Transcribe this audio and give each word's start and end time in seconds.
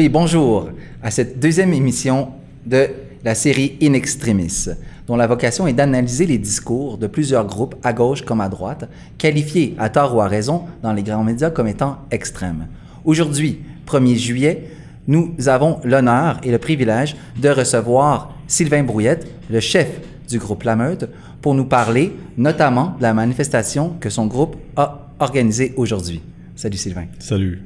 Oui, 0.00 0.08
bonjour 0.08 0.70
à 1.02 1.10
cette 1.10 1.40
deuxième 1.40 1.74
émission 1.74 2.30
de 2.64 2.88
la 3.22 3.34
série 3.34 3.76
In 3.82 3.92
Extremis, 3.92 4.70
dont 5.06 5.14
la 5.14 5.26
vocation 5.26 5.66
est 5.66 5.74
d'analyser 5.74 6.24
les 6.24 6.38
discours 6.38 6.96
de 6.96 7.06
plusieurs 7.06 7.46
groupes, 7.46 7.74
à 7.82 7.92
gauche 7.92 8.22
comme 8.22 8.40
à 8.40 8.48
droite, 8.48 8.88
qualifiés 9.18 9.74
à 9.76 9.90
tort 9.90 10.16
ou 10.16 10.22
à 10.22 10.26
raison 10.26 10.64
dans 10.82 10.94
les 10.94 11.02
grands 11.02 11.22
médias 11.22 11.50
comme 11.50 11.66
étant 11.66 11.98
extrêmes. 12.10 12.68
Aujourd'hui, 13.04 13.60
1er 13.86 14.16
juillet, 14.16 14.68
nous 15.06 15.34
avons 15.48 15.80
l'honneur 15.84 16.40
et 16.44 16.50
le 16.50 16.56
privilège 16.56 17.14
de 17.38 17.50
recevoir 17.50 18.32
Sylvain 18.46 18.84
Brouillette, 18.84 19.30
le 19.50 19.60
chef 19.60 20.00
du 20.30 20.38
groupe 20.38 20.62
La 20.62 20.76
Meute, 20.76 21.10
pour 21.42 21.54
nous 21.54 21.66
parler 21.66 22.16
notamment 22.38 22.96
de 22.96 23.02
la 23.02 23.12
manifestation 23.12 23.96
que 24.00 24.08
son 24.08 24.24
groupe 24.24 24.56
a 24.76 25.10
organisée 25.18 25.74
aujourd'hui. 25.76 26.22
Salut 26.56 26.78
Sylvain. 26.78 27.04
Salut. 27.18 27.60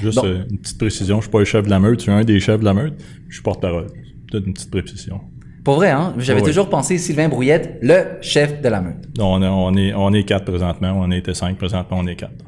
Juste 0.00 0.24
euh, 0.24 0.44
une 0.50 0.58
petite 0.58 0.78
précision, 0.78 1.16
je 1.16 1.18
ne 1.18 1.22
suis 1.22 1.30
pas 1.30 1.38
le 1.38 1.44
chef 1.44 1.64
de 1.64 1.70
la 1.70 1.78
meute, 1.78 1.98
je 1.98 2.02
suis 2.02 2.12
un 2.12 2.24
des 2.24 2.40
chefs 2.40 2.60
de 2.60 2.64
la 2.64 2.74
meute, 2.74 2.94
je 3.28 3.34
suis 3.34 3.42
porte-parole. 3.42 3.86
Peut-être 4.30 4.46
une 4.46 4.54
petite 4.54 4.70
précision. 4.70 5.20
Pour 5.64 5.76
vrai, 5.76 5.90
hein? 5.90 6.14
J'avais 6.18 6.42
toujours 6.42 6.68
pensé 6.68 6.98
Sylvain 6.98 7.28
Brouillette, 7.28 7.78
le 7.82 8.18
chef 8.20 8.60
de 8.60 8.68
la 8.68 8.80
meute. 8.80 9.16
Non, 9.16 9.34
on, 9.34 9.76
est, 9.76 9.94
on 9.94 10.12
est 10.12 10.24
quatre 10.24 10.44
présentement, 10.44 10.92
on 10.98 11.10
était 11.12 11.34
cinq 11.34 11.56
présentement, 11.56 11.98
on 12.00 12.06
est 12.06 12.16
quatre. 12.16 12.44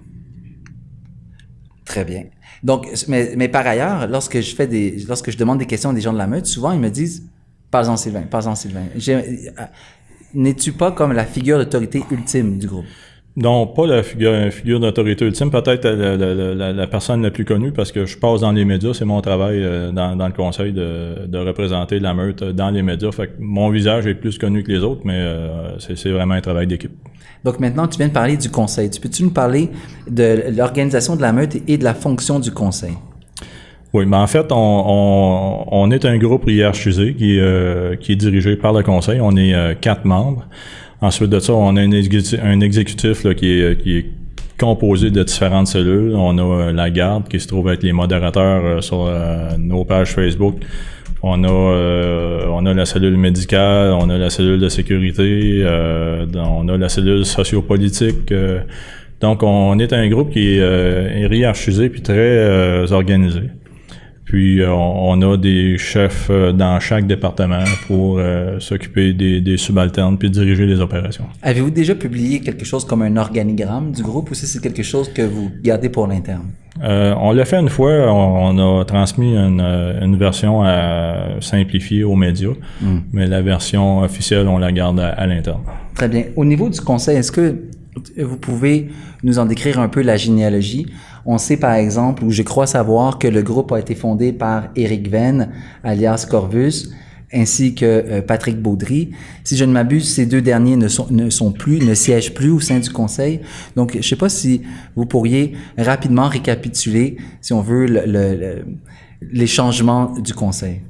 Très 1.84 2.04
bien. 2.04 2.24
Donc, 2.62 2.88
mais, 3.08 3.34
mais, 3.36 3.48
par 3.48 3.66
ailleurs, 3.66 4.08
lorsque 4.08 4.40
je 4.40 4.54
fais 4.54 4.66
des, 4.66 5.04
lorsque 5.06 5.30
je 5.30 5.36
demande 5.36 5.58
des 5.58 5.66
questions 5.66 5.90
à 5.90 5.92
des 5.94 6.00
gens 6.00 6.12
de 6.12 6.18
la 6.18 6.26
meute, 6.26 6.46
souvent 6.46 6.72
ils 6.72 6.80
me 6.80 6.88
disent, 6.88 7.28
parle-en 7.70 7.96
Sylvain, 7.96 8.22
parle-en 8.22 8.54
Sylvain. 8.54 8.86
Euh, 9.08 9.22
n'es-tu 10.32 10.72
pas 10.72 10.90
comme 10.90 11.12
la 11.12 11.24
figure 11.24 11.58
d'autorité 11.58 12.02
ultime 12.10 12.58
du 12.58 12.66
groupe? 12.66 12.86
Non, 13.36 13.66
pas 13.66 13.84
la 13.88 14.04
figure, 14.04 14.32
figure 14.52 14.78
d'autorité 14.78 15.24
ultime, 15.24 15.50
peut-être 15.50 15.88
la, 15.88 16.86
personne 16.86 17.20
la 17.20 17.32
plus 17.32 17.44
connue 17.44 17.72
parce 17.72 17.90
que 17.90 18.06
je 18.06 18.16
passe 18.16 18.42
dans 18.42 18.52
les 18.52 18.64
médias, 18.64 18.94
c'est 18.94 19.04
mon 19.04 19.20
travail 19.20 19.60
euh, 19.60 19.90
dans, 19.90 20.14
le 20.14 20.32
conseil 20.32 20.72
de, 20.72 21.36
représenter 21.38 21.98
la 21.98 22.14
meute 22.14 22.44
dans 22.44 22.70
les 22.70 22.82
médias. 22.82 23.10
Fait 23.10 23.26
que 23.26 23.32
mon 23.40 23.70
visage 23.70 24.06
est 24.06 24.14
plus 24.14 24.38
connu 24.38 24.62
que 24.62 24.70
les 24.70 24.84
autres, 24.84 25.00
mais 25.04 25.16
euh, 25.16 25.76
c'est 25.80 26.10
vraiment 26.10 26.34
un 26.34 26.40
travail 26.40 26.68
d'équipe. 26.68 26.92
Donc 27.44 27.58
maintenant, 27.58 27.88
tu 27.88 27.98
viens 27.98 28.06
de 28.06 28.12
parler 28.12 28.36
du 28.36 28.50
conseil. 28.50 28.88
Tu 28.88 29.00
peux-tu 29.00 29.24
nous 29.24 29.32
parler 29.32 29.70
de 30.08 30.44
l'organisation 30.56 31.16
de 31.16 31.20
la 31.20 31.32
meute 31.32 31.56
et 31.66 31.76
de 31.76 31.82
la 31.82 31.94
fonction 31.94 32.38
du 32.38 32.52
conseil? 32.52 32.94
Oui, 33.92 34.06
mais 34.06 34.16
en 34.16 34.26
fait, 34.28 34.46
on, 34.50 35.90
est 35.90 36.04
un 36.04 36.18
groupe 36.18 36.48
hiérarchisé 36.48 37.14
qui, 37.14 37.38
euh, 37.38 37.96
qui 37.96 38.12
est 38.12 38.16
dirigé 38.16 38.56
par 38.56 38.72
le 38.72 38.82
conseil. 38.84 39.20
On 39.20 39.36
est 39.36 39.78
quatre 39.80 40.04
membres. 40.04 40.46
Ensuite 41.00 41.30
de 41.30 41.38
ça, 41.38 41.52
on 41.52 41.76
a 41.76 41.80
un 41.80 41.90
exécutif, 42.60 43.26
qui, 43.34 43.50
est, 43.50 44.06
composé 44.58 45.10
de 45.10 45.22
différentes 45.22 45.66
cellules. 45.66 46.14
On 46.14 46.38
a 46.38 46.42
euh, 46.42 46.72
la 46.72 46.88
garde 46.90 47.28
qui 47.28 47.40
se 47.40 47.48
trouve 47.48 47.70
être 47.70 47.82
les 47.82 47.92
modérateurs 47.92 48.64
euh, 48.64 48.80
sur 48.80 49.06
euh, 49.06 49.56
nos 49.58 49.84
pages 49.84 50.12
Facebook. 50.12 50.56
On 51.22 51.42
a, 51.42 51.48
on 51.48 52.66
a 52.66 52.74
la 52.74 52.84
cellule 52.84 53.16
médicale, 53.16 53.94
on 53.98 54.10
a 54.10 54.18
la 54.18 54.28
cellule 54.28 54.60
de 54.60 54.68
sécurité, 54.68 55.64
on 56.34 56.68
a 56.68 56.76
la 56.76 56.90
cellule 56.90 57.24
sociopolitique. 57.24 58.30
donc, 59.22 59.42
on 59.42 59.78
est 59.78 59.94
un 59.94 60.06
groupe 60.10 60.32
qui 60.32 60.58
est 60.58 61.30
hiérarchisé 61.30 61.88
puis 61.88 62.02
très 62.02 62.92
organisé. 62.92 63.40
Puis 64.34 64.60
euh, 64.60 64.68
on, 64.68 65.22
a 65.22 65.36
des 65.36 65.78
chefs 65.78 66.26
euh, 66.28 66.50
dans 66.50 66.80
chaque 66.80 67.06
département 67.06 67.62
pour 67.86 68.18
euh, 68.18 68.58
s'occuper 68.58 69.12
des, 69.12 69.56
subalternes 69.56 70.18
puis 70.18 70.28
diriger 70.28 70.66
les 70.66 70.80
opérations. 70.80 71.26
Avez-vous 71.40 71.70
déjà 71.70 71.94
publié 71.94 72.40
quelque 72.40 72.64
chose 72.64 72.84
comme 72.84 73.02
un 73.02 73.16
organigramme 73.16 73.92
du 73.92 74.02
groupe 74.02 74.32
ou 74.32 74.34
c'est 74.34 74.60
quelque 74.60 74.82
chose 74.82 75.08
que 75.12 75.22
vous 75.22 75.52
gardez 75.62 75.88
pour 75.88 76.08
l'interne? 76.08 76.46
on 76.82 77.30
l'a 77.30 77.44
fait 77.44 77.60
une 77.60 77.68
fois, 77.68 78.12
on, 78.12 78.80
a 78.80 78.84
transmis 78.84 79.36
une, 79.36 80.16
version 80.16 80.64
à 80.64 81.36
simplifier 81.38 82.02
aux 82.02 82.16
médias, 82.16 82.56
hmm. 82.82 82.98
mais 83.12 83.28
la 83.28 83.40
version 83.40 84.00
officielle, 84.00 84.48
on 84.48 84.58
la 84.58 84.72
garde 84.72 84.98
à 84.98 85.24
l'interne. 85.28 85.60
Très 85.94 86.08
bien. 86.08 86.24
Au 86.34 86.44
niveau 86.44 86.68
du 86.68 86.80
conseil, 86.80 87.18
est-ce 87.18 87.30
que 87.30 87.54
vous 88.18 88.36
pouvez 88.36 88.88
nous 89.22 89.38
en 89.38 89.46
décrire 89.46 89.78
un 89.78 89.88
peu 89.88 90.02
la 90.02 90.16
généalogie? 90.16 90.86
On 91.26 91.38
sait 91.38 91.56
par 91.56 91.74
exemple, 91.74 92.24
ou 92.24 92.30
je 92.30 92.42
crois 92.42 92.66
savoir, 92.66 93.18
que 93.18 93.28
le 93.28 93.42
groupe 93.42 93.72
a 93.72 93.78
été 93.78 93.94
fondé 93.94 94.32
par 94.32 94.68
Eric 94.76 95.08
Venn, 95.08 95.50
alias 95.82 96.26
Corvus, 96.28 96.90
ainsi 97.32 97.74
que 97.74 97.84
euh, 97.84 98.22
Patrick 98.22 98.60
Baudry. 98.60 99.10
Si 99.42 99.56
je 99.56 99.64
ne 99.64 99.72
m'abuse, 99.72 100.08
ces 100.08 100.26
deux 100.26 100.40
derniers 100.40 100.76
ne 100.76 100.88
sont, 100.88 101.08
ne 101.10 101.30
sont 101.30 101.52
plus, 101.52 101.80
ne 101.80 101.94
siègent 101.94 102.34
plus 102.34 102.50
au 102.50 102.60
sein 102.60 102.78
du 102.78 102.90
conseil. 102.90 103.40
Donc, 103.76 103.92
je 103.92 103.98
ne 103.98 104.02
sais 104.02 104.16
pas 104.16 104.28
si 104.28 104.62
vous 104.94 105.06
pourriez 105.06 105.54
rapidement 105.76 106.28
récapituler, 106.28 107.16
si 107.40 107.52
on 107.52 107.60
veut, 107.60 107.86
les 109.20 109.46
changements 109.46 110.12
du 110.18 110.34
conseil. 110.34 110.82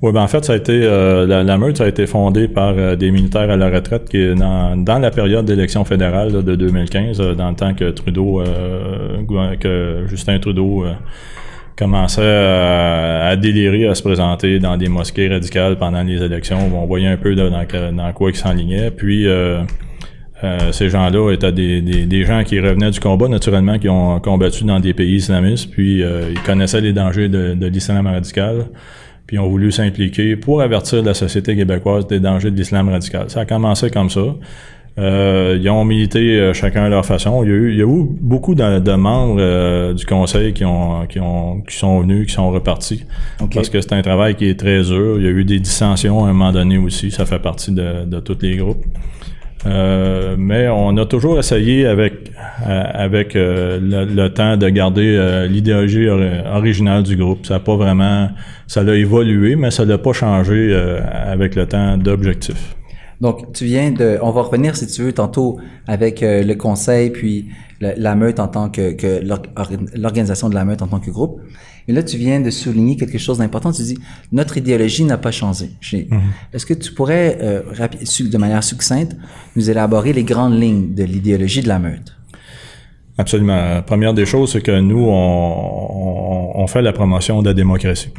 Oui, 0.00 0.12
ben 0.12 0.22
en 0.22 0.28
fait, 0.28 0.44
ça 0.44 0.52
a 0.52 0.56
été 0.56 0.80
euh, 0.84 1.26
la, 1.26 1.58
meute, 1.58 1.80
a 1.80 1.88
été 1.88 2.06
fondée 2.06 2.46
par 2.46 2.74
euh, 2.76 2.94
des 2.94 3.10
militaires 3.10 3.50
à 3.50 3.56
la 3.56 3.68
retraite 3.68 4.08
qui 4.08 4.32
dans, 4.36 4.76
dans 4.76 5.00
la 5.00 5.10
période 5.10 5.44
d'élection 5.44 5.84
fédérale 5.84 6.44
de 6.44 6.54
2015, 6.54 7.20
euh, 7.20 7.34
dans 7.34 7.50
le 7.50 7.56
temps 7.56 7.74
que 7.74 7.90
Trudeau, 7.90 8.40
que 9.60 10.04
Justin 10.06 10.38
Trudeau 10.38 10.84
commençait 11.76 12.22
à, 12.22 13.34
délirer, 13.36 13.88
à 13.88 13.94
se 13.96 14.02
présenter 14.02 14.60
dans 14.60 14.76
des 14.76 14.88
mosquées 14.88 15.28
radicales 15.28 15.76
pendant 15.76 16.02
les 16.02 16.22
élections. 16.22 16.58
On 16.72 16.86
voyait 16.86 17.08
un 17.08 17.16
peu 17.16 17.34
dans, 17.34 17.50
dans 17.50 18.12
quoi 18.12 18.30
il 18.30 18.36
s'enlignait. 18.36 18.92
Puis 18.92 19.26
ces 20.70 20.88
gens-là 20.88 21.32
étaient 21.32 21.52
des, 21.52 21.82
des, 21.82 22.06
des, 22.06 22.24
gens 22.24 22.44
qui 22.44 22.60
revenaient 22.60 22.90
du 22.90 23.00
combat, 23.00 23.26
naturellement, 23.28 23.78
qui 23.78 23.88
ont 23.88 24.20
combattu 24.20 24.64
dans 24.64 24.78
des 24.78 24.94
pays 24.94 25.16
islamistes, 25.16 25.70
puis 25.70 26.02
ils 26.02 26.42
connaissaient 26.44 26.80
les 26.80 26.92
dangers 26.92 27.28
de, 27.28 27.54
de 27.54 27.66
l'islam 27.66 28.06
radical 28.06 28.66
puis 29.28 29.38
ont 29.38 29.48
voulu 29.48 29.70
s'impliquer 29.70 30.36
pour 30.36 30.62
avertir 30.62 31.02
la 31.02 31.12
société 31.12 31.54
québécoise 31.54 32.06
des 32.06 32.18
dangers 32.18 32.50
de 32.50 32.56
l'islam 32.56 32.88
radical. 32.88 33.28
Ça 33.28 33.40
a 33.40 33.44
commencé 33.44 33.90
comme 33.90 34.08
ça. 34.08 34.22
Euh, 34.98 35.58
ils 35.60 35.68
ont 35.68 35.84
milité 35.84 36.40
euh, 36.40 36.54
chacun 36.54 36.84
à 36.84 36.88
leur 36.88 37.04
façon. 37.04 37.44
Il 37.44 37.50
y 37.50 37.52
a 37.52 37.54
eu, 37.54 37.70
il 37.72 37.78
y 37.78 37.82
a 37.82 37.84
eu 37.84 38.06
beaucoup 38.08 38.54
de, 38.54 38.94
membres 38.96 39.36
euh, 39.38 39.92
du 39.92 40.06
conseil 40.06 40.54
qui 40.54 40.64
ont, 40.64 41.06
qui 41.06 41.20
ont 41.20 41.60
qui 41.60 41.76
sont 41.76 42.00
venus, 42.00 42.26
qui 42.26 42.32
sont 42.32 42.50
repartis. 42.50 43.04
Parce 43.54 43.68
que 43.68 43.82
c'est 43.82 43.92
un 43.92 44.02
travail 44.02 44.34
qui 44.34 44.48
est 44.48 44.58
très 44.58 44.80
dur. 44.80 45.18
Il 45.18 45.24
y 45.24 45.28
a 45.28 45.30
eu 45.30 45.44
des 45.44 45.60
dissensions 45.60 46.24
à 46.24 46.30
un 46.30 46.32
moment 46.32 46.50
donné 46.50 46.78
aussi. 46.78 47.10
Ça 47.10 47.26
fait 47.26 47.38
partie 47.38 47.70
de, 47.70 48.06
de 48.06 48.20
tous 48.20 48.38
les 48.40 48.56
groupes. 48.56 48.82
Euh, 49.66 50.36
mais 50.38 50.68
on 50.68 50.96
a 50.96 51.04
toujours 51.04 51.38
essayé 51.38 51.86
avec 51.86 52.30
euh, 52.66 52.82
avec 52.94 53.34
euh, 53.34 53.80
le, 53.80 54.28
temps 54.28 54.56
de 54.56 54.68
garder 54.68 55.46
l'idéologie 55.48 56.08
originale 56.08 57.02
du 57.02 57.16
groupe. 57.16 57.46
Ça 57.46 57.54
n'a 57.54 57.60
pas 57.60 57.76
vraiment, 57.76 58.30
ça 58.66 58.82
l'a 58.82 58.94
évolué, 58.94 59.56
mais 59.56 59.70
ça 59.70 59.84
l'a 59.84 59.98
pas 59.98 60.12
changé 60.12 60.74
avec 60.74 61.54
le 61.54 61.66
temps 61.66 61.96
d'objectif. 61.96 62.77
Donc, 63.20 63.52
tu 63.52 63.64
viens 63.64 63.90
de, 63.90 64.18
on 64.22 64.30
va 64.30 64.42
revenir 64.42 64.76
si 64.76 64.86
tu 64.86 65.02
veux 65.02 65.12
tantôt 65.12 65.58
avec 65.86 66.20
le 66.22 66.54
conseil 66.54 67.10
puis 67.10 67.48
la, 67.80 68.14
meute 68.14 68.40
en 68.40 68.48
tant 68.48 68.70
que, 68.70 68.92
que 68.92 69.22
l'organisation 69.94 70.48
de 70.48 70.54
la 70.54 70.64
meute 70.64 70.82
en 70.82 70.86
tant 70.86 71.00
que 71.00 71.10
groupe. 71.10 71.40
Et 71.88 71.92
là, 71.92 72.02
tu 72.02 72.18
viens 72.18 72.40
de 72.40 72.50
souligner 72.50 72.96
quelque 72.96 73.16
chose 73.16 73.38
d'important. 73.38 73.72
Tu 73.72 73.82
dis, 73.82 73.98
notre 74.30 74.58
idéologie 74.58 75.04
n'a 75.04 75.16
pas 75.16 75.30
changé. 75.30 75.70
Mhm. 75.92 76.20
Est-ce 76.52 76.66
que 76.66 76.74
tu 76.74 76.92
pourrais, 76.92 77.38
euh, 77.40 77.62
de 77.62 78.38
manière 78.38 78.62
succincte, 78.62 79.16
nous 79.56 79.70
élaborer 79.70 80.12
les 80.12 80.24
grandes 80.24 80.60
lignes 80.60 80.94
de 80.94 81.04
l'idéologie 81.04 81.62
de 81.62 81.68
la 81.68 81.78
meute? 81.78 82.14
Absolument. 83.16 83.82
première 83.82 84.14
des 84.14 84.26
choses, 84.26 84.52
c'est 84.52 84.60
que 84.60 84.78
nous, 84.80 85.06
on, 85.08 86.66
fait 86.68 86.82
la 86.82 86.92
promotion 86.92 87.40
de 87.40 87.48
la 87.48 87.54
démocratie. 87.54 88.10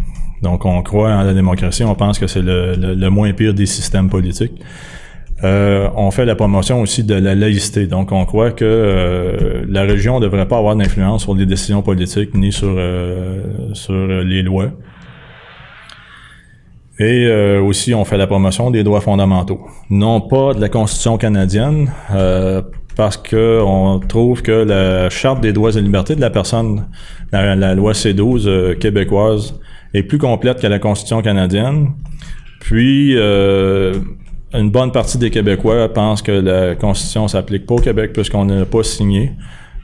Donc, 0.42 0.66
on 0.66 0.82
croit 0.82 1.12
en 1.12 1.24
la 1.24 1.34
démocratie. 1.34 1.84
On 1.84 1.96
pense 1.96 2.20
que 2.20 2.28
c'est 2.28 2.42
le 2.42 3.10
moins 3.10 3.32
pire 3.34 3.54
des 3.54 3.66
systèmes 3.66 4.10
politiques. 4.10 4.62
Euh, 5.44 5.88
on 5.96 6.12
fait 6.12 6.26
la 6.26 6.36
promotion 6.36 6.82
aussi 6.82 7.04
de 7.04 7.16
la 7.16 7.36
laïcité. 7.36 7.88
Donc, 7.88 8.12
on 8.12 8.26
croit 8.26 8.52
que 8.52 8.66
euh, 8.66 9.66
la 9.70 9.84
religion 9.84 10.20
ne 10.20 10.26
devrait 10.26 10.48
pas 10.48 10.58
avoir 10.58 10.76
d'influence 10.76 11.24
sur 11.24 11.36
les 11.36 11.46
décisions 11.46 11.82
politiques 11.82 12.34
ni 12.36 12.52
sur, 12.52 12.74
euh, 12.78 13.74
sur 13.74 13.94
les 13.94 14.42
lois. 14.42 14.72
Et 17.02 17.32
aussi, 17.60 17.94
on 17.94 18.04
fait 18.04 18.18
la 18.18 18.28
promotion 18.28 18.72
des 18.72 18.84
droits 18.84 19.00
fondamentaux. 19.00 19.62
Non 19.90 20.20
pas 20.20 20.54
de 20.54 20.60
la 20.60 20.68
Constitution 20.68 21.18
canadienne, 21.18 21.90
parce 22.98 23.16
que 23.16 23.62
on 23.66 24.00
trouve 24.00 24.42
que 24.42 24.52
la 24.52 25.10
Charte 25.10 25.40
des 25.40 25.54
droits 25.54 25.72
et 25.72 25.80
libertés 25.80 26.18
de 26.18 26.20
la 26.20 26.30
personne, 26.30 26.88
la, 27.32 27.56
la 27.56 27.74
loi 27.74 27.94
C12 27.94 28.78
québécoise, 28.80 29.58
est 29.94 30.04
plus 30.04 30.18
complète 30.18 30.62
que 30.62 30.68
la 30.68 30.80
Constitution 30.80 31.22
canadienne. 31.22 31.94
Puis, 32.60 33.16
une 33.16 34.72
bonne 34.72 34.92
partie 34.92 35.18
des 35.18 35.30
Québécois 35.30 35.94
pensent 35.94 36.22
que 36.22 36.32
la 36.32 36.76
Constitution 36.76 37.28
s'applique 37.28 37.66
pas 37.66 37.76
au 37.76 37.80
Québec 37.80 38.14
puisqu'on 38.14 38.46
n'a 38.46 38.66
pas 38.66 38.84
signé. 38.84 39.32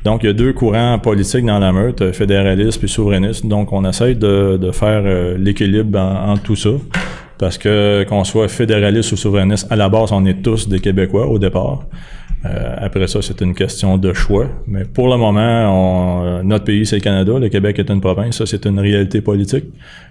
Donc, 0.05 0.21
il 0.21 0.27
y 0.27 0.29
a 0.29 0.33
deux 0.33 0.53
courants 0.53 0.99
politiques 0.99 1.45
dans 1.45 1.57
la 1.57 1.73
meute, 1.73 2.11
fédéraliste 2.11 2.83
et 2.83 2.87
souverainiste. 2.87 3.47
Donc, 3.47 3.73
on 3.73 3.83
essaye 3.89 4.15
de, 4.15 4.55
de 4.55 4.71
faire 4.71 5.01
euh, 5.03 5.35
l'équilibre 5.35 5.99
entre 5.99 6.43
tout 6.43 6.55
ça. 6.55 6.69
Parce 7.39 7.57
que 7.57 8.05
qu'on 8.07 8.23
soit 8.23 8.47
fédéraliste 8.47 9.11
ou 9.11 9.17
souverainiste, 9.17 9.67
à 9.71 9.75
la 9.75 9.89
base, 9.89 10.11
on 10.11 10.23
est 10.25 10.43
tous 10.43 10.69
des 10.69 10.79
Québécois 10.79 11.25
au 11.25 11.39
départ. 11.39 11.85
Euh, 12.45 12.75
après 12.77 13.07
ça, 13.07 13.21
c'est 13.21 13.41
une 13.41 13.55
question 13.55 13.97
de 13.97 14.13
choix. 14.13 14.47
Mais 14.67 14.85
pour 14.85 15.09
le 15.09 15.17
moment, 15.17 15.39
on, 15.71 16.43
notre 16.43 16.65
pays, 16.65 16.85
c'est 16.85 16.97
le 16.97 17.01
Canada. 17.01 17.39
Le 17.39 17.49
Québec 17.49 17.79
est 17.79 17.89
une 17.89 18.01
province. 18.01 18.37
Ça, 18.37 18.45
c'est 18.45 18.65
une 18.65 18.79
réalité 18.79 19.21
politique 19.21 19.65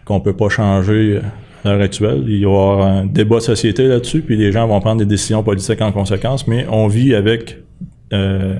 qu'on 0.04 0.20
peut 0.20 0.34
pas 0.34 0.48
changer 0.48 1.20
à 1.64 1.68
l'heure 1.68 1.82
actuelle. 1.82 2.24
Il 2.26 2.38
y 2.38 2.46
aura 2.46 2.88
un 2.88 3.06
débat 3.06 3.36
de 3.36 3.42
société 3.42 3.86
là-dessus, 3.86 4.22
puis 4.22 4.36
les 4.36 4.52
gens 4.52 4.66
vont 4.66 4.80
prendre 4.80 4.98
des 4.98 5.06
décisions 5.06 5.42
politiques 5.42 5.80
en 5.80 5.92
conséquence, 5.92 6.46
mais 6.46 6.66
on 6.70 6.88
vit 6.88 7.14
avec, 7.14 7.58
euh, 8.12 8.56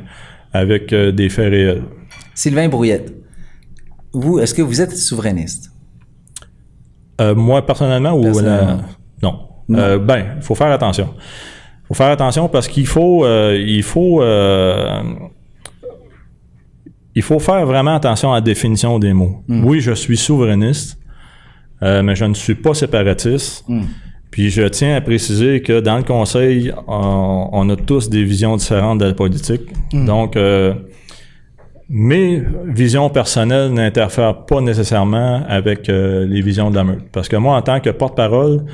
avec 0.53 0.93
euh, 0.93 1.13
des 1.13 1.29
faits 1.29 1.51
réels. 1.51 1.83
Sylvain 2.35 2.69
Brouillette, 2.69 3.13
vous, 4.13 4.39
est-ce 4.39 4.55
que 4.55 4.63
vous 4.63 4.81
êtes 4.81 4.97
souverainiste? 4.97 5.73
Euh, 7.21 7.35
moi, 7.35 7.65
personnellement, 7.65 8.13
ou 8.13 8.25
non. 9.23 9.41
Euh, 9.71 9.99
ben, 9.99 10.25
il 10.37 10.43
faut 10.43 10.55
faire 10.55 10.71
attention. 10.71 11.15
Il 11.85 11.89
faut 11.89 11.95
faire 11.95 12.11
attention 12.11 12.49
parce 12.49 12.67
qu'il 12.67 12.87
faut, 12.87 13.27
euh, 13.27 13.63
il 13.63 13.83
faut, 13.83 14.23
euh, 14.23 15.03
il 17.15 17.21
faut 17.21 17.39
faire 17.39 17.67
vraiment 17.67 17.95
attention 17.95 18.33
à 18.33 18.37
la 18.37 18.41
définition 18.41 18.99
des 18.99 19.13
mots. 19.13 19.43
Hmm. 19.49 19.65
Oui, 19.67 19.81
je 19.81 19.93
suis 19.93 20.17
souverainiste, 20.17 20.99
mais 21.83 22.17
je 22.17 22.25
ne 22.25 22.33
suis 22.33 22.55
pas 22.55 22.73
séparatiste. 22.73 23.65
Hmm. 23.69 23.83
Puis 24.31 24.49
je 24.49 24.63
tiens 24.63 24.97
à 24.97 25.03
préciser 25.03 25.61
que 25.61 25.81
dans 25.81 25.99
le 25.99 26.03
Conseil, 26.05 26.73
on, 26.89 27.69
a 27.69 27.77
tous 27.77 28.09
des 28.09 28.25
visions 28.25 28.57
différentes 28.57 28.99
de 28.99 29.05
la 29.05 29.15
politique. 29.15 29.63
Hmm. 29.93 30.07
Donc, 30.07 30.39
mes 31.91 32.43
visions 32.65 33.11
personnelles 33.11 33.75
n'interfèrent 33.75 34.47
pas 34.47 34.63
nécessairement 34.63 35.45
avec 35.47 35.89
les 35.89 36.41
visions 36.41 36.71
de 36.71 36.77
la 36.77 36.85
meute. 36.85 37.11
Parce 37.13 37.29
que 37.29 37.37
moi, 37.37 37.59
en 37.59 37.63
tant 37.63 37.79
que 37.81 37.91
porte-parole, 37.91 38.65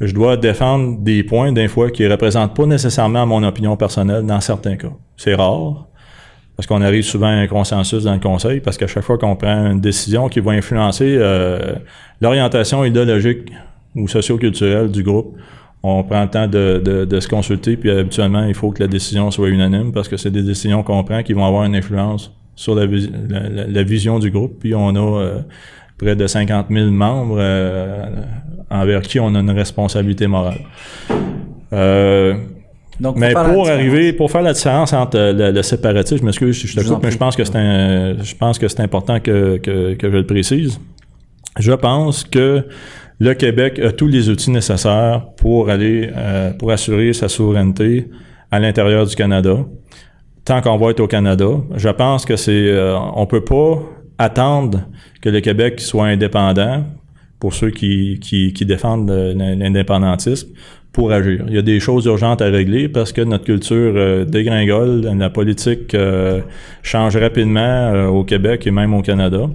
je 0.00 0.12
dois 0.12 0.36
défendre 0.36 0.98
des 1.00 1.22
points, 1.22 1.52
des 1.52 1.68
fois, 1.68 1.90
qui 1.90 2.02
ne 2.02 2.10
représentent 2.10 2.54
pas 2.54 2.66
nécessairement 2.66 3.26
mon 3.26 3.42
opinion 3.42 3.76
personnelle 3.76 4.24
dans 4.26 4.40
certains 4.40 4.76
cas. 4.76 4.92
C'est 5.16 5.34
rare, 5.34 5.86
parce 6.56 6.66
qu'on 6.66 6.82
arrive 6.82 7.04
souvent 7.04 7.28
à 7.28 7.32
un 7.32 7.46
consensus 7.46 8.04
dans 8.04 8.14
le 8.14 8.20
conseil, 8.20 8.60
parce 8.60 8.76
qu'à 8.76 8.86
chaque 8.86 9.04
fois 9.04 9.18
qu'on 9.18 9.36
prend 9.36 9.70
une 9.70 9.80
décision 9.80 10.28
qui 10.28 10.40
va 10.40 10.52
influencer 10.52 11.16
euh, 11.18 11.74
l'orientation 12.20 12.84
idéologique 12.84 13.52
ou 13.94 14.08
socio-culturelle 14.08 14.90
du 14.90 15.02
groupe, 15.02 15.36
on 15.82 16.02
prend 16.02 16.22
le 16.22 16.30
temps 16.30 16.48
de, 16.48 17.20
se 17.20 17.28
consulter, 17.28 17.76
puis 17.76 17.90
habituellement, 17.90 18.44
il 18.44 18.54
faut 18.54 18.70
que 18.70 18.82
la 18.82 18.88
décision 18.88 19.30
soit 19.30 19.48
unanime, 19.48 19.92
parce 19.92 20.08
que 20.08 20.16
c'est 20.16 20.30
des 20.30 20.42
décisions 20.42 20.82
qu'on 20.82 21.04
prend 21.04 21.22
qui 21.22 21.34
vont 21.34 21.44
avoir 21.44 21.64
une 21.64 21.76
influence 21.76 22.32
sur 22.56 22.74
la, 22.74 22.86
vision 23.82 24.18
du 24.18 24.30
groupe, 24.30 24.58
puis 24.60 24.74
on 24.74 24.94
a... 24.94 25.22
Euh, 25.22 25.38
près 25.98 26.16
de 26.16 26.26
50 26.26 26.66
000 26.70 26.90
membres 26.90 27.36
euh, 27.38 28.06
envers 28.70 29.02
qui 29.02 29.20
on 29.20 29.34
a 29.34 29.40
une 29.40 29.50
responsabilité 29.50 30.26
morale. 30.26 30.60
Euh, 31.72 32.34
Donc, 33.00 33.16
mais 33.16 33.32
pour 33.32 33.68
arriver, 33.68 34.12
pour 34.12 34.30
faire 34.30 34.42
la 34.42 34.52
différence 34.52 34.92
entre 34.92 35.18
le, 35.18 35.62
séparatisme, 35.62 36.18
je 36.18 36.24
m'excuse 36.24 36.60
si 36.60 36.66
je 36.68 36.80
te 36.80 36.86
coupe, 36.86 37.02
mais 37.02 37.10
je 37.10 37.18
pense 37.18 37.36
que 37.36 37.44
c'est 37.44 37.52
je 37.52 38.36
pense 38.36 38.58
que 38.58 38.68
c'est 38.68 38.80
important 38.80 39.20
que, 39.20 39.56
que, 39.58 39.94
que, 39.94 40.10
je 40.10 40.16
le 40.16 40.26
précise. 40.26 40.80
Je 41.58 41.72
pense 41.72 42.24
que 42.24 42.64
le 43.20 43.34
Québec 43.34 43.78
a 43.78 43.92
tous 43.92 44.08
les 44.08 44.28
outils 44.28 44.50
nécessaires 44.50 45.26
pour 45.36 45.70
aller, 45.70 46.10
euh, 46.16 46.52
pour 46.52 46.70
assurer 46.72 47.12
sa 47.12 47.28
souveraineté 47.28 48.10
à 48.50 48.58
l'intérieur 48.58 49.06
du 49.06 49.14
Canada. 49.14 49.56
Tant 50.44 50.60
qu'on 50.60 50.76
va 50.76 50.90
être 50.90 51.00
au 51.00 51.06
Canada, 51.06 51.46
je 51.76 51.88
pense 51.88 52.24
que 52.24 52.36
c'est, 52.36 52.68
euh, 52.68 52.96
on 53.14 53.26
peut 53.26 53.44
pas 53.44 53.80
attendre 54.18 54.82
que 55.20 55.28
le 55.28 55.40
Québec 55.40 55.80
soit 55.80 56.06
indépendant 56.06 56.84
pour 57.40 57.54
ceux 57.54 57.70
qui, 57.70 58.18
qui, 58.20 58.52
qui 58.52 58.64
défendent 58.64 59.10
l'indépendantisme 59.10 60.48
pour 60.94 61.12
agir. 61.12 61.44
Il 61.48 61.54
y 61.54 61.58
a 61.58 61.62
des 61.62 61.80
choses 61.80 62.06
urgentes 62.06 62.40
à 62.40 62.46
régler 62.46 62.88
parce 62.88 63.12
que 63.12 63.20
notre 63.20 63.44
culture 63.44 63.92
euh, 63.96 64.24
dégringole, 64.24 65.02
la 65.18 65.28
politique 65.28 65.92
euh, 65.94 66.40
change 66.82 67.16
rapidement 67.16 67.60
euh, 67.60 68.06
au 68.06 68.24
Québec 68.24 68.66
et 68.66 68.70
même 68.70 68.94
au 68.94 69.02
Canada. 69.02 69.50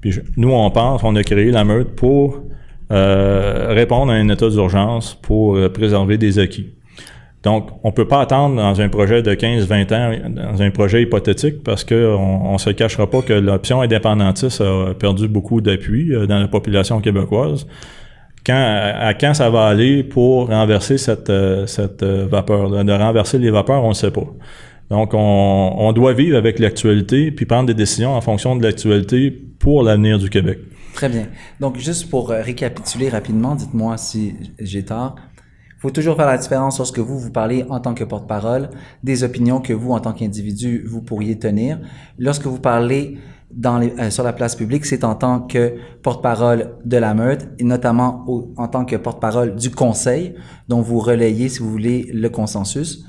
Puis 0.00 0.18
nous, 0.36 0.50
on 0.50 0.68
pense, 0.70 1.02
on 1.04 1.14
a 1.14 1.22
créé 1.22 1.50
la 1.50 1.64
meute 1.64 1.94
pour 1.94 2.42
répondre 2.90 4.10
à 4.10 4.16
un 4.16 4.28
état 4.28 4.48
d'urgence 4.48 5.14
pour 5.14 5.56
préserver 5.70 6.18
des 6.18 6.40
acquis. 6.40 6.74
Donc, 7.42 7.70
on 7.84 7.90
peut 7.90 8.06
pas 8.06 8.20
attendre 8.20 8.56
dans 8.56 8.80
un 8.82 8.88
projet 8.90 9.22
de 9.22 9.34
15-20 9.34 9.94
ans, 9.94 10.28
dans 10.28 10.60
un 10.60 10.70
projet 10.70 11.02
hypothétique, 11.02 11.62
parce 11.64 11.84
qu'on 11.84 11.94
on 11.96 12.58
se 12.58 12.68
cachera 12.70 13.08
pas 13.08 13.22
que 13.22 13.32
l'option 13.32 13.80
indépendantiste 13.80 14.60
a 14.60 14.92
perdu 14.92 15.26
beaucoup 15.26 15.62
d'appui 15.62 16.14
euh, 16.14 16.26
dans 16.26 16.38
la 16.38 16.48
population 16.48 17.00
québécoise. 17.00 17.66
À, 18.48 19.14
quand 19.14 19.32
ça 19.32 19.48
va 19.48 19.66
aller 19.66 20.02
pour 20.02 20.48
renverser 20.48 20.98
cette, 20.98 21.30
euh, 21.30 21.66
euh, 22.02 22.26
vapeur? 22.28 22.84
De 22.84 22.92
renverser 22.92 23.38
les 23.38 23.50
vapeurs, 23.50 23.84
on 23.84 23.90
ne 23.90 23.94
sait 23.94 24.10
pas. 24.10 24.26
Donc, 24.90 25.14
on, 25.14 25.74
on 25.78 25.92
doit 25.92 26.12
vivre 26.12 26.36
avec 26.36 26.58
l'actualité 26.58 27.30
puis 27.30 27.46
prendre 27.46 27.66
des 27.66 27.74
décisions 27.74 28.14
en 28.14 28.20
fonction 28.20 28.56
de 28.56 28.62
l'actualité 28.62 29.30
pour 29.30 29.82
l'avenir 29.82 30.18
du 30.18 30.28
Québec. 30.28 30.58
Très 30.94 31.08
bien. 31.08 31.28
Donc, 31.60 31.78
juste 31.78 32.10
pour 32.10 32.30
récapituler 32.30 33.08
rapidement, 33.08 33.54
dites-moi 33.54 33.96
si 33.96 34.34
j'ai 34.58 34.84
tort. 34.84 35.16
Faut 35.80 35.90
toujours 35.90 36.16
faire 36.16 36.26
la 36.26 36.36
différence 36.36 36.76
lorsque 36.76 36.98
vous, 36.98 37.18
vous 37.18 37.30
parlez 37.30 37.64
en 37.70 37.80
tant 37.80 37.94
que 37.94 38.04
porte-parole 38.04 38.68
des 39.02 39.24
opinions 39.24 39.60
que 39.60 39.72
vous, 39.72 39.92
en 39.92 40.00
tant 40.00 40.12
qu'individu, 40.12 40.84
vous 40.86 41.00
pourriez 41.00 41.38
tenir. 41.38 41.80
Lorsque 42.18 42.44
vous 42.44 42.58
parlez 42.58 43.16
dans 43.50 43.78
les, 43.78 43.92
euh, 43.98 44.10
sur 44.10 44.22
la 44.22 44.34
place 44.34 44.54
publique, 44.54 44.84
c'est 44.84 45.04
en 45.04 45.14
tant 45.14 45.40
que 45.40 45.76
porte-parole 46.02 46.74
de 46.84 46.96
la 46.98 47.14
meute 47.14 47.48
et 47.58 47.64
notamment 47.64 48.26
en 48.58 48.68
tant 48.68 48.84
que 48.84 48.96
porte-parole 48.96 49.56
du 49.56 49.70
conseil 49.70 50.34
dont 50.68 50.82
vous 50.82 50.98
relayez, 50.98 51.48
si 51.48 51.60
vous 51.60 51.70
voulez, 51.70 52.10
le 52.12 52.28
consensus. 52.28 53.06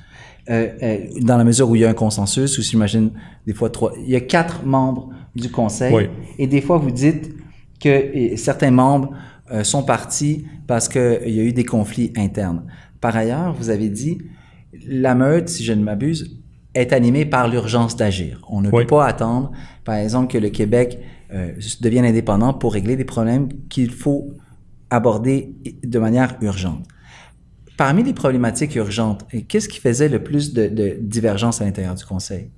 Euh, 0.49 0.69
euh, 0.81 0.97
dans 1.21 1.37
la 1.37 1.43
mesure 1.43 1.69
où 1.69 1.75
il 1.75 1.81
y 1.81 1.85
a 1.85 1.89
un 1.89 1.93
consensus, 1.93 2.57
ou 2.57 2.61
j'imagine 2.61 3.11
des 3.45 3.53
fois 3.53 3.69
trois, 3.69 3.91
il 3.99 4.09
y 4.09 4.15
a 4.15 4.21
quatre 4.21 4.65
membres 4.65 5.09
du 5.35 5.51
conseil, 5.51 6.09
et 6.39 6.47
des 6.47 6.61
fois 6.61 6.77
vous 6.77 6.89
dites 6.89 7.31
que 7.79 8.35
certains 8.37 8.71
membres 8.71 9.11
euh, 9.51 9.63
sont 9.63 9.83
partis 9.83 10.45
parce 10.67 10.87
qu'il 10.87 11.29
y 11.29 11.39
a 11.39 11.43
eu 11.43 11.53
des 11.53 11.65
conflits 11.65 12.13
internes. 12.15 12.63
Par 12.99 13.15
ailleurs, 13.15 13.53
vous 13.53 13.69
avez 13.69 13.89
dit, 13.89 14.19
la 14.87 15.15
meute, 15.15 15.49
si 15.49 15.63
je 15.63 15.73
ne 15.73 15.83
m'abuse, 15.83 16.39
est 16.73 16.93
animée 16.93 17.25
par 17.25 17.47
l'urgence 17.47 17.95
d'agir. 17.95 18.41
On 18.49 18.61
ne 18.61 18.69
peut 18.69 18.85
pas 18.85 19.05
attendre, 19.05 19.51
par 19.83 19.95
exemple, 19.95 20.31
que 20.31 20.37
le 20.37 20.49
Québec 20.49 20.99
euh, 21.33 21.51
devienne 21.81 22.05
indépendant 22.05 22.53
pour 22.53 22.73
régler 22.73 22.95
des 22.95 23.05
problèmes 23.05 23.49
qu'il 23.69 23.91
faut 23.91 24.33
aborder 24.89 25.55
de 25.83 25.99
manière 25.99 26.37
urgente. 26.41 26.85
Parmi 27.77 28.03
les 28.03 28.13
problématiques 28.13 28.75
urgentes, 28.75 29.25
qu'est-ce 29.47 29.67
qui 29.67 29.79
faisait 29.79 30.09
le 30.09 30.23
plus 30.23 30.53
de, 30.53 30.67
de 30.67 30.97
divergence 31.01 31.61
à 31.61 31.65
l'intérieur 31.65 31.95
du 31.95 32.05
Conseil? 32.05 32.51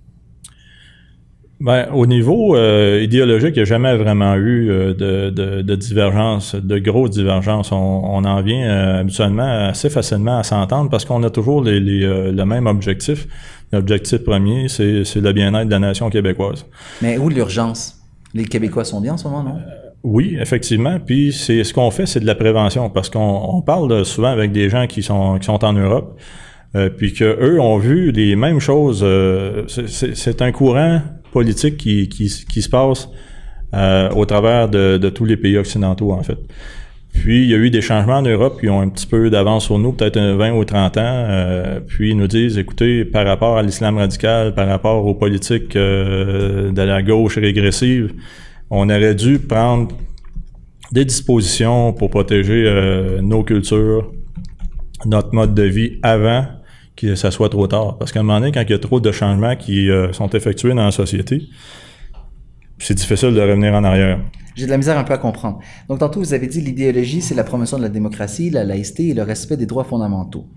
Ben, 1.60 1.88
au 1.94 2.06
niveau 2.06 2.56
euh, 2.56 3.02
idéologique, 3.02 3.52
il 3.56 3.60
n'y 3.60 3.62
a 3.62 3.66
jamais 3.66 3.96
vraiment 3.96 4.36
eu 4.36 4.70
euh, 4.70 4.94
de, 4.94 5.30
de, 5.30 5.62
de, 5.62 5.76
divergence, 5.76 6.56
de 6.56 6.78
grosses 6.80 7.12
divergences. 7.12 7.72
On, 7.72 7.76
on 7.78 8.24
en 8.26 8.42
vient 8.42 8.68
euh, 8.68 9.00
habituellement 9.00 9.68
assez 9.70 9.90
facilement 9.90 10.40
à 10.40 10.44
s'entendre 10.44 10.90
parce 10.90 11.06
qu'on 11.06 11.24
a 11.24 11.30
toujours 11.30 11.64
les, 11.64 11.80
les, 11.80 12.32
le 12.32 12.46
même 12.46 12.68
objectif. 12.68 13.28
L'objectif 13.72 14.24
premier, 14.24 14.68
c'est, 14.68 15.04
le 15.16 15.32
bien-être 15.32 15.68
de 15.68 15.72
la 15.72 15.80
nation 15.80 16.10
québécoise. 16.10 16.66
Mais 17.02 17.18
où 17.18 17.30
l'urgence? 17.30 18.00
Les 18.34 18.46
Québécois 18.46 18.84
sont 18.84 19.00
bien 19.00 19.14
en 19.14 19.18
ce 19.18 19.28
moment, 19.28 19.44
non? 19.44 19.58
Oui, 20.04 20.36
effectivement. 20.40 20.98
Puis 21.00 21.32
c'est 21.32 21.64
ce 21.64 21.74
qu'on 21.74 21.92
fait, 21.92 22.08
c'est 22.08 22.20
de 22.20 22.26
la 22.26 22.36
prévention, 22.36 22.90
parce 22.90 23.10
qu'on 23.10 23.20
on 23.20 23.62
parle 23.62 24.04
souvent 24.06 24.30
avec 24.30 24.52
des 24.52 24.70
gens 24.70 24.86
qui 24.88 25.02
sont 25.02 25.38
qui 25.38 25.46
sont 25.46 25.64
en 25.64 25.74
Europe, 25.74 26.20
euh, 26.76 26.90
puis 26.90 27.14
que 27.14 27.24
eux 27.24 27.62
ont 27.62 27.78
vu 27.78 28.12
les 28.12 28.36
mêmes 28.36 28.60
choses. 28.60 29.06
c'est 29.68 30.42
un 30.42 30.52
courant 30.52 31.00
politique 31.34 31.78
qui, 31.78 32.08
qui, 32.08 32.62
se 32.62 32.70
passe 32.70 33.10
euh, 33.74 34.10
au 34.12 34.25
travers 34.25 34.70
de, 34.70 35.10
tous 35.10 35.25
les 35.25 35.36
pays 35.36 35.58
occidentaux, 35.58 36.12
en 36.13 36.24
fait. 36.24 36.38
Puis, 37.12 37.44
il 37.44 37.50
y 37.50 37.54
a 37.54 37.58
eu 37.58 37.70
des 37.70 37.82
changements 37.82 38.18
en 38.18 38.22
Europe 38.24 38.60
qui 38.60 38.70
ont 38.70 38.82
un 38.82 38.90
petit 38.90 39.06
peu 39.06 39.30
d'avance 39.30 39.66
sur 39.66 39.78
nous, 39.78 39.92
peut-être 39.92 40.20
20 40.20 40.54
ou 40.54 40.66
30 40.66 40.98
ans. 40.98 41.02
Euh, 41.06 41.80
puis, 41.86 42.12
ils 42.12 42.18
nous 42.18 42.28
disent, 42.28 42.58
écoutez, 42.58 43.06
par 43.06 43.25
rapport 43.25 43.58
à 43.58 43.62
l'islam 43.62 43.98
radical, 43.98 44.56
par 44.56 44.68
rapport 44.68 45.06
aux 45.06 45.13
politiques 45.13 45.75
euh, 45.75 46.72
de 46.72 46.82
la 46.82 47.04
gauche 47.04 47.38
régressive, 47.38 48.13
on 48.70 48.90
aurait 48.90 49.16
dû 49.16 49.40
prendre 49.40 49.90
des 50.92 51.06
dispositions 51.06 51.94
pour 51.94 52.10
protéger 52.10 53.20
nos 53.22 53.44
cultures, 53.44 54.12
notre 55.06 55.34
mode 55.34 55.56
de 55.56 55.63
vie 55.63 56.00
avant 56.04 56.46
que 56.96 57.16
ça 57.16 57.32
soit 57.32 57.50
trop 57.50 57.68
tard. 57.68 57.98
Parce 57.98 58.12
qu'à 58.12 58.20
un 58.20 58.24
moment 58.24 58.40
donné, 58.40 58.52
quand 58.52 58.62
il 58.62 58.70
y 58.70 58.74
a 58.74 58.80
trop 58.80 59.00
de 59.00 59.12
changements 59.12 59.56
qui 59.56 59.90
euh, 59.90 60.14
sont 60.14 60.30
effectués 60.30 60.74
dans 60.74 60.86
la 60.86 60.92
société, 60.92 61.48
c'est 62.80 62.94
difficile 62.94 63.34
de 63.34 63.42
revenir 63.42 63.74
en 63.74 63.84
arrière. 63.84 64.20
J'ai 64.56 64.66
de 64.66 64.72
la 64.72 64.78
misère 64.78 64.98
un 64.98 65.04
peu 65.04 65.14
à 65.14 65.18
comprendre. 65.18 65.60
Donc, 65.90 66.00
tantôt, 66.00 66.20
vous 66.20 66.34
avez 66.34 66.48
dit 66.48 66.62
l'idéologie, 66.62 67.22
c'est 67.22 67.36
la 67.36 67.44
promotion 67.44 67.78
de 67.78 67.84
la 67.84 67.90
démocratie, 67.90 68.50
la 68.50 68.64
laïcité 68.64 69.10
et 69.10 69.14
le 69.14 69.24
respect 69.24 69.58
des 69.58 69.66
droits 69.66 69.84
fondamentaux. 69.84 70.48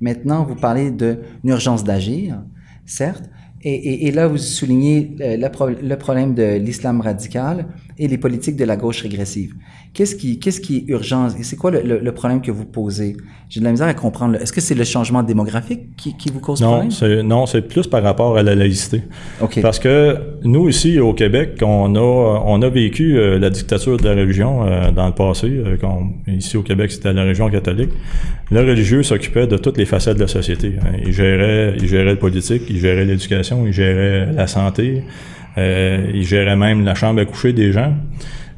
Maintenant, 0.00 0.44
vous 0.44 0.54
parlez 0.54 0.90
d'une 0.90 1.18
urgence 1.44 1.84
d'agir, 1.84 2.42
certes, 2.86 3.24
et, 3.64 4.08
et, 4.08 4.10
là, 4.10 4.26
vous 4.26 4.38
soulignez 4.38 5.14
euh, 5.20 5.36
le 5.36 5.94
problème 5.96 6.34
de 6.34 6.56
l'islam 6.56 7.00
radical 7.00 7.68
et 7.98 8.08
les 8.08 8.18
politiques 8.18 8.56
de 8.56 8.64
la 8.64 8.76
gauche 8.76 9.02
régressive. 9.02 9.54
Qu'est-ce 9.94 10.16
qui, 10.16 10.38
qu'est-ce 10.38 10.60
qui 10.60 10.78
est 10.78 10.84
urgent? 10.88 11.28
C'est 11.42 11.56
quoi 11.56 11.70
le, 11.70 11.98
le, 11.98 12.12
problème 12.12 12.40
que 12.40 12.50
vous 12.50 12.64
posez? 12.64 13.16
J'ai 13.50 13.60
de 13.60 13.64
la 13.64 13.72
misère 13.72 13.88
à 13.88 13.94
comprendre. 13.94 14.36
Est-ce 14.36 14.52
que 14.52 14.60
c'est 14.62 14.74
le 14.74 14.84
changement 14.84 15.22
démographique 15.22 15.94
qui, 15.96 16.16
qui 16.16 16.30
vous 16.30 16.40
cause 16.40 16.62
non, 16.62 16.68
problème? 16.68 16.90
C'est, 16.90 17.22
non, 17.22 17.44
c'est 17.46 17.62
plus 17.62 17.86
par 17.86 18.02
rapport 18.02 18.38
à 18.38 18.42
la 18.42 18.54
laïcité. 18.54 19.02
Parce 19.60 19.78
que 19.78 20.16
nous, 20.44 20.68
ici, 20.68 20.98
au 20.98 21.12
Québec, 21.12 21.60
on 21.62 21.94
a, 21.94 22.00
on 22.46 22.62
a 22.62 22.68
vécu 22.70 23.18
euh, 23.18 23.38
la 23.38 23.50
dictature 23.50 23.98
de 23.98 24.08
la 24.08 24.14
religion 24.14 24.66
euh, 24.66 24.90
dans 24.90 25.06
le 25.06 25.14
passé. 25.14 25.48
Euh, 25.48 25.76
quand, 25.78 26.10
ici, 26.26 26.56
au 26.56 26.62
Québec, 26.62 26.90
c'était 26.90 27.12
la 27.12 27.22
religion 27.22 27.50
catholique. 27.50 27.90
Le 28.50 28.60
religieux 28.60 29.02
s'occupait 29.02 29.46
de 29.46 29.58
toutes 29.58 29.76
les 29.76 29.86
facettes 29.86 30.16
de 30.16 30.22
la 30.22 30.28
société. 30.28 30.74
Hein. 30.80 30.96
Il 31.04 31.12
gérait, 31.12 31.74
il 31.78 31.86
gérait 31.86 32.12
le 32.12 32.18
politique, 32.18 32.62
il 32.70 32.78
gérait 32.78 33.04
l'éducation, 33.04 33.66
il 33.66 33.72
gérait 33.72 34.32
la 34.32 34.46
santé, 34.46 35.02
il 35.56 36.24
gérait 36.24 36.56
même 36.56 36.84
la 36.84 36.94
chambre 36.94 37.20
à 37.20 37.24
coucher 37.24 37.52
des 37.52 37.72
gens. 37.72 37.94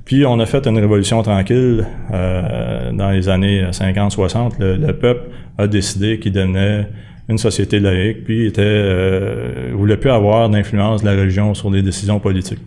Puis 0.05 0.27
on 0.27 0.39
a 0.39 0.47
fait 0.47 0.67
une 0.67 0.79
révolution 0.79 1.23
tranquille 1.23 1.87
euh, 2.13 2.93
dans 2.93 3.11
les 3.11 3.29
années 3.29 3.65
50-60. 3.71 4.53
Le, 4.59 4.93
peuple 4.93 5.31
a 5.57 5.67
décidé 5.67 6.19
qu'il 6.19 6.33
devenait 6.33 6.89
une 7.29 7.39
société 7.39 7.81
laïque, 7.81 8.25
puis 8.25 8.47
était 8.47 8.61
euh, 8.63 9.71
voulait 9.73 9.97
plus 9.97 10.11
avoir 10.11 10.51
d'influence 10.51 11.03
de 11.03 11.07
la 11.07 11.17
religion 11.19 11.55
sur 11.55 11.71
les 11.71 11.81
décisions 11.81 12.21
politiques. 12.21 12.61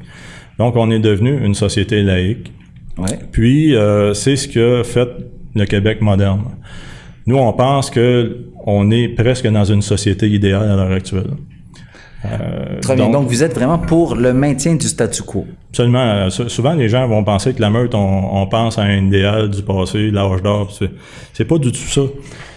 Donc 0.58 0.76
on 0.76 0.90
est 0.90 1.00
devenu 1.00 1.46
une 1.46 1.54
société 1.54 2.02
laïque. 2.02 2.52
Ouais. 2.98 3.20
Puis 3.32 3.76
euh, 3.76 4.16
c'est 4.16 4.36
ce 4.36 4.48
que 4.48 4.82
fait 4.84 5.10
le 5.54 5.66
Québec 5.66 6.02
moderne. 6.02 6.42
Nous 7.28 7.38
on 7.38 7.54
pense 7.54 7.92
que 7.92 8.46
on 8.66 8.90
est 8.90 9.10
presque 9.10 9.48
dans 9.48 9.64
une 9.64 9.84
société 9.84 10.28
idéale 10.28 10.72
à 10.72 10.76
l'heure 10.76 10.92
actuelle. 10.92 11.34
Euh, 12.26 12.80
Très 12.82 12.96
bien. 12.96 13.10
Donc, 13.10 13.28
vous 13.28 13.44
êtes 13.44 13.54
vraiment 13.54 13.78
pour 13.78 14.16
le 14.16 14.34
maintien 14.34 14.76
du 14.76 14.88
statu 14.88 15.24
quo. 15.24 15.46
Absolument. 15.70 16.00
Euh, 16.00 16.30
souvent, 16.30 16.74
les 16.74 16.90
gens 16.90 17.08
vont 17.08 17.24
penser 17.24 17.54
que 17.54 17.62
la 17.62 17.70
meute, 17.70 17.94
on, 17.94 18.48
pense 18.48 18.78
à 18.78 18.84
un 18.84 19.08
idéal 19.08 19.50
du 19.50 19.62
passé, 19.62 20.10
l'âge 20.12 20.42
d'or. 20.42 20.72
C'est 21.34 21.46
pas 21.46 21.58
du 21.58 21.72
tout 21.72 21.78
ça. 21.78 22.02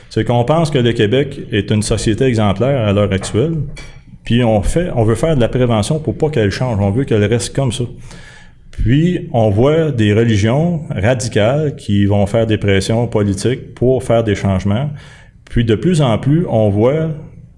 C'est 0.08 0.24
qu'on 0.24 0.44
pense 0.44 0.70
que 0.70 0.78
le 0.78 0.92
Québec 0.92 1.40
est 1.52 1.70
une 1.70 1.82
société 1.82 2.24
exemplaire 2.24 2.86
à 2.88 2.92
l'heure 2.92 3.12
actuelle. 3.12 3.54
Puis 4.24 4.42
on 4.42 4.62
fait, 4.62 4.90
on 4.94 5.04
veut 5.04 5.14
faire 5.14 5.36
de 5.36 5.40
la 5.40 5.48
prévention 5.48 5.98
pour 5.98 6.16
pas 6.16 6.30
qu'elle 6.30 6.50
change. 6.50 6.78
On 6.80 6.90
veut 6.90 7.04
qu'elle 7.04 7.24
reste 7.24 7.54
comme 7.54 7.72
ça. 7.72 7.84
Puis 8.70 9.28
on 9.32 9.50
voit 9.50 9.90
des 9.90 10.12
religions 10.14 10.82
radicales 10.90 11.76
qui 11.76 12.06
vont 12.06 12.26
faire 12.26 12.46
des 12.46 12.58
pressions 12.58 13.06
politiques 13.06 13.74
pour 13.74 14.02
faire 14.02 14.24
des 14.24 14.34
changements. 14.34 14.90
Puis 15.44 15.64
de 15.64 15.74
plus 15.74 16.00
en 16.00 16.18
plus, 16.18 16.46
on 16.48 16.70
voit 16.70 17.08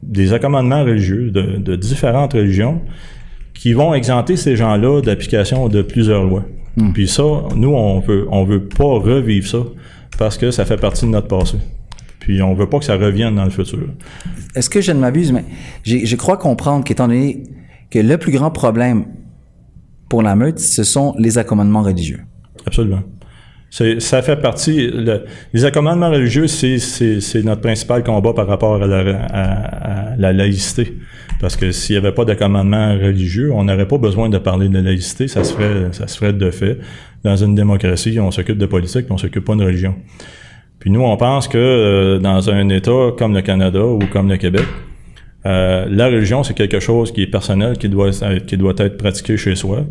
des 0.02 0.32
accommodements 0.32 0.82
religieux 0.82 1.30
de, 1.30 1.76
différentes 1.76 2.32
religions 2.32 2.80
qui 3.54 3.73
vont 3.73 3.94
exempter 3.94 4.37
ces 4.37 4.56
gens-là 4.56 5.00
d'application 5.00 5.68
de 5.68 5.82
plusieurs 5.82 6.25
lois. 6.25 6.44
Hmm. 6.76 6.92
Puis 6.92 7.09
ça, 7.09 7.23
nous, 7.54 7.71
on 7.71 8.00
veut, 8.00 8.26
on 8.30 8.44
veut 8.44 8.64
pas 8.64 8.85
revivre 8.85 9.47
ça 9.47 9.59
parce 10.18 10.37
que 10.37 10.50
ça 10.50 10.64
fait 10.64 10.76
partie 10.76 11.04
de 11.04 11.11
notre 11.11 11.28
passé. 11.28 11.59
Puis 12.18 12.42
on 12.42 12.54
veut 12.54 12.68
pas 12.68 12.78
que 12.78 12.85
ça 12.85 12.97
revienne 12.97 13.37
dans 13.37 13.44
le 13.44 13.50
futur. 13.50 13.88
Est-ce 14.54 14.71
que 14.71 14.80
je 14.80 14.92
ne 14.92 14.99
m'abuse, 14.99 15.32
mais 15.32 15.44
je 15.85 16.16
crois 16.16 16.37
comprendre 16.37 16.85
qu'étant 16.85 17.09
donné 17.09 17.44
que 17.90 17.99
le 17.99 18.16
plus 18.16 18.32
grand 18.32 18.50
problème 18.50 19.06
pour 20.09 20.23
la 20.23 20.37
meute, 20.37 20.59
ce 20.59 20.85
sont 20.85 21.14
les 21.18 21.38
accommodements 21.38 21.82
religieux. 21.82 22.21
Absolument 22.66 23.02
ça 23.72 24.20
fait 24.20 24.36
partie. 24.36 24.90
les 25.54 25.64
accommodements 25.64 26.10
religieux, 26.10 26.46
c'est 26.46 27.42
notre 27.42 27.62
principal 27.62 28.04
combat 28.04 28.34
par 28.34 28.46
rapport 28.46 28.82
à 28.82 28.86
la, 28.86 30.32
laïcité. 30.32 30.98
Parce 31.40 31.56
que 31.56 31.72
s'il 31.72 31.94
n'y 31.94 31.98
avait 31.98 32.14
pas 32.14 32.26
d'accommodement 32.26 32.92
religieux, 32.92 33.50
on 33.50 33.64
n'aurait 33.64 33.88
pas 33.88 33.96
besoin 33.96 34.28
de 34.28 34.36
parler 34.36 34.68
de 34.68 34.78
laïcité. 34.78 35.26
Ça 35.26 35.42
se 35.42 35.54
ferait, 35.54 35.88
ça 35.92 36.06
se 36.06 36.18
ferait 36.18 36.34
de 36.34 36.50
fait. 36.50 36.78
Dans 37.24 37.36
une 37.36 37.54
démocratie, 37.54 38.20
on 38.20 38.30
s'occupe 38.30 38.58
de 38.58 38.66
politique, 38.66 39.06
mais 39.08 39.14
on 39.14 39.18
s'occupe 39.18 39.44
pas 39.44 39.56
de 39.56 39.64
religion. 39.64 39.94
Puis 40.78 40.90
nous, 40.90 41.00
on 41.00 41.16
pense 41.16 41.48
que 41.48 41.56
euh, 41.56 42.18
dans 42.18 42.50
un 42.50 42.68
État 42.68 43.12
comme 43.16 43.32
le 43.34 43.40
Canada 43.40 43.84
ou 43.84 44.00
comme 44.12 44.28
le 44.28 44.36
Québec, 44.36 44.64
euh, 45.46 45.86
la 45.88 46.06
religion, 46.08 46.42
c'est 46.42 46.54
quelque 46.54 46.78
chose 46.78 47.10
qui 47.10 47.22
est 47.22 47.26
personnel, 47.26 47.78
qui 47.78 47.88
doit, 47.88 48.10
qui 48.46 48.56
doit 48.56 48.74
être 48.76 48.98
pratiqué 48.98 49.36
chez 49.36 49.54
soi. 49.54 49.86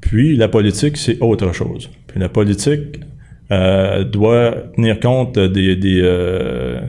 Puis 0.00 0.36
la 0.36 0.46
politique, 0.48 0.96
c'est 0.96 1.18
autre 1.20 1.52
chose. 1.52 1.90
Puis 2.06 2.20
la 2.20 2.28
politique, 2.28 3.00
euh, 3.50 4.04
doit 4.04 4.54
tenir 4.74 4.98
compte 5.00 5.38
des 5.38 5.76
des 5.76 6.00
euh, 6.02 6.80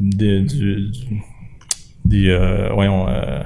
des, 0.00 0.40
du, 0.40 0.90
des 2.04 2.28
euh, 2.28 2.68
voyons, 2.72 3.06
euh, 3.08 3.40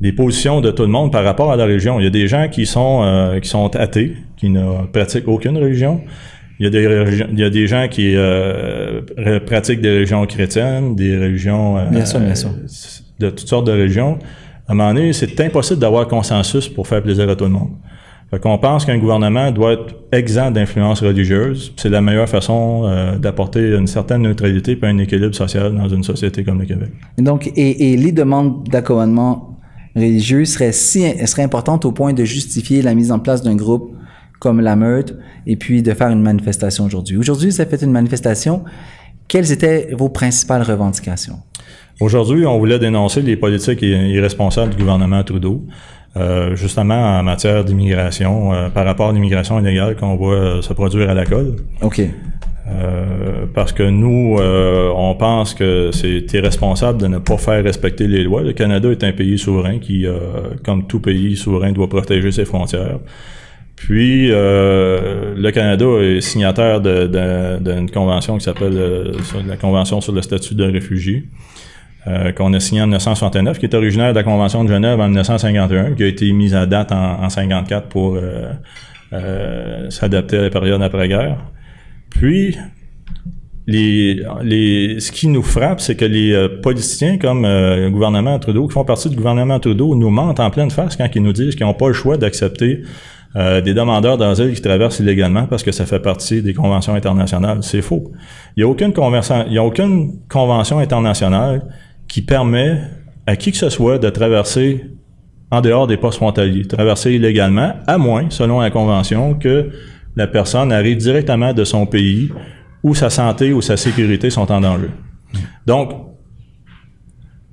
des 0.00 0.12
positions 0.12 0.60
de 0.60 0.70
tout 0.70 0.82
le 0.82 0.88
monde 0.88 1.12
par 1.12 1.24
rapport 1.24 1.52
à 1.52 1.56
la 1.56 1.64
religion. 1.64 1.98
Il 2.00 2.04
y 2.04 2.06
a 2.06 2.10
des 2.10 2.28
gens 2.28 2.48
qui 2.48 2.66
sont 2.66 3.02
euh, 3.02 3.40
qui 3.40 3.48
sont 3.48 3.74
athées, 3.76 4.16
qui 4.36 4.50
ne 4.50 4.86
pratiquent 4.86 5.28
aucune 5.28 5.56
religion. 5.56 6.02
Il 6.58 6.64
y 6.64 6.66
a 6.66 6.70
des, 6.70 7.26
il 7.32 7.38
y 7.38 7.44
a 7.44 7.50
des 7.50 7.66
gens 7.66 7.86
qui 7.88 8.14
pratiquent 9.44 9.82
des 9.82 9.90
religions 9.90 10.24
chrétiennes, 10.26 10.96
des 10.96 11.14
religions 11.18 11.90
bien 11.90 12.06
sûr, 12.06 12.18
bien 12.18 12.34
sûr. 12.34 12.48
de 13.20 13.28
toutes 13.28 13.46
sortes 13.46 13.66
de 13.66 13.72
religions. 13.72 14.18
À 14.66 14.72
un 14.72 14.74
moment 14.74 14.94
donné, 14.94 15.12
c'est 15.12 15.38
impossible 15.40 15.80
d'avoir 15.80 16.08
consensus 16.08 16.66
pour 16.66 16.88
faire 16.88 17.02
plaisir 17.02 17.28
à 17.28 17.36
tout 17.36 17.44
le 17.44 17.50
monde. 17.50 17.72
Fait 18.30 18.40
qu'on 18.40 18.58
pense 18.58 18.84
qu'un 18.84 18.98
gouvernement 18.98 19.52
doit 19.52 19.74
être 19.74 19.94
exempt 20.10 20.50
d'influence 20.50 21.00
religieuse. 21.00 21.72
C'est 21.76 21.88
la 21.88 22.00
meilleure 22.00 22.28
façon 22.28 22.82
euh, 22.84 23.16
d'apporter 23.18 23.76
une 23.76 23.86
certaine 23.86 24.22
neutralité 24.22 24.76
et 24.80 24.86
un 24.86 24.98
équilibre 24.98 25.34
social 25.34 25.74
dans 25.76 25.88
une 25.88 26.02
société 26.02 26.42
comme 26.42 26.58
le 26.58 26.66
Québec. 26.66 26.90
donc, 27.18 27.46
et, 27.54 27.92
et 27.92 27.96
les 27.96 28.10
demandes 28.10 28.68
d'accommodement 28.68 29.56
religieux 29.94 30.44
seraient, 30.44 30.72
si, 30.72 31.04
seraient 31.26 31.44
importantes 31.44 31.84
au 31.84 31.92
point 31.92 32.12
de 32.12 32.24
justifier 32.24 32.82
la 32.82 32.94
mise 32.94 33.12
en 33.12 33.18
place 33.20 33.42
d'un 33.42 33.54
groupe 33.54 33.96
comme 34.38 34.60
la 34.60 34.76
Meute 34.76 35.16
et 35.46 35.56
puis 35.56 35.82
de 35.82 35.94
faire 35.94 36.08
une 36.08 36.22
manifestation 36.22 36.84
aujourd'hui. 36.84 37.16
Aujourd'hui, 37.16 37.52
ça 37.52 37.64
fait 37.64 37.82
une 37.82 37.92
manifestation. 37.92 38.64
Quelles 39.28 39.50
étaient 39.50 39.88
vos 39.96 40.08
principales 40.08 40.62
revendications? 40.62 41.38
Aujourd'hui, 42.00 42.44
on 42.44 42.58
voulait 42.58 42.78
dénoncer 42.78 43.22
les 43.22 43.36
politiques 43.36 43.80
irresponsables 43.80 44.72
du 44.72 44.76
gouvernement 44.76 45.24
Trudeau. 45.24 45.64
Euh, 46.16 46.56
justement 46.56 47.18
en 47.18 47.22
matière 47.22 47.62
d'immigration, 47.64 48.54
euh, 48.54 48.68
par 48.70 48.86
rapport 48.86 49.10
à 49.10 49.12
l'immigration 49.12 49.60
illégale 49.60 49.96
qu'on 49.96 50.16
voit 50.16 50.34
euh, 50.34 50.62
se 50.62 50.72
produire 50.72 51.10
à 51.10 51.14
la 51.14 51.26
colle. 51.26 51.56
OK. 51.82 52.00
parce 53.54 53.72
que 53.72 53.82
nous, 53.82 54.38
on 54.40 55.14
pense 55.14 55.54
que 55.54 55.90
c'est 55.92 56.26
irresponsable 56.32 57.00
de 57.00 57.06
ne 57.06 57.18
pas 57.18 57.36
faire 57.36 57.62
respecter 57.62 58.08
les 58.08 58.24
lois. 58.24 58.42
Le 58.42 58.52
Canada 58.52 58.90
est 58.90 59.04
un 59.04 59.12
pays 59.12 59.38
souverain 59.38 59.78
qui, 59.78 60.04
comme 60.64 60.86
tout 60.88 60.98
pays 60.98 61.36
souverain, 61.36 61.70
doit 61.70 61.88
protéger 61.88 62.32
ses 62.32 62.44
frontières. 62.44 62.98
Puis, 63.76 64.28
le 64.28 65.50
Canada 65.52 65.86
est 66.02 66.20
signataire 66.20 66.80
d'une 66.80 67.90
convention 67.90 68.36
qui 68.36 68.44
s'appelle 68.44 69.12
la 69.46 69.56
Convention 69.56 70.00
sur 70.00 70.12
le 70.12 70.22
statut 70.22 70.56
de 70.56 70.64
réfugié. 70.64 71.28
Euh, 72.08 72.30
qu'on 72.30 72.52
a 72.52 72.60
signé 72.60 72.82
en 72.82 72.86
1969, 72.86 73.58
qui 73.58 73.66
est 73.66 73.74
originaire 73.74 74.10
de 74.10 74.14
la 74.14 74.22
Convention 74.22 74.62
de 74.62 74.68
Genève 74.68 75.00
en 75.00 75.06
1951, 75.06 75.94
qui 75.94 76.04
a 76.04 76.06
été 76.06 76.30
mise 76.32 76.54
à 76.54 76.64
date 76.64 76.92
en, 76.92 77.24
en 77.24 77.28
54 77.28 77.88
pour 77.88 78.14
euh, 78.14 78.52
euh, 79.12 79.90
s'adapter 79.90 80.38
à 80.38 80.42
la 80.42 80.50
période 80.50 80.80
après-guerre. 80.82 81.38
Puis, 82.10 82.56
les, 83.66 84.22
les, 84.44 85.00
ce 85.00 85.10
qui 85.10 85.26
nous 85.26 85.42
frappe, 85.42 85.80
c'est 85.80 85.96
que 85.96 86.04
les 86.04 86.48
politiciens 86.62 87.18
comme 87.18 87.42
le 87.42 87.88
gouvernement 87.90 88.38
Trudeau, 88.38 88.68
qui 88.68 88.74
font 88.74 88.84
partie 88.84 89.10
du 89.10 89.16
gouvernement 89.16 89.58
Trudeau, 89.58 89.96
nous 89.96 90.10
mentent 90.10 90.38
en 90.38 90.50
pleine 90.50 90.70
face 90.70 90.94
quand 90.94 91.08
ils 91.12 91.22
nous 91.22 91.32
disent 91.32 91.56
qu'ils 91.56 91.66
n'ont 91.66 91.74
pas 91.74 91.88
le 91.88 91.92
choix 91.92 92.16
d'accepter 92.16 92.82
des 93.34 93.74
demandeurs 93.74 94.18
d'asile 94.18 94.54
qui 94.54 94.62
traversent 94.62 95.00
illégalement 95.00 95.46
parce 95.46 95.64
que 95.64 95.72
ça 95.72 95.84
fait 95.84 95.98
partie 95.98 96.42
des 96.42 96.54
conventions 96.54 96.94
internationales. 96.94 97.58
C'est 97.62 97.82
faux. 97.82 98.12
Il 98.56 98.64
n'y 98.64 98.70
a 98.70 99.44
il 99.48 99.52
y 99.52 99.58
a 99.58 99.64
aucune 99.64 100.20
convention 100.28 100.78
internationale 100.78 101.62
qui 102.16 102.22
permet 102.22 102.80
à 103.26 103.36
qui 103.36 103.52
que 103.52 103.58
ce 103.58 103.68
soit 103.68 103.98
de 103.98 104.08
traverser 104.08 104.86
en 105.50 105.60
dehors 105.60 105.86
des 105.86 105.98
postes 105.98 106.16
frontaliers, 106.16 106.64
traverser 106.64 107.12
illégalement, 107.12 107.74
à 107.86 107.98
moins, 107.98 108.30
selon 108.30 108.58
la 108.58 108.70
Convention, 108.70 109.34
que 109.34 109.68
la 110.16 110.26
personne 110.26 110.72
arrive 110.72 110.96
directement 110.96 111.52
de 111.52 111.62
son 111.62 111.84
pays 111.84 112.30
où 112.82 112.94
sa 112.94 113.10
santé 113.10 113.52
ou 113.52 113.60
sa 113.60 113.76
sécurité 113.76 114.30
sont 114.30 114.50
en 114.50 114.62
danger. 114.62 114.88
Donc, 115.66 115.92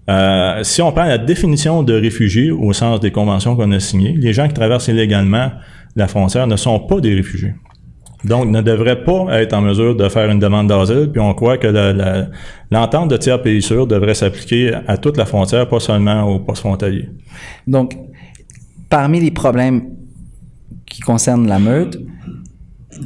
euh, 0.09 0.63
si 0.63 0.81
on 0.81 0.93
prend 0.93 1.07
la 1.07 1.17
définition 1.17 1.83
de 1.83 1.95
réfugié 1.95 2.49
au 2.49 2.71
sens 2.71 3.01
des 3.01 3.11
conventions 3.11 3.57
qu'on 3.57 3.73
a 3.73 3.81
signées, 3.81 4.15
les 4.17 4.31
gens 4.31 4.47
qui 4.47 4.53
traversent 4.53 4.87
illégalement 4.87 5.51
la 5.97 6.07
frontière 6.07 6.47
ne 6.47 6.55
sont 6.55 6.79
pas 6.79 7.01
des 7.01 7.13
réfugiés. 7.13 7.53
Donc, 8.23 8.47
ne 8.47 8.61
devrait 8.61 9.03
pas 9.03 9.41
être 9.41 9.53
en 9.53 9.61
mesure 9.61 9.95
de 9.95 10.07
faire 10.07 10.29
une 10.29 10.39
demande 10.39 10.67
d'asile, 10.67 11.09
puis 11.11 11.19
on 11.19 11.33
croit 11.33 11.57
que 11.57 11.67
l'entente 12.71 13.09
de 13.09 13.17
tiers 13.17 13.41
pays 13.41 13.61
sûrs 13.61 13.85
devrait 13.85 14.13
s'appliquer 14.13 14.73
à 14.87 14.97
toute 14.97 15.17
la 15.17 15.25
frontière, 15.25 15.67
pas 15.67 15.79
seulement 15.79 16.23
aux 16.23 16.39
postes 16.39 16.61
frontaliers. 16.61 17.09
Donc, 17.67 17.97
parmi 18.89 19.19
les 19.19 19.31
problèmes 19.31 19.89
qui 20.85 21.01
concernent 21.01 21.47
la 21.47 21.59
meute, 21.59 21.99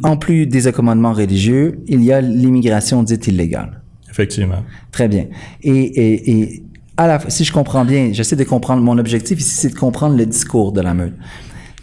en 0.04 0.18
plus 0.18 0.46
des 0.46 0.68
accommodements 0.68 1.14
religieux, 1.14 1.80
il 1.88 2.04
y 2.04 2.12
a 2.12 2.22
l'immigration 2.22 3.04
dite 3.04 3.28
illégale. 3.28 3.82
Effectivement. 4.10 4.64
Très 4.92 5.08
bien. 5.08 5.28
Et, 5.62 5.72
et, 5.72 6.32
et 6.32 6.64
à 6.98 7.08
la, 7.08 7.20
si 7.30 7.44
je 7.44 7.54
comprends 7.54 7.86
bien, 7.86 8.10
j'essaie 8.12 8.36
de 8.36 8.44
comprendre, 8.44 8.82
mon 8.82 8.98
objectif 8.98 9.40
ici, 9.40 9.56
c'est 9.56 9.70
de 9.70 9.76
comprendre 9.76 10.18
le 10.18 10.26
discours 10.26 10.72
de 10.72 10.82
la 10.82 10.94
meute 10.94 11.14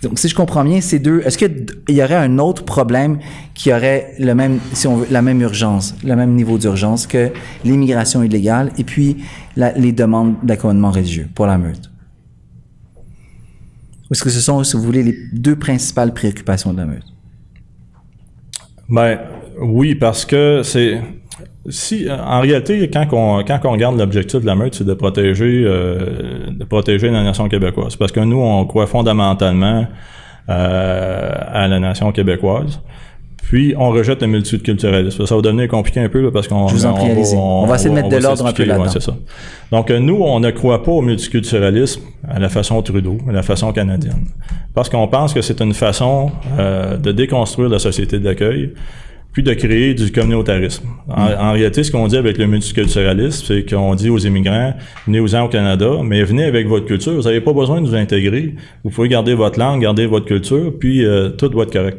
Donc, 0.04 0.18
si 0.18 0.28
je 0.28 0.34
comprends 0.34 0.64
bien, 0.64 0.80
ces 0.80 0.98
deux, 0.98 1.22
est-ce 1.24 1.38
qu'il 1.38 1.66
y 1.88 2.02
aurait 2.02 2.14
un 2.14 2.38
autre 2.38 2.64
problème 2.64 3.18
qui 3.54 3.72
aurait 3.72 4.12
le 4.18 4.34
même, 4.34 4.58
si 4.74 4.86
on 4.86 4.96
veut, 4.96 5.06
la 5.10 5.22
même 5.22 5.40
urgence, 5.40 5.94
le 6.04 6.14
même 6.14 6.34
niveau 6.34 6.58
d'urgence 6.58 7.06
que 7.06 7.32
l'immigration 7.64 8.22
illégale 8.22 8.70
et 8.76 8.84
puis 8.84 9.16
les 9.56 9.92
demandes 9.92 10.34
d'accommodement 10.42 10.90
religieux 10.90 11.28
pour 11.34 11.46
la 11.46 11.56
meute? 11.56 11.90
Est-ce 14.10 14.22
que 14.22 14.30
ce 14.30 14.40
sont, 14.40 14.62
si 14.62 14.76
vous 14.76 14.82
voulez, 14.82 15.02
les 15.02 15.16
deux 15.32 15.56
principales 15.56 16.12
préoccupations 16.12 16.72
de 16.74 16.78
la 16.78 16.86
meute? 16.86 17.06
Ben, 18.88 19.18
oui, 19.58 19.94
parce 19.94 20.26
que 20.26 20.60
c'est, 20.62 21.00
si, 21.68 22.06
en 22.10 22.40
réalité, 22.40 22.90
quand 22.90 23.06
on, 23.12 23.42
quand 23.44 23.60
on 23.64 23.72
regarde 23.72 23.98
l'objectif 23.98 24.40
de 24.40 24.46
la 24.46 24.54
meute, 24.54 24.74
c'est 24.74 24.84
de 24.84 24.94
protéger, 24.94 25.64
euh, 25.64 26.50
de 26.50 26.64
protéger 26.64 27.10
la 27.10 27.22
nation 27.22 27.48
québécoise. 27.48 27.96
Parce 27.96 28.12
que 28.12 28.20
nous, 28.20 28.40
on 28.40 28.64
croit 28.66 28.86
fondamentalement 28.86 29.86
euh, 30.50 31.30
à 31.52 31.66
la 31.68 31.80
nation 31.80 32.12
québécoise. 32.12 32.80
Puis, 33.42 33.74
on 33.78 33.90
rejette 33.90 34.22
le 34.22 34.28
multiculturalisme. 34.28 35.26
Ça 35.26 35.36
va 35.36 35.42
devenir 35.42 35.68
compliqué 35.68 36.00
un 36.00 36.08
peu 36.08 36.22
là, 36.22 36.30
parce 36.30 36.48
qu'on 36.48 36.68
Je 36.68 36.74
vous 36.74 36.86
en 36.86 36.94
prie, 36.94 37.06
on, 37.06 37.12
allez-y. 37.12 37.36
On 37.36 37.66
va 37.66 37.74
essayer 37.76 37.90
de 37.90 37.94
mettre 37.94 38.08
de 38.08 38.16
l'ordre 38.16 38.46
un 38.46 38.52
peu 38.52 38.62
ouais, 38.62 38.68
là-dedans. 38.68 38.88
ça. 38.88 39.14
Donc, 39.70 39.90
euh, 39.90 39.98
nous, 39.98 40.16
on 40.16 40.40
ne 40.40 40.50
croit 40.50 40.82
pas 40.82 40.92
au 40.92 41.02
multiculturalisme 41.02 42.02
à 42.28 42.38
la 42.38 42.48
façon 42.48 42.80
Trudeau, 42.82 43.18
à 43.28 43.32
la 43.32 43.42
façon 43.42 43.72
canadienne. 43.72 44.26
Parce 44.74 44.88
qu'on 44.88 45.08
pense 45.08 45.32
que 45.32 45.40
c'est 45.40 45.60
une 45.60 45.74
façon 45.74 46.30
euh, 46.58 46.96
de 46.96 47.12
déconstruire 47.12 47.68
la 47.68 47.78
société 47.78 48.18
d'accueil 48.18 48.72
puis 49.34 49.42
de 49.42 49.52
créer 49.52 49.92
du 49.94 50.10
communautarisme. 50.12 50.86
En, 51.08 51.22
en 51.48 51.52
réalité, 51.52 51.82
ce 51.82 51.90
qu'on 51.90 52.06
dit 52.06 52.16
avec 52.16 52.38
le 52.38 52.46
multiculturalisme, 52.46 53.44
c'est 53.46 53.68
qu'on 53.68 53.94
dit 53.96 54.08
aux 54.08 54.18
immigrants, 54.18 54.74
venez-vous-en 55.06 55.42
au 55.42 55.48
Canada, 55.48 55.90
mais 56.02 56.22
venez 56.22 56.44
avec 56.44 56.66
votre 56.68 56.86
culture. 56.86 57.12
Vous 57.14 57.22
n'avez 57.22 57.40
pas 57.42 57.52
besoin 57.52 57.80
de 57.82 57.86
vous 57.88 57.94
intégrer. 57.96 58.54
Vous 58.84 58.90
pouvez 58.90 59.08
garder 59.08 59.34
votre 59.34 59.58
langue, 59.58 59.82
garder 59.82 60.06
votre 60.06 60.24
culture, 60.26 60.72
puis 60.78 61.04
euh, 61.04 61.30
tout 61.30 61.50
va 61.54 61.64
être 61.64 61.72
correct. 61.72 61.98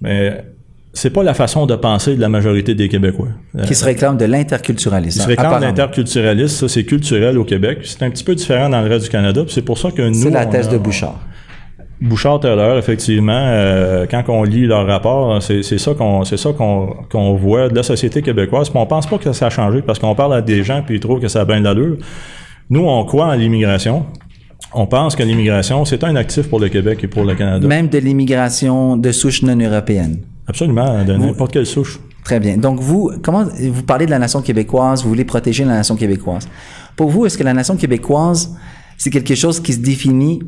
Mais 0.00 0.44
c'est 0.92 1.10
pas 1.10 1.24
la 1.24 1.34
façon 1.34 1.66
de 1.66 1.74
penser 1.74 2.14
de 2.14 2.20
la 2.20 2.28
majorité 2.28 2.76
des 2.76 2.88
Québécois. 2.88 3.28
Euh, 3.58 3.64
Qui 3.64 3.74
se 3.74 3.84
réclament 3.84 4.16
de 4.16 4.24
l'interculturalisme. 4.26 5.18
ils 5.18 5.22
se 5.22 5.26
réclament 5.26 5.46
apparemment. 5.48 5.66
l'interculturalisme, 5.66 6.54
ça 6.54 6.68
c'est 6.68 6.84
culturel 6.84 7.36
au 7.36 7.44
Québec. 7.44 7.78
C'est 7.82 8.02
un 8.04 8.10
petit 8.10 8.22
peu 8.22 8.36
différent 8.36 8.68
dans 8.68 8.80
le 8.80 8.88
reste 8.88 9.06
du 9.06 9.10
Canada. 9.10 9.42
puis 9.44 9.52
C'est 9.52 9.62
pour 9.62 9.76
ça 9.76 9.90
que 9.90 10.02
nous. 10.02 10.14
C'est 10.14 10.30
la 10.30 10.46
thèse 10.46 10.68
de 10.68 10.78
Bouchard. 10.78 11.18
Bouchard 12.00 12.40
Taylor, 12.40 12.76
effectivement, 12.76 13.32
euh, 13.32 14.06
quand 14.10 14.22
on 14.28 14.42
lit 14.42 14.66
leur 14.66 14.86
rapport, 14.86 15.42
c'est 15.42 15.62
ça 15.62 15.94
qu'on 15.94 16.24
c'est 16.24 16.36
ça 16.36 16.52
qu'on 16.52 16.94
qu'on 17.10 17.34
voit 17.34 17.68
de 17.68 17.74
la 17.76 17.82
société 17.82 18.20
québécoise. 18.20 18.68
Puis 18.68 18.78
on 18.78 18.86
pense 18.86 19.06
pas 19.06 19.18
que 19.18 19.32
ça 19.32 19.46
a 19.46 19.50
changé 19.50 19.80
parce 19.80 19.98
qu'on 19.98 20.14
parle 20.14 20.34
à 20.34 20.42
des 20.42 20.64
gens 20.64 20.82
puis 20.84 20.96
ils 20.96 21.00
trouvent 21.00 21.20
que 21.20 21.28
ça 21.28 21.42
a 21.42 21.44
bien 21.44 21.60
de 21.60 21.64
l'allure. 21.64 21.96
Nous, 22.70 22.84
on 22.84 23.04
croit 23.04 23.26
en 23.26 23.34
l'immigration. 23.34 24.06
On 24.72 24.86
pense 24.86 25.14
que 25.14 25.22
l'immigration, 25.22 25.84
c'est 25.84 26.02
un 26.02 26.16
actif 26.16 26.48
pour 26.48 26.58
le 26.58 26.68
Québec 26.68 27.04
et 27.04 27.06
pour 27.06 27.24
le 27.24 27.34
Canada. 27.34 27.66
Même 27.66 27.88
de 27.88 27.98
l'immigration 27.98 28.96
de 28.96 29.12
souche 29.12 29.42
non 29.42 29.56
européenne. 29.56 30.18
Absolument, 30.48 31.04
de 31.04 31.14
n'importe 31.14 31.52
quelle 31.52 31.66
souche. 31.66 32.00
Très 32.24 32.40
bien. 32.40 32.56
Donc 32.56 32.80
vous, 32.80 33.12
comment 33.22 33.44
vous 33.44 33.82
parlez 33.82 34.06
de 34.06 34.10
la 34.10 34.18
nation 34.18 34.42
québécoise, 34.42 35.02
vous 35.02 35.10
voulez 35.10 35.24
protéger 35.24 35.64
la 35.64 35.74
nation 35.74 35.94
québécoise. 35.94 36.48
Pour 36.96 37.10
vous, 37.10 37.26
est-ce 37.26 37.38
que 37.38 37.44
la 37.44 37.52
nation 37.52 37.76
québécoise, 37.76 38.56
c'est 38.96 39.10
quelque 39.10 39.34
chose 39.34 39.60
qui 39.60 39.74
se 39.74 39.80
définit 39.80 40.40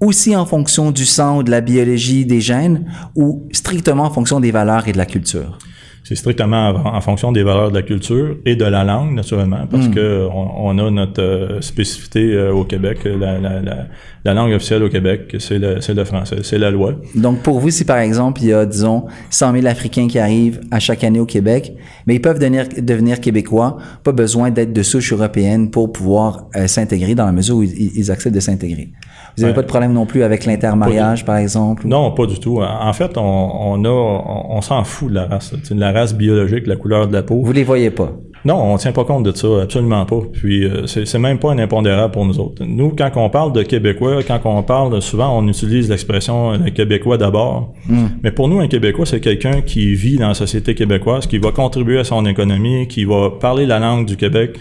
aussi 0.00 0.36
en 0.36 0.46
fonction 0.46 0.90
du 0.90 1.04
sang 1.04 1.38
ou 1.38 1.42
de 1.42 1.50
la 1.50 1.60
biologie 1.60 2.24
des 2.26 2.40
gènes 2.40 2.90
ou 3.14 3.48
strictement 3.52 4.04
en 4.04 4.10
fonction 4.10 4.40
des 4.40 4.50
valeurs 4.50 4.88
et 4.88 4.92
de 4.92 4.98
la 4.98 5.06
culture? 5.06 5.58
C'est 6.04 6.14
strictement 6.14 6.70
en, 6.70 6.96
en 6.96 7.00
fonction 7.00 7.32
des 7.32 7.42
valeurs 7.42 7.70
de 7.70 7.74
la 7.76 7.82
culture 7.82 8.36
et 8.46 8.56
de 8.56 8.64
la 8.64 8.82
langue, 8.84 9.14
naturellement, 9.14 9.66
parce 9.70 9.88
que 9.88 10.26
on, 10.32 10.66
on 10.68 10.78
a 10.78 10.90
notre 10.90 11.22
euh, 11.22 11.60
spécificité 11.60 12.32
euh, 12.32 12.52
au 12.52 12.64
Québec. 12.64 13.00
La, 13.04 13.38
la, 13.38 13.60
la, 13.60 13.76
la 14.24 14.34
langue 14.34 14.52
officielle 14.52 14.82
au 14.82 14.88
Québec, 14.88 15.36
c'est 15.38 15.58
le, 15.58 15.76
le 15.94 16.04
français, 16.04 16.36
c'est 16.42 16.58
la 16.58 16.70
loi. 16.70 16.94
Donc 17.14 17.40
pour 17.40 17.60
vous, 17.60 17.70
si 17.70 17.84
par 17.84 17.98
exemple, 17.98 18.42
il 18.42 18.48
y 18.48 18.52
a, 18.52 18.64
disons, 18.66 19.04
100 19.30 19.52
000 19.54 19.66
Africains 19.66 20.08
qui 20.08 20.18
arrivent 20.18 20.60
à 20.70 20.78
chaque 20.80 21.04
année 21.04 21.20
au 21.20 21.26
Québec, 21.26 21.72
mais 22.06 22.14
ils 22.14 22.20
peuvent 22.22 22.38
devenir, 22.38 22.66
devenir 22.80 23.20
québécois, 23.20 23.76
pas 24.02 24.12
besoin 24.12 24.50
d'être 24.50 24.72
de 24.72 24.82
souche 24.82 25.12
européenne 25.12 25.70
pour 25.70 25.92
pouvoir 25.92 26.46
euh, 26.56 26.66
s'intégrer 26.66 27.14
dans 27.14 27.26
la 27.26 27.32
mesure 27.32 27.56
où 27.56 27.62
ils, 27.62 27.96
ils 27.96 28.10
acceptent 28.10 28.34
de 28.34 28.40
s'intégrer. 28.40 28.90
Vous 29.36 29.42
n'avez 29.42 29.52
Ouais. 29.52 29.54
pas 29.56 29.62
de 29.62 29.68
problème 29.68 29.92
non 29.92 30.04
plus 30.06 30.22
avec 30.24 30.46
l'intermariage, 30.46 31.24
par 31.24 31.36
exemple? 31.36 31.86
ou- 31.86 31.88
Non, 31.88 32.10
pas 32.12 32.26
du 32.26 32.40
tout. 32.40 32.60
En 32.60 32.92
fait, 32.92 33.16
on, 33.16 33.84
on 33.84 34.60
s'en 34.62 34.82
fout 34.84 35.10
de 35.10 35.14
la 35.14 35.26
race. 35.26 35.54
La 35.92 36.00
race 36.00 36.14
biologique, 36.14 36.66
la 36.66 36.76
couleur 36.76 37.08
de 37.08 37.12
la 37.12 37.22
peau. 37.22 37.42
Vous 37.42 37.52
les 37.52 37.64
voyez 37.64 37.90
pas. 37.90 38.12
Non, 38.44 38.72
on 38.72 38.76
tient 38.76 38.92
pas 38.92 39.04
compte 39.04 39.24
de 39.24 39.36
ça, 39.36 39.62
absolument 39.62 40.06
pas. 40.06 40.20
Puis 40.32 40.64
euh, 40.64 40.86
c'est 40.86 41.18
même 41.18 41.38
pas 41.38 41.50
un 41.50 41.58
impondérable 41.58 42.12
pour 42.12 42.24
nous 42.24 42.38
autres. 42.38 42.64
Nous, 42.64 42.94
quand 42.96 43.10
on 43.16 43.30
parle 43.30 43.52
de 43.52 43.62
Québécois, 43.62 44.22
quand 44.22 44.40
on 44.44 44.62
parle, 44.62 45.02
souvent 45.02 45.36
on 45.36 45.46
utilise 45.48 45.90
l'expression 45.90 46.52
euh, 46.52 46.58
le 46.58 46.70
Québécois 46.70 47.18
d'abord. 47.18 47.74
Mais 48.22 48.30
pour 48.30 48.48
nous, 48.48 48.60
un 48.60 48.68
Québécois, 48.68 49.06
c'est 49.06 49.20
quelqu'un 49.20 49.60
qui 49.60 49.94
vit 49.94 50.16
dans 50.16 50.28
la 50.28 50.34
société 50.34 50.74
québécoise, 50.74 51.26
qui 51.26 51.38
va 51.38 51.50
contribuer 51.50 51.98
à 51.98 52.04
son 52.04 52.24
économie, 52.26 52.86
qui 52.86 53.04
va 53.04 53.30
parler 53.30 53.66
la 53.66 53.78
langue 53.78 54.06
du 54.06 54.16
Québec, 54.16 54.58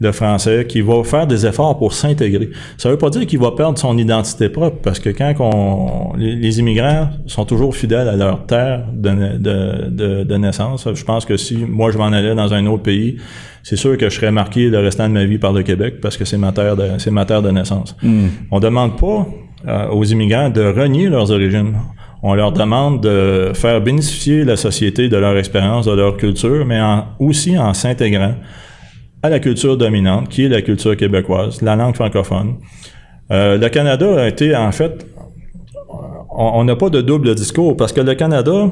le 0.00 0.12
français, 0.12 0.64
qui 0.68 0.80
va 0.80 1.02
faire 1.04 1.26
des 1.26 1.44
efforts 1.46 1.76
pour 1.78 1.92
s'intégrer. 1.92 2.50
Ça 2.76 2.88
veut 2.88 2.98
pas 2.98 3.10
dire 3.10 3.26
qu'il 3.26 3.38
va 3.40 3.50
perdre 3.52 3.78
son 3.78 3.98
identité 3.98 4.48
propre, 4.48 4.76
parce 4.82 5.00
que 5.00 5.10
quand 5.10 5.34
on, 5.40 6.16
les, 6.16 6.36
les 6.36 6.58
immigrants 6.60 7.08
sont 7.26 7.44
toujours 7.44 7.74
fidèles 7.74 8.08
à 8.08 8.14
leur 8.16 8.46
terre 8.46 8.84
de, 8.92 9.38
de, 9.38 9.88
de, 9.90 10.24
de 10.24 10.36
naissance. 10.36 10.88
Je 10.94 11.04
pense 11.04 11.24
que 11.24 11.36
si 11.36 11.56
moi 11.56 11.90
je 11.90 11.98
m'en 11.98 12.06
allais 12.12 12.34
dans 12.34 12.52
un 12.54 12.64
autre 12.66 12.84
pays, 12.84 13.16
c'est 13.64 13.76
sûr 13.76 13.96
que 13.98 14.08
je 14.08 14.14
serais 14.14 14.30
marqué 14.32 14.68
le 14.68 14.78
restant 14.78 15.08
de 15.08 15.14
ma 15.14 15.24
vie 15.24 15.38
par 15.38 15.52
le 15.52 15.62
Québec 15.62 16.00
parce 16.00 16.16
que 16.16 16.24
c'est 16.24 16.38
ma 16.38 16.52
terre 16.52 16.76
de, 16.76 16.84
c'est 16.98 17.10
ma 17.10 17.24
terre 17.24 17.42
de 17.42 17.50
naissance. 17.50 17.96
On 18.50 18.60
demande 18.60 18.96
pas 18.98 19.26
euh, 19.66 19.88
aux 19.88 20.04
immigrants 20.04 20.48
de 20.48 20.62
renier 20.62 21.08
leurs 21.08 21.30
origines. 21.32 21.74
On 22.22 22.34
leur 22.34 22.52
demande 22.52 23.00
de 23.02 23.50
faire 23.54 23.80
bénéficier 23.80 24.44
la 24.44 24.56
société 24.56 25.08
de 25.08 25.16
leur 25.16 25.36
expérience, 25.36 25.86
de 25.86 25.92
leur 25.92 26.16
culture, 26.16 26.64
mais 26.66 26.80
en- 26.80 27.04
aussi 27.18 27.58
en 27.58 27.74
s'intégrant 27.74 28.34
à 29.22 29.28
la 29.28 29.40
culture 29.40 29.76
dominante, 29.76 30.28
qui 30.28 30.44
est 30.44 30.48
la 30.48 30.62
culture 30.62 30.96
québécoise, 30.96 31.62
la 31.62 31.76
langue 31.76 31.94
francophone. 31.94 32.56
Euh, 33.30 33.58
le 33.58 33.68
Canada 33.68 34.22
a 34.22 34.28
été, 34.28 34.54
en 34.54 34.72
fait, 34.72 35.06
on 36.30 36.64
n'a 36.64 36.76
pas 36.76 36.88
de 36.88 37.00
double 37.00 37.34
discours 37.34 37.76
parce 37.76 37.92
que 37.92 38.00
le 38.00 38.14
Canada 38.14 38.70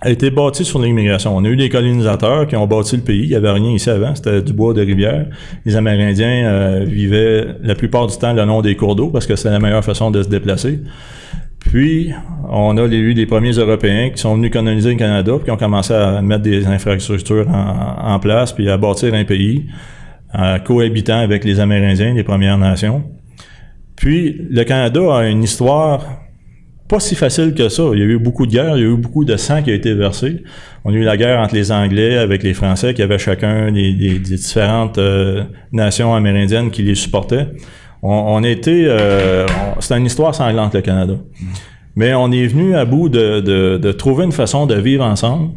a 0.00 0.10
été 0.10 0.30
bâti 0.30 0.64
sur 0.64 0.80
l'immigration. 0.80 1.36
On 1.36 1.44
a 1.44 1.48
eu 1.48 1.56
des 1.56 1.68
colonisateurs 1.68 2.46
qui 2.46 2.56
ont 2.56 2.66
bâti 2.66 2.96
le 2.96 3.02
pays. 3.02 3.22
Il 3.22 3.28
n'y 3.30 3.34
avait 3.34 3.50
rien 3.50 3.70
ici 3.70 3.90
avant. 3.90 4.14
C'était 4.14 4.42
du 4.42 4.52
bois 4.52 4.74
de 4.74 4.82
rivière. 4.82 5.26
Les 5.64 5.76
Amérindiens 5.76 6.46
euh, 6.46 6.84
vivaient 6.86 7.46
la 7.62 7.74
plupart 7.74 8.06
du 8.06 8.16
temps 8.16 8.32
le 8.32 8.44
long 8.44 8.60
des 8.60 8.76
cours 8.76 8.96
d'eau 8.96 9.08
parce 9.08 9.26
que 9.26 9.34
c'est 9.34 9.50
la 9.50 9.58
meilleure 9.58 9.84
façon 9.84 10.10
de 10.10 10.22
se 10.22 10.28
déplacer. 10.28 10.80
Puis, 11.74 12.12
on 12.48 12.76
a 12.76 12.84
eu 12.84 13.14
les 13.14 13.26
premiers 13.26 13.50
Européens 13.50 14.10
qui 14.10 14.18
sont 14.18 14.36
venus 14.36 14.52
coloniser 14.52 14.90
le 14.90 14.96
Canada, 14.96 15.32
puis 15.34 15.46
qui 15.46 15.50
ont 15.50 15.56
commencé 15.56 15.92
à 15.92 16.22
mettre 16.22 16.42
des 16.42 16.68
infrastructures 16.68 17.48
en, 17.48 18.16
place, 18.20 18.52
puis 18.52 18.70
à 18.70 18.76
bâtir 18.76 19.12
un 19.12 19.24
pays, 19.24 19.66
en 20.32 20.60
cohabitant 20.60 21.18
avec 21.18 21.42
les 21.42 21.58
Amérindiens, 21.58 22.14
les 22.14 22.22
Premières 22.22 22.58
Nations. 22.58 23.02
Puis, 23.96 24.46
le 24.50 24.62
Canada 24.62 25.00
a 25.16 25.26
une 25.26 25.42
histoire 25.42 26.06
pas 26.86 27.00
si 27.00 27.16
facile 27.16 27.54
que 27.54 27.68
ça. 27.68 27.82
Il 27.92 27.98
y 27.98 28.02
a 28.02 28.06
eu 28.06 28.18
beaucoup 28.20 28.46
de 28.46 28.52
guerres, 28.52 28.76
il 28.76 28.84
y 28.84 28.86
a 28.86 28.90
eu 28.90 28.96
beaucoup 28.96 29.24
de 29.24 29.36
sang 29.36 29.60
qui 29.60 29.72
a 29.72 29.74
été 29.74 29.94
versé. 29.94 30.44
On 30.84 30.92
a 30.92 30.94
eu 30.94 31.02
la 31.02 31.16
guerre 31.16 31.40
entre 31.40 31.56
les 31.56 31.72
Anglais 31.72 32.18
avec 32.18 32.44
les 32.44 32.54
Français 32.54 32.94
qui 32.94 33.02
avaient 33.02 33.18
chacun 33.18 33.72
des 33.72 34.20
différentes 34.20 34.98
euh, 34.98 35.42
nations 35.72 36.14
amérindiennes 36.14 36.70
qui 36.70 36.82
les 36.82 36.94
supportaient. 36.94 37.48
On, 38.04 38.36
on 38.36 38.42
a 38.44 38.48
été... 38.48 38.84
euh, 38.86 39.46
c'est 39.80 39.96
une 39.96 40.06
histoire 40.06 40.34
sanglante, 40.34 40.74
le 40.74 40.82
Canada. 40.82 41.14
Mais 41.96 42.12
on 42.14 42.30
est 42.32 42.46
venu 42.46 42.74
à 42.74 42.84
bout 42.84 43.08
de, 43.08 43.40
de- 43.40 43.78
de 43.78 43.92
trouver 43.92 44.24
une 44.24 44.32
façon 44.32 44.66
de 44.66 44.74
vivre 44.74 45.04
ensemble, 45.04 45.50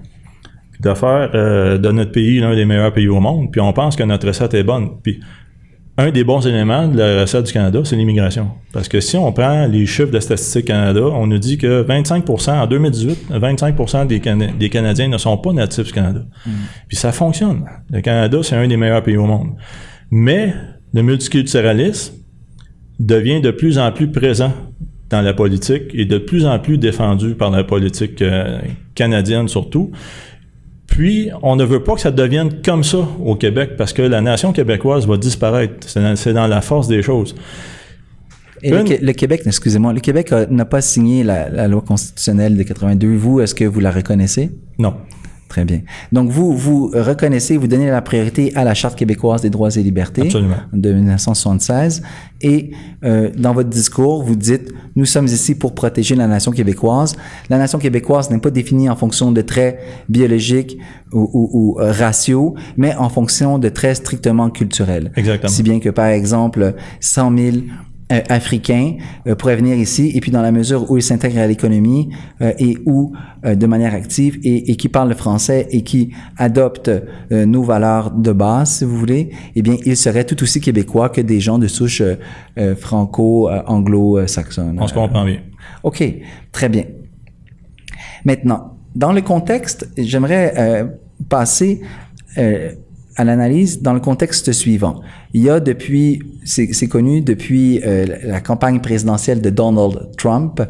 de 0.79 0.93
faire 0.93 1.31
euh, 1.33 1.77
de 1.77 1.91
notre 1.91 2.12
pays 2.12 2.39
l'un 2.39 2.55
des 2.55 2.65
meilleurs 2.65 2.93
pays 2.93 3.07
au 3.07 3.19
monde, 3.19 3.51
puis 3.51 3.60
on 3.60 3.73
pense 3.73 3.95
que 3.95 4.03
notre 4.03 4.27
recette 4.27 4.53
est 4.53 4.63
bonne. 4.63 4.89
Puis 5.03 5.19
un 5.97 6.12
des 6.12 6.23
bons 6.23 6.45
éléments 6.45 6.88
de 6.88 6.97
la 6.99 7.21
recette 7.21 7.47
du 7.47 7.51
Canada, 7.53 7.79
c'est 7.83 7.95
l'immigration. 7.95 8.51
Parce 8.71 8.88
que 8.88 8.99
si 8.99 9.17
on 9.17 9.31
prend 9.33 9.65
les 9.65 9.88
chiffres 9.88 10.12
de 10.12 10.19
Statistique 10.19 10.65
Canada, 10.65 11.01
on 11.01 11.25
nous 11.25 11.39
dit 11.39 11.57
que 11.57 11.83
25% 11.83 12.51
en 12.51 12.67
2018, 12.67 13.25
25 13.31 14.07
des, 14.07 14.19
Cana- 14.19 14.51
des 14.60 14.69
Canadiens 14.69 15.07
ne 15.07 15.17
sont 15.17 15.38
pas 15.38 15.51
natifs 15.53 15.88
du 15.88 15.91
Canada. 15.93 16.21
Puis 16.88 16.95
ça 16.97 17.12
fonctionne. 17.12 17.65
Le 17.89 18.01
Canada, 18.01 18.38
c'est 18.43 18.55
un 18.55 18.67
des 18.67 18.77
meilleurs 18.77 19.01
pays 19.01 19.17
au 19.17 19.25
monde. 19.25 19.55
Mais 20.12 20.53
le 20.93 21.01
multiculturalisme 21.01 22.13
devient 22.99 23.41
de 23.41 23.51
plus 23.51 23.77
en 23.77 23.91
plus 23.91 24.12
présent 24.12 24.51
dans 25.10 25.21
la 25.21 25.33
politique 25.33 25.83
et 25.93 26.05
de 26.05 26.17
plus 26.17 26.45
en 26.45 26.60
plus 26.60 26.77
défendu 26.77 27.36
par 27.36 27.49
la 27.51 27.63
politique 27.63 28.21
euh, 28.21 28.60
canadienne 28.95 29.47
surtout. 29.47 29.91
Puis, 30.88 31.29
on 31.43 31.55
ne 31.55 31.63
veut 31.63 31.83
pas 31.83 31.93
que 31.95 32.01
ça 32.01 32.12
devienne 32.12 32.62
comme 32.63 32.83
ça 32.83 33.07
au 33.23 33.36
Québec 33.36 33.71
parce 33.77 33.93
que 33.93 34.01
la 34.01 34.21
nation 34.21 34.51
québécoise 34.51 35.05
va 35.07 35.17
disparaître. 35.17 35.88
C'est 35.88 36.33
dans, 36.33 36.47
la 36.47 36.62
force 36.62 36.88
des 36.88 37.01
choses. 37.03 37.36
Et 38.63 38.71
le, 38.71 38.79
Une- 38.79 38.86
Qué- 38.86 38.97
le 38.99 39.12
Québec, 39.13 39.41
excusez-moi, 39.45 39.93
le 39.93 39.99
Québec 39.99 40.33
n'a 40.49 40.65
pas 40.65 40.81
signé 40.81 41.23
la, 41.23 41.49
la 41.49 41.67
loi 41.67 41.81
constitutionnelle 41.81 42.57
de 42.57 42.63
82. 42.63 43.15
Vous, 43.15 43.41
est-ce 43.41 43.53
que 43.53 43.65
vous 43.65 43.79
la 43.79 43.91
reconnaissez? 43.91 44.49
Non. 44.79 44.95
Très 45.47 45.65
bien. 45.65 45.81
Donc, 46.12 46.29
vous, 46.29 46.55
vous 46.55 46.91
reconnaissez, 46.93 47.57
vous 47.57 47.67
donnez 47.67 47.89
la 47.89 48.01
priorité 48.01 48.51
à 48.55 48.63
la 48.63 48.73
Charte 48.73 48.97
québécoise 48.97 49.41
des 49.41 49.49
droits 49.49 49.69
et 49.75 49.83
libertés 49.83 50.23
Absolument. 50.23 50.57
de 50.73 50.91
1976. 50.93 52.01
Et 52.41 52.71
euh, 53.03 53.31
dans 53.36 53.53
votre 53.53 53.69
discours, 53.69 54.23
vous 54.23 54.36
dites, 54.36 54.73
nous 54.95 55.05
sommes 55.05 55.25
ici 55.25 55.55
pour 55.55 55.73
protéger 55.73 56.15
la 56.15 56.27
nation 56.27 56.51
québécoise. 56.51 57.15
La 57.49 57.57
nation 57.57 57.79
québécoise 57.79 58.29
n'est 58.29 58.39
pas 58.39 58.51
définie 58.51 58.89
en 58.89 58.95
fonction 58.95 59.31
de 59.31 59.41
traits 59.41 59.79
biologiques 60.10 60.77
ou, 61.12 61.29
ou, 61.33 61.49
ou 61.53 61.79
euh, 61.79 61.91
raciaux, 61.91 62.55
mais 62.75 62.95
en 62.95 63.10
fonction 63.10 63.57
de 63.57 63.69
traits 63.69 63.97
strictement 63.97 64.49
culturels. 64.49 65.12
Exactement. 65.15 65.51
Si 65.51 65.63
bien 65.63 65.79
que, 65.79 65.89
par 65.89 66.07
exemple, 66.07 66.75
100 66.99 67.38
000 67.38 67.57
euh, 68.12 68.22
africains 68.30 68.96
euh, 69.28 69.36
pourraient 69.36 69.58
venir 69.58 69.76
ici 69.76 70.12
et 70.15 70.22
puis 70.22 70.32
dans 70.32 70.41
la 70.41 70.52
mesure 70.52 70.89
où 70.89 70.98
ils 70.98 71.04
s'intègrent 71.04 71.39
à 71.39 71.48
l'économie 71.48 72.10
euh, 72.41 72.54
et 72.58 72.78
où 72.86 73.13
euh, 73.46 73.56
de 73.56 73.67
manière 73.67 73.93
active 73.93 74.39
et, 74.43 74.72
et 74.72 74.78
qui 74.78 74.88
parlent 74.88 75.10
le 75.10 75.15
français 75.15 75.67
et 75.72 75.84
qui 75.84 76.13
adoptent 76.38 76.89
euh, 76.89 77.46
nos 77.46 77.63
valeurs 77.63 78.12
de 78.12 78.32
base, 78.32 78.78
si 78.78 78.86
vous 78.86 78.98
voulez, 78.98 79.32
eh 79.56 79.62
bien, 79.62 79.76
ils 79.86 79.98
seraient 79.98 80.24
tout 80.24 80.41
aussi 80.41 80.62
québécois 80.62 81.10
que 81.10 81.20
des 81.22 81.41
gens 81.41 81.60
de 81.60 81.67
souche 81.67 82.02
euh, 82.02 82.76
franco-anglo-saxonne. 82.76 84.78
On 84.80 84.88
se 84.88 84.93
comprend 84.93 85.26
bien. 85.26 85.41
OK, 85.84 86.04
très 86.52 86.70
bien. 86.70 86.86
Maintenant, 88.26 88.78
dans 88.96 89.12
le 89.12 89.22
contexte, 89.22 89.89
j'aimerais 89.98 90.54
euh, 90.58 90.86
passer 91.30 91.82
euh, 92.38 92.72
à 93.17 93.23
l'analyse 93.23 93.82
dans 93.82 93.93
le 93.93 93.99
contexte 93.99 94.51
suivant. 94.53 95.01
Il 95.34 95.41
y 95.41 95.49
a 95.49 95.60
depuis, 95.60 96.21
c'est 96.45 96.88
connu 96.88 97.21
depuis 97.21 97.82
euh, 97.84 98.06
la 98.23 98.39
campagne 98.41 98.80
présidentielle 98.80 99.41
de 99.41 99.49
Donald 99.49 100.10
Trump, 100.17 100.62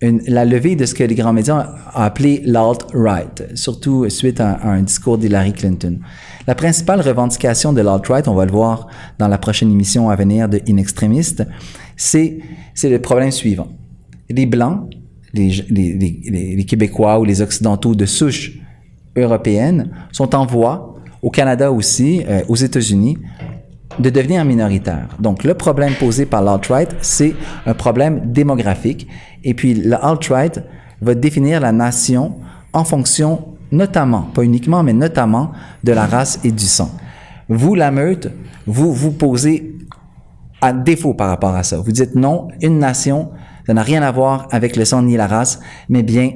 une- 0.00 0.22
la 0.26 0.44
levée 0.44 0.74
de 0.76 0.84
ce 0.86 0.94
que 0.94 1.04
les 1.04 1.14
grands 1.14 1.32
médias 1.32 1.74
ont 1.94 2.00
appelé 2.00 2.40
l'alt-right, 2.44 3.50
surtout 3.54 4.08
suite 4.08 4.40
à, 4.40 4.52
à 4.52 4.68
un 4.70 4.82
discours 4.82 5.18
d'Hillary 5.18 5.52
Clinton. 5.52 5.98
La 6.46 6.54
principale 6.54 7.00
revendication 7.00 7.72
de 7.72 7.80
l'alt-right, 7.82 8.26
on 8.28 8.34
va 8.34 8.46
le 8.46 8.52
voir 8.52 8.86
dans 9.18 9.28
la 9.28 9.38
prochaine 9.38 9.70
émission 9.70 10.08
à 10.10 10.16
venir 10.16 10.48
de 10.48 10.60
In 10.68 10.76
Extremis, 10.76 11.36
c'est 11.96 12.38
le 12.84 12.98
problème 13.00 13.30
suivant. 13.30 13.68
Les 14.30 14.46
Blancs, 14.46 14.88
les, 15.34 15.50
les, 15.70 15.92
les- 15.94 16.56
les 16.56 16.64
Québécois 16.64 17.18
ou 17.20 17.24
les 17.24 17.40
Occidentaux 17.42 17.94
de 17.94 18.06
souche 18.06 18.58
européenne 19.16 19.90
sont 20.10 20.34
en 20.34 20.46
voie, 20.46 20.91
au 21.22 21.30
Canada 21.30 21.70
aussi, 21.70 22.22
euh, 22.28 22.42
aux 22.48 22.56
États-Unis, 22.56 23.16
de 23.98 24.10
devenir 24.10 24.44
minoritaires. 24.44 25.08
Donc, 25.18 25.44
le 25.44 25.54
problème 25.54 25.94
posé 25.94 26.26
par 26.26 26.42
l'alt-right, 26.42 26.96
c'est 27.00 27.34
un 27.66 27.74
problème 27.74 28.32
démographique. 28.32 29.06
Et 29.44 29.54
puis, 29.54 29.74
l'alt-right 29.74 30.62
va 31.00 31.14
définir 31.14 31.60
la 31.60 31.72
nation 31.72 32.36
en 32.72 32.84
fonction, 32.84 33.48
notamment, 33.70 34.22
pas 34.34 34.42
uniquement, 34.42 34.82
mais 34.82 34.92
notamment, 34.92 35.52
de 35.84 35.92
la 35.92 36.06
race 36.06 36.40
et 36.42 36.50
du 36.50 36.64
sang. 36.64 36.90
Vous, 37.48 37.74
la 37.74 37.90
meute, 37.90 38.32
vous 38.66 38.92
vous 38.92 39.12
posez 39.12 39.76
à 40.60 40.72
défaut 40.72 41.12
par 41.12 41.28
rapport 41.28 41.54
à 41.54 41.62
ça. 41.62 41.78
Vous 41.78 41.92
dites 41.92 42.14
non, 42.14 42.48
une 42.62 42.78
nation, 42.78 43.30
ça 43.66 43.74
n'a 43.74 43.82
rien 43.82 44.02
à 44.02 44.10
voir 44.10 44.48
avec 44.52 44.76
le 44.76 44.84
sang 44.84 45.02
ni 45.02 45.16
la 45.16 45.26
race, 45.26 45.60
mais 45.88 46.02
bien 46.02 46.30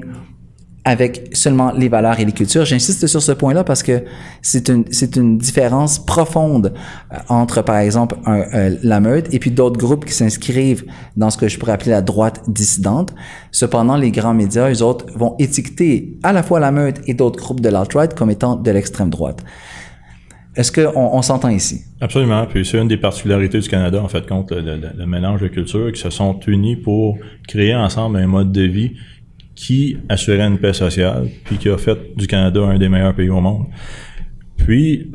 avec 0.87 1.31
seulement 1.33 1.73
les 1.73 1.89
valeurs 1.89 2.21
et 2.21 2.25
les 2.25 2.33
cultures. 2.33 2.65
J'insiste 2.65 3.09
sur 3.09 3.21
ce 3.21 3.33
point-là 3.33 3.65
parce 3.65 3.83
que 3.83 4.05
c'est 4.41 4.69
une, 4.69 4.85
c'est 4.93 5.17
une 5.17 5.37
différence 5.37 5.99
profonde 5.99 6.73
euh, 7.13 7.17
entre, 7.29 7.61
par 7.63 7.79
exemple, 7.79 8.15
un, 8.25 8.43
euh, 8.55 8.77
la 8.85 9.01
meute 9.01 9.35
et 9.35 9.41
puis 9.41 9.51
d'autres 9.51 9.79
groupes 9.79 10.05
qui 10.05 10.13
s'inscrivent 10.15 10.85
dans 11.17 11.29
ce 11.31 11.39
que 11.39 11.49
je 11.49 11.59
pourrais 11.59 11.73
appeler 11.73 11.91
la 11.91 12.03
droite 12.03 12.45
dissidente. 12.49 13.13
Cependant, 13.51 13.97
les 13.97 14.13
grands 14.13 14.33
médias, 14.33 14.71
eux 14.71 14.83
autres, 14.83 15.07
vont 15.17 15.35
étiqueter 15.41 16.19
à 16.23 16.33
la 16.33 16.45
fois 16.45 16.61
la 16.61 16.71
meute 16.71 17.01
et 17.09 17.15
d'autres 17.15 17.41
groupes 17.41 17.61
de 17.61 17.69
l'alt-right 17.69 18.15
comme 18.15 18.31
étant 18.31 18.55
de 18.55 18.71
l'extrême 18.71 19.11
droite. 19.11 19.43
Est-ce 20.55 20.73
qu'on 20.73 20.93
on, 20.97 21.21
s'entend 21.21 21.51
ici? 21.51 21.83
Absolument. 22.01 22.47
Puis 22.47 22.65
c'est 22.65 22.79
une 22.79 22.89
des 22.89 22.97
particularités 22.97 23.59
du 23.59 23.69
Canada, 23.69 24.01
en 24.03 24.09
fait, 24.09 24.27
compte 24.27 24.53
le, 24.53 24.61
le- 24.63 24.93
le 24.97 25.07
mélange 25.07 25.43
de 25.43 25.49
cultures 25.49 25.93
qui 25.93 26.01
se 26.01 26.09
sont 26.09 26.39
unis 26.47 26.77
pour 26.77 27.19
créer 27.47 27.75
ensemble 27.75 28.17
un 28.19 28.27
mode 28.27 28.53
de 28.53 28.63
vie 28.63 28.93
qui 29.57 29.97
assurait 30.09 30.47
une 30.47 30.59
paix 30.59 30.75
sociale, 30.75 31.29
puis 31.45 31.57
qui 31.57 31.69
a 31.69 31.79
fait 31.79 31.99
du 32.15 32.27
Canada 32.27 32.61
un 32.61 32.79
des 32.79 32.89
meilleurs 32.89 33.15
pays 33.15 33.31
au 33.31 33.41
monde. 33.41 33.67
Puis 34.59 35.11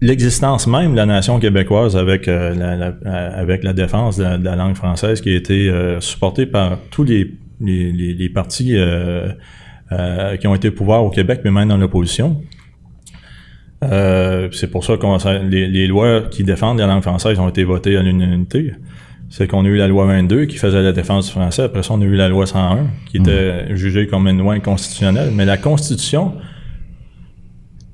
l'existence 0.00 0.66
même 0.66 0.92
de 0.92 0.96
la 0.96 1.06
nation 1.06 1.38
québécoise 1.38 1.96
avec 1.96 2.28
euh, 2.28 2.54
la, 2.54 2.86
euh, 2.88 3.40
avec 3.40 3.62
la 3.62 3.72
défense 3.72 4.16
de 4.16 4.24
la, 4.24 4.56
langue 4.56 4.74
française 4.74 5.20
qui 5.20 5.30
a 5.30 5.36
été 5.36 5.68
euh, 5.68 6.00
supportée 6.00 6.46
par 6.46 6.78
tous 6.90 7.04
les 7.04 7.34
les, 7.60 8.28
partis 8.28 8.76
qui 10.40 10.46
ont 10.46 10.54
été 10.54 10.68
au 10.68 10.72
pouvoir 10.72 11.04
au 11.04 11.10
Québec, 11.10 11.40
mais 11.42 11.50
même 11.50 11.68
dans 11.68 11.78
l'opposition. 11.78 12.42
C'est 13.80 14.70
pour 14.70 14.84
ça 14.84 14.98
que 14.98 15.42
les, 15.48 15.66
les 15.66 15.86
lois 15.86 16.22
qui 16.30 16.44
défendent 16.44 16.78
la 16.78 16.86
langue 16.86 17.02
française 17.02 17.38
ont 17.38 17.48
été 17.48 17.64
votées 17.64 17.96
à 17.96 18.02
l'unanimité. 18.02 18.72
C'est 19.28 19.48
qu'on 19.48 19.64
a 19.64 19.68
eu 19.68 19.76
la 19.76 19.88
loi 19.88 20.06
22 20.06 20.44
qui 20.44 20.56
faisait 20.56 20.82
la 20.82 20.92
défense 20.92 21.26
du 21.26 21.32
français. 21.32 21.62
Après 21.62 21.82
ça, 21.82 21.94
on 21.94 22.00
a 22.00 22.04
eu 22.04 22.14
la 22.14 22.28
loi 22.28 22.46
101 22.46 22.86
qui 23.06 23.18
était 23.18 23.74
jugée 23.76 24.06
comme 24.06 24.28
une 24.28 24.38
loi 24.38 24.54
inconstitutionnelle. 24.54 25.30
Mais 25.32 25.44
la 25.44 25.56
Constitution, 25.56 26.34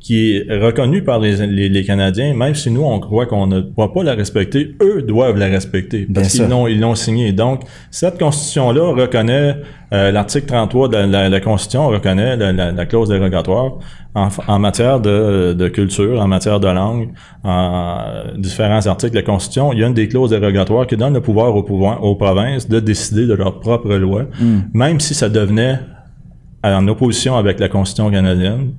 qui 0.03 0.37
est 0.37 0.59
reconnue 0.59 1.03
par 1.05 1.21
les, 1.21 1.47
les, 1.47 1.69
les 1.69 1.85
Canadiens, 1.85 2.35
même 2.35 2.57
si 2.57 2.71
nous, 2.73 2.83
on 2.83 2.99
croit 2.99 3.27
qu'on 3.27 3.47
ne 3.47 3.61
doit 3.61 3.93
pas 3.93 4.03
la 4.03 4.15
respecter, 4.15 4.75
eux 4.83 5.03
doivent 5.03 5.39
la 5.39 5.47
respecter 5.47 6.07
parce 6.13 6.29
qu'ils 6.43 6.51
l'ont 6.51 6.67
ils 6.67 6.81
l'ont 6.81 6.97
signée. 6.97 7.33
Donc, 7.33 7.63
cette 7.91 8.19
Constitution-là 8.19 8.95
reconnaît, 9.01 9.57
euh, 9.93 10.11
l'article 10.11 10.47
33 10.47 10.89
de 10.89 10.97
la, 10.97 11.07
la- 11.07 11.29
la 11.29 11.41
Constitution 11.41 11.87
reconnaît 11.89 12.37
la, 12.37 12.53
la- 12.53 12.73
la 12.73 12.87
clause 12.87 13.11
dérogatoire 13.11 13.75
en, 14.15 14.29
en 14.49 14.59
matière 14.59 14.99
de, 15.01 15.53
de 15.53 15.69
culture, 15.69 16.21
en 16.21 16.27
matière 16.27 16.59
de 16.59 16.67
langue, 16.69 17.11
en 17.45 17.99
différents 18.37 18.85
articles 18.87 19.13
de 19.13 19.19
la 19.19 19.23
Constitution. 19.25 19.73
Il 19.73 19.79
y 19.79 19.85
a 19.85 19.87
une 19.87 19.95
des 19.95 20.09
clauses 20.09 20.31
dérogatoires 20.31 20.87
qui 20.89 20.97
donne 20.97 21.15
le 21.15 21.21
pouvoir 21.21 21.55
au 21.55 21.63
pouvoir, 21.63 22.03
aux 22.03 22.17
provinces 22.17 22.69
de 22.69 22.81
décider 22.81 23.27
de 23.27 23.35
leur 23.35 23.61
propre 23.61 23.95
loi, 23.95 24.25
même 24.75 24.99
si 24.99 25.15
ça 25.15 25.29
devenait 25.29 25.79
en 26.65 26.87
opposition 26.89 27.37
avec 27.37 27.59
la 27.61 27.69
Constitution 27.69 28.11
canadienne. 28.11 28.73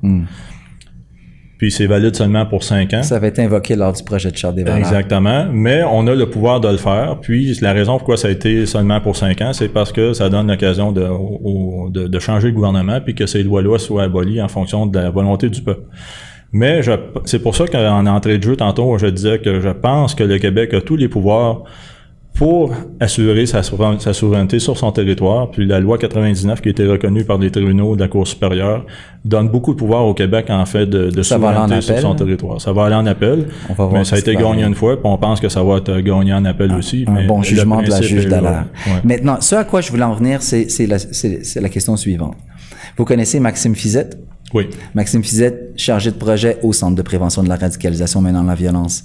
Puis 1.64 1.72
c'est 1.72 1.86
valide 1.86 2.14
seulement 2.14 2.46
pour 2.46 2.62
cinq 2.62 2.94
ans. 2.94 3.04
Ça 3.04 3.20
va 3.20 3.28
être 3.28 3.40
invoqué 3.40 3.78
lors 3.78 3.94
du 3.94 4.04
projet 4.04 4.30
de 4.30 4.36
charte 4.36 4.54
des 4.56 4.64
valeurs. 4.66 4.80
Exactement, 4.80 5.46
mais 5.50 5.82
on 5.90 6.06
a 6.08 6.14
le 6.14 6.30
pouvoir 6.30 6.60
de 6.60 6.68
le 6.68 6.76
faire. 6.76 7.20
Puis 7.22 7.58
la 7.62 7.72
raison 7.72 7.94
pourquoi 7.96 8.18
ça 8.18 8.28
a 8.28 8.32
été 8.32 8.66
seulement 8.66 9.00
pour 9.00 9.16
cinq 9.16 9.42
ans, 9.42 9.54
c'est 9.54 9.70
parce 9.70 9.94
que 9.94 10.12
ça 10.12 10.28
donne 10.28 10.48
l'occasion 10.50 10.92
de, 10.92 11.04
au- 11.06 11.90
de, 11.90 12.08
de 12.08 12.20
changer 12.20 12.50
le 12.50 12.54
gouvernement 12.54 13.00
puis 13.00 13.16
que 13.16 13.26
ces 13.28 13.44
lois-là 13.44 13.78
soient 13.78 14.04
abolies 14.04 14.42
en 14.42 14.50
fonction 14.50 14.88
de 14.88 15.00
la 15.00 15.10
volonté 15.10 15.48
du 15.48 15.62
peuple. 15.62 15.84
Mais 16.52 16.82
c'est 17.24 17.40
pour 17.42 17.56
ça 17.56 17.66
qu'en 17.66 18.06
entrée 18.08 18.40
de 18.40 18.44
jeu, 18.44 18.58
tantôt, 18.58 18.98
je 18.98 19.08
disais 19.08 19.40
que 19.40 19.62
je 19.62 19.70
pense 19.70 20.16
que 20.16 20.26
le 20.26 20.40
Québec 20.40 20.74
a 20.74 20.82
tous 20.82 20.98
les 20.98 21.08
pouvoirs 21.08 21.64
pour 22.34 22.74
assurer 23.00 23.46
sa, 23.46 23.62
souver- 23.62 24.00
sa 24.00 24.12
souveraineté 24.12 24.58
sur 24.58 24.76
son 24.78 24.92
territoire. 24.92 25.52
Puis 25.52 25.66
la 25.68 25.80
loi 25.80 26.00
99, 26.00 26.62
qui 26.62 26.70
a 26.70 26.72
été 26.72 26.86
reconnue 26.88 27.24
par 27.24 27.38
les 27.38 27.52
tribunaux 27.52 27.96
de 27.96 28.02
la 28.02 28.08
Cour 28.08 28.28
supérieure, 28.28 28.86
donne 29.24 29.50
beaucoup 29.50 29.74
de 29.74 29.78
pouvoir 29.78 30.06
au 30.06 30.16
Québec, 30.16 30.48
en 30.50 30.66
fait, 30.66 30.88
de, 30.88 31.12
de 31.12 31.22
souveraineté 31.24 31.82
sur 31.82 32.00
son 32.00 32.16
territoire. 32.16 32.60
Ça 32.60 32.74
va 32.74 32.86
aller 32.86 32.96
en 32.96 33.06
appel. 33.06 33.48
On 33.70 33.74
va 33.74 33.86
voir 33.86 34.00
mais 34.00 34.06
ça 34.06 34.16
a 34.16 34.20
été 34.20 34.36
gagné 34.36 34.64
une 34.64 34.74
fois, 34.74 34.96
puis 34.96 35.06
on 35.06 35.18
pense 35.18 35.40
que 35.40 35.48
ça 35.48 35.64
va 35.64 35.78
être 35.78 36.00
gagné 36.00 36.34
en 36.34 36.44
appel 36.46 36.72
aussi. 36.74 37.06
un 37.08 37.12
mais 37.12 37.28
bon 37.28 37.44
jugement 37.44 37.82
de 37.82 37.90
la 37.90 38.02
juge. 38.02 38.28
Dallaire. 38.28 38.66
Ouais. 38.88 38.94
Maintenant, 39.04 39.38
ce 39.40 39.56
à 39.56 39.64
quoi 39.64 39.82
je 39.82 39.92
voulais 39.92 40.04
en 40.04 40.14
venir, 40.14 40.42
c'est 40.42 40.88
la, 40.88 41.70
question 41.70 41.96
suivante. 41.98 42.36
Vous 42.98 43.06
connaissez 43.06 43.40
Maxime 43.40 43.76
Fizette? 43.76 44.18
Oui. 44.54 44.70
Maxime 44.96 45.24
Fizette, 45.24 45.74
chargé 45.76 46.12
de 46.12 46.16
projet 46.16 46.58
au 46.64 46.74
Centre 46.74 46.96
de 46.96 47.02
prévention 47.02 47.44
de 47.44 47.50
la 47.50 47.56
radicalisation 47.56 48.22
menant 48.22 48.44
la 48.44 48.56
violence, 48.56 49.04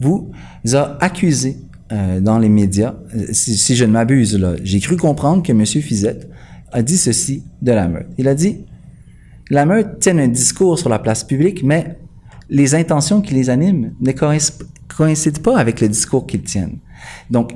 vous 0.00 0.30
a 0.74 0.96
accusé 1.00 1.56
euh, 1.92 2.20
dans 2.20 2.38
les 2.38 2.48
médias, 2.48 2.94
euh, 3.14 3.26
si, 3.32 3.56
si 3.56 3.74
je 3.76 3.84
ne 3.84 3.92
m'abuse, 3.92 4.38
là, 4.38 4.54
j'ai 4.62 4.80
cru 4.80 4.96
comprendre 4.96 5.42
que 5.42 5.52
M. 5.52 5.64
Fizette 5.64 6.28
a 6.72 6.82
dit 6.82 6.98
ceci 6.98 7.44
de 7.62 7.72
la 7.72 7.88
meute. 7.88 8.06
Il 8.18 8.28
a 8.28 8.34
dit 8.34 8.64
La 9.50 9.64
meute 9.64 9.98
tient 10.00 10.18
un 10.18 10.28
discours 10.28 10.78
sur 10.78 10.88
la 10.90 10.98
place 10.98 11.24
publique, 11.24 11.62
mais 11.62 11.98
les 12.50 12.74
intentions 12.74 13.20
qui 13.22 13.34
les 13.34 13.48
animent 13.50 13.92
ne 14.00 14.12
coïnc- 14.12 14.62
coïncident 14.94 15.40
pas 15.42 15.58
avec 15.58 15.80
le 15.80 15.88
discours 15.88 16.26
qu'ils 16.26 16.42
tiennent. 16.42 16.78
Donc, 17.30 17.52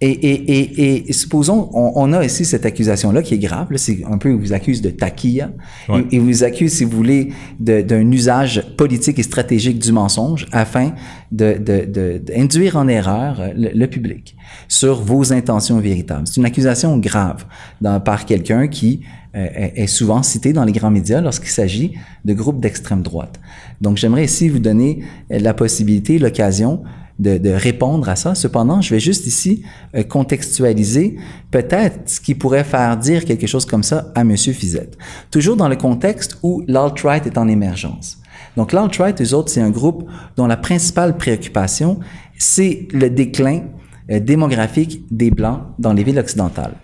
et, 0.00 0.10
et, 0.10 0.60
et, 0.60 1.08
et 1.08 1.12
supposons, 1.12 1.70
on, 1.72 1.92
on 1.94 2.12
a 2.12 2.24
ici 2.24 2.44
cette 2.44 2.66
accusation-là 2.66 3.22
qui 3.22 3.34
est 3.34 3.38
grave. 3.38 3.68
C'est 3.76 4.02
un 4.10 4.18
peu, 4.18 4.30
vous 4.32 4.52
accuse 4.52 4.82
de 4.82 4.90
taquilla. 4.90 5.50
Ouais. 5.88 6.04
Il 6.10 6.20
vous 6.20 6.44
accuse, 6.44 6.72
si 6.74 6.84
vous 6.84 6.96
voulez, 6.96 7.30
d'un 7.58 8.10
usage 8.10 8.62
politique 8.76 9.18
et 9.18 9.22
stratégique 9.22 9.78
du 9.78 9.92
mensonge 9.92 10.46
afin 10.52 10.92
de, 11.32 11.54
de, 11.58 11.84
de- 11.86 12.18
d'induire 12.18 12.76
en 12.76 12.88
erreur 12.88 13.40
le, 13.56 13.70
le 13.74 13.86
public 13.86 14.36
sur 14.68 15.00
vos 15.00 15.32
intentions 15.32 15.78
véritables. 15.80 16.26
C'est 16.26 16.36
une 16.36 16.46
accusation 16.46 16.98
grave 16.98 17.44
dans- 17.80 18.00
par 18.00 18.26
quelqu'un 18.26 18.68
qui 18.68 19.00
euh, 19.36 19.46
est 19.74 19.86
souvent 19.86 20.22
cité 20.22 20.52
dans 20.52 20.64
les 20.64 20.72
grands 20.72 20.90
médias 20.92 21.20
lorsqu'il 21.20 21.50
s'agit 21.50 21.94
de 22.24 22.34
groupes 22.34 22.60
d'extrême 22.60 23.02
droite. 23.02 23.40
Donc, 23.80 23.96
j'aimerais 23.96 24.24
ici 24.24 24.48
vous 24.48 24.60
donner 24.60 25.00
la 25.30 25.54
possibilité, 25.54 26.18
l'occasion 26.18 26.82
de, 27.18 27.50
répondre 27.50 28.08
à 28.08 28.16
ça. 28.16 28.34
Cependant, 28.34 28.80
je 28.80 28.94
vais 28.94 29.00
juste 29.00 29.26
ici 29.26 29.62
euh, 29.94 30.02
contextualiser 30.02 31.16
peut-être 31.50 32.08
ce 32.08 32.20
qui 32.20 32.34
pourrait 32.34 32.64
faire 32.64 32.96
dire 32.96 33.24
quelque 33.24 33.46
chose 33.46 33.66
comme 33.66 33.82
ça 33.82 34.12
à 34.14 34.22
M. 34.22 34.36
Fizette. 34.36 34.98
Toujours 35.30 35.56
dans 35.56 35.68
le 35.68 35.76
contexte 35.76 36.38
où 36.42 36.64
l'alt-right 36.66 37.26
est 37.26 37.38
en 37.38 37.48
émergence. 37.48 38.18
Donc 38.56 38.72
l'alt-right, 38.72 39.20
eux 39.20 39.34
autres, 39.34 39.50
c'est 39.50 39.60
un 39.60 39.70
groupe 39.70 40.08
dont 40.36 40.46
la 40.46 40.56
principale 40.56 41.16
préoccupation, 41.16 42.00
c'est 42.38 42.88
le 42.92 43.10
déclin 43.10 43.62
euh, 44.10 44.20
démographique 44.20 45.04
des 45.10 45.30
Blancs 45.30 45.60
dans 45.78 45.92
les 45.92 46.02
villes 46.02 46.18
occidentales. 46.18 46.74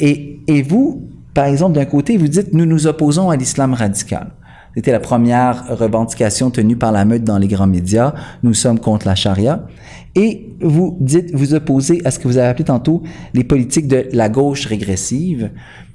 Et, 0.00 0.40
et 0.46 0.62
vous, 0.62 1.08
par 1.34 1.46
exemple, 1.46 1.74
d'un 1.74 1.84
côté, 1.84 2.16
vous 2.16 2.28
dites, 2.28 2.52
nous 2.52 2.66
nous 2.66 2.86
opposons 2.86 3.30
à 3.30 3.36
l'islam 3.36 3.74
radical. 3.74 4.32
C'était 4.74 4.92
la 4.92 5.00
première 5.00 5.66
revendication 5.76 6.50
tenue 6.50 6.76
par 6.76 6.92
la 6.92 7.04
meute 7.04 7.24
dans 7.24 7.38
les 7.38 7.48
grands 7.48 7.66
médias. 7.66 8.14
Nous 8.42 8.54
sommes 8.54 8.78
contre 8.78 9.06
la 9.06 9.14
charia. 9.14 9.66
Et 10.14 10.54
vous 10.60 10.96
dites, 11.00 11.34
vous 11.34 11.54
opposez 11.54 12.00
à 12.04 12.10
ce 12.10 12.18
que 12.18 12.28
vous 12.28 12.38
avez 12.38 12.48
appelé 12.48 12.64
tantôt 12.64 13.02
les 13.34 13.44
politiques 13.44 13.88
de 13.88 14.08
la 14.12 14.28
gauche 14.28 14.66
régressive. 14.66 15.50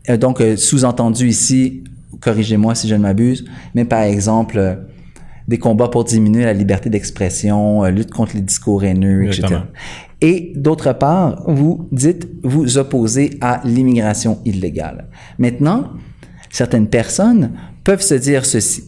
Euh, 0.09 0.17
donc, 0.17 0.41
euh, 0.41 0.55
sous-entendu 0.57 1.27
ici, 1.27 1.83
corrigez-moi 2.21 2.75
si 2.75 2.87
je 2.87 2.95
ne 2.95 3.01
m'abuse, 3.01 3.45
mais 3.75 3.85
par 3.85 4.01
exemple, 4.01 4.57
euh, 4.57 4.75
des 5.47 5.59
combats 5.59 5.87
pour 5.87 6.03
diminuer 6.03 6.43
la 6.43 6.53
liberté 6.53 6.89
d'expression, 6.89 7.85
lutte 7.85 8.11
contre 8.11 8.35
les 8.35 8.41
discours 8.41 8.83
haineux, 8.83 9.27
etc. 9.27 9.61
Et 10.19 10.51
d'autre 10.57 10.91
part, 10.91 11.43
vous 11.47 11.87
dites 11.93 12.27
vous 12.43 12.77
opposez 12.77 13.37
à 13.39 13.61
l'immigration 13.63 14.39
illégale. 14.43 15.07
Maintenant, 15.39 15.93
certaines 16.49 16.87
personnes 16.87 17.51
peuvent 17.87 18.01
se 18.01 18.15
dire 18.15 18.45
ceci. 18.45 18.83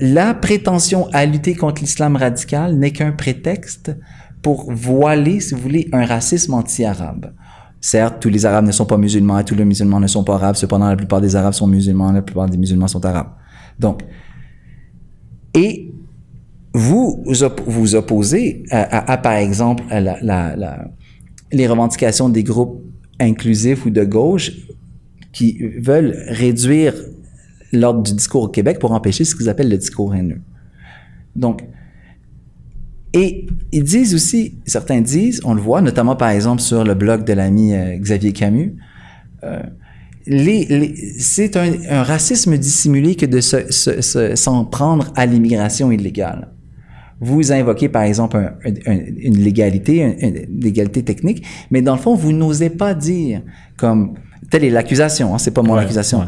La 0.00 0.34
prétention 0.34 1.06
à 1.12 1.24
lutter 1.26 1.54
contre 1.54 1.80
l'islam 1.80 2.16
radical 2.16 2.76
n'est 2.76 2.90
qu'un 2.90 3.12
prétexte 3.12 3.96
pour 4.42 4.72
voiler, 4.72 5.38
si 5.38 5.54
vous 5.54 5.60
voulez, 5.60 5.88
un 5.92 6.04
racisme 6.04 6.54
anti-arabe. 6.54 7.32
Certes, 7.80 8.16
tous 8.18 8.30
les 8.30 8.46
Arabes 8.46 8.66
ne 8.66 8.72
sont 8.72 8.84
pas 8.84 8.98
musulmans 8.98 9.38
et 9.38 9.44
tous 9.44 9.54
les 9.54 9.64
musulmans 9.64 10.00
ne 10.00 10.08
sont 10.08 10.24
pas 10.24 10.34
arabes. 10.34 10.56
Cependant, 10.56 10.88
la 10.88 10.96
plupart 10.96 11.20
des 11.20 11.36
Arabes 11.36 11.52
sont 11.52 11.68
musulmans, 11.68 12.10
la 12.10 12.22
plupart 12.22 12.48
des 12.48 12.58
musulmans 12.58 12.88
sont 12.88 13.04
arabes. 13.04 13.30
Donc, 13.78 14.02
et 15.54 15.94
vous 16.74 17.24
vous 17.24 17.94
opposez 17.94 18.64
à, 18.72 19.18
par 19.18 19.34
exemple, 19.34 19.84
les 21.52 21.66
revendications 21.68 22.28
des 22.28 22.42
groupes 22.42 22.82
inclusifs 23.20 23.86
ou 23.86 23.90
de 23.90 24.02
gauche 24.02 24.50
qui 25.32 25.58
veulent 25.78 26.16
réduire 26.26 26.94
l'ordre 27.72 28.02
du 28.02 28.14
discours 28.14 28.42
au 28.44 28.48
Québec 28.48 28.78
pour 28.78 28.92
empêcher 28.92 29.24
ce 29.24 29.34
qu'ils 29.34 29.48
appellent 29.48 29.70
le 29.70 29.78
discours 29.78 30.14
haineux. 30.14 30.40
Donc, 31.34 31.64
et 33.12 33.46
ils 33.72 33.84
disent 33.84 34.14
aussi, 34.14 34.58
certains 34.66 35.00
disent, 35.00 35.40
on 35.44 35.54
le 35.54 35.60
voit, 35.60 35.80
notamment 35.80 36.16
par 36.16 36.30
exemple 36.30 36.60
sur 36.60 36.84
le 36.84 36.94
blog 36.94 37.24
de 37.24 37.32
l'ami 37.32 37.74
euh, 37.74 37.96
Xavier 37.96 38.32
Camus, 38.32 38.76
euh, 39.44 39.62
c'est 41.18 41.56
un, 41.56 42.02
racisme 42.02 42.58
dissimulé 42.58 43.14
que 43.14 43.26
de 43.26 43.40
s'en 43.40 44.64
prendre 44.64 45.12
à 45.14 45.24
l'immigration 45.24 45.92
illégale. 45.92 46.52
Vous 47.20 47.52
invoquez 47.52 47.88
par 47.88 48.02
exemple 48.02 48.54
une 48.64 49.38
légalité, 49.38 50.02
une, 50.02 50.60
légalité 50.60 51.02
technique, 51.04 51.46
mais 51.70 51.80
dans 51.80 51.94
le 51.94 52.00
fond, 52.00 52.16
vous 52.16 52.32
n'osez 52.32 52.70
pas 52.70 52.92
dire 52.92 53.42
comme 53.76 54.14
telle 54.50 54.64
est 54.64 54.70
l'accusation, 54.70 55.34
hein, 55.34 55.38
c'est 55.38 55.52
pas 55.52 55.62
mon 55.62 55.74
accusation. 55.74 56.26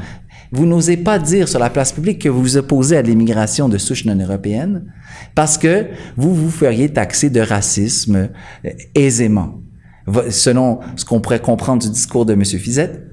Vous 0.50 0.66
n'osez 0.66 0.96
pas 0.96 1.18
dire 1.18 1.48
sur 1.48 1.58
la 1.58 1.70
place 1.70 1.92
publique 1.92 2.22
que 2.22 2.28
vous 2.28 2.40
vous 2.40 2.56
opposez 2.56 2.96
à 2.96 3.02
l'immigration 3.02 3.68
de 3.68 3.78
souche 3.78 4.04
non 4.04 4.18
européenne 4.18 4.92
parce 5.34 5.58
que 5.58 5.86
vous 6.16 6.34
vous 6.34 6.50
feriez 6.50 6.88
taxer 6.88 7.30
de 7.30 7.40
racisme 7.40 8.30
euh, 8.64 8.70
aisément. 8.94 9.60
Selon 10.30 10.80
ce 10.96 11.04
qu'on 11.04 11.20
pourrait 11.20 11.40
comprendre 11.40 11.82
du 11.82 11.90
discours 11.90 12.24
de 12.24 12.32
M. 12.32 12.42
Fizette, 12.44 13.04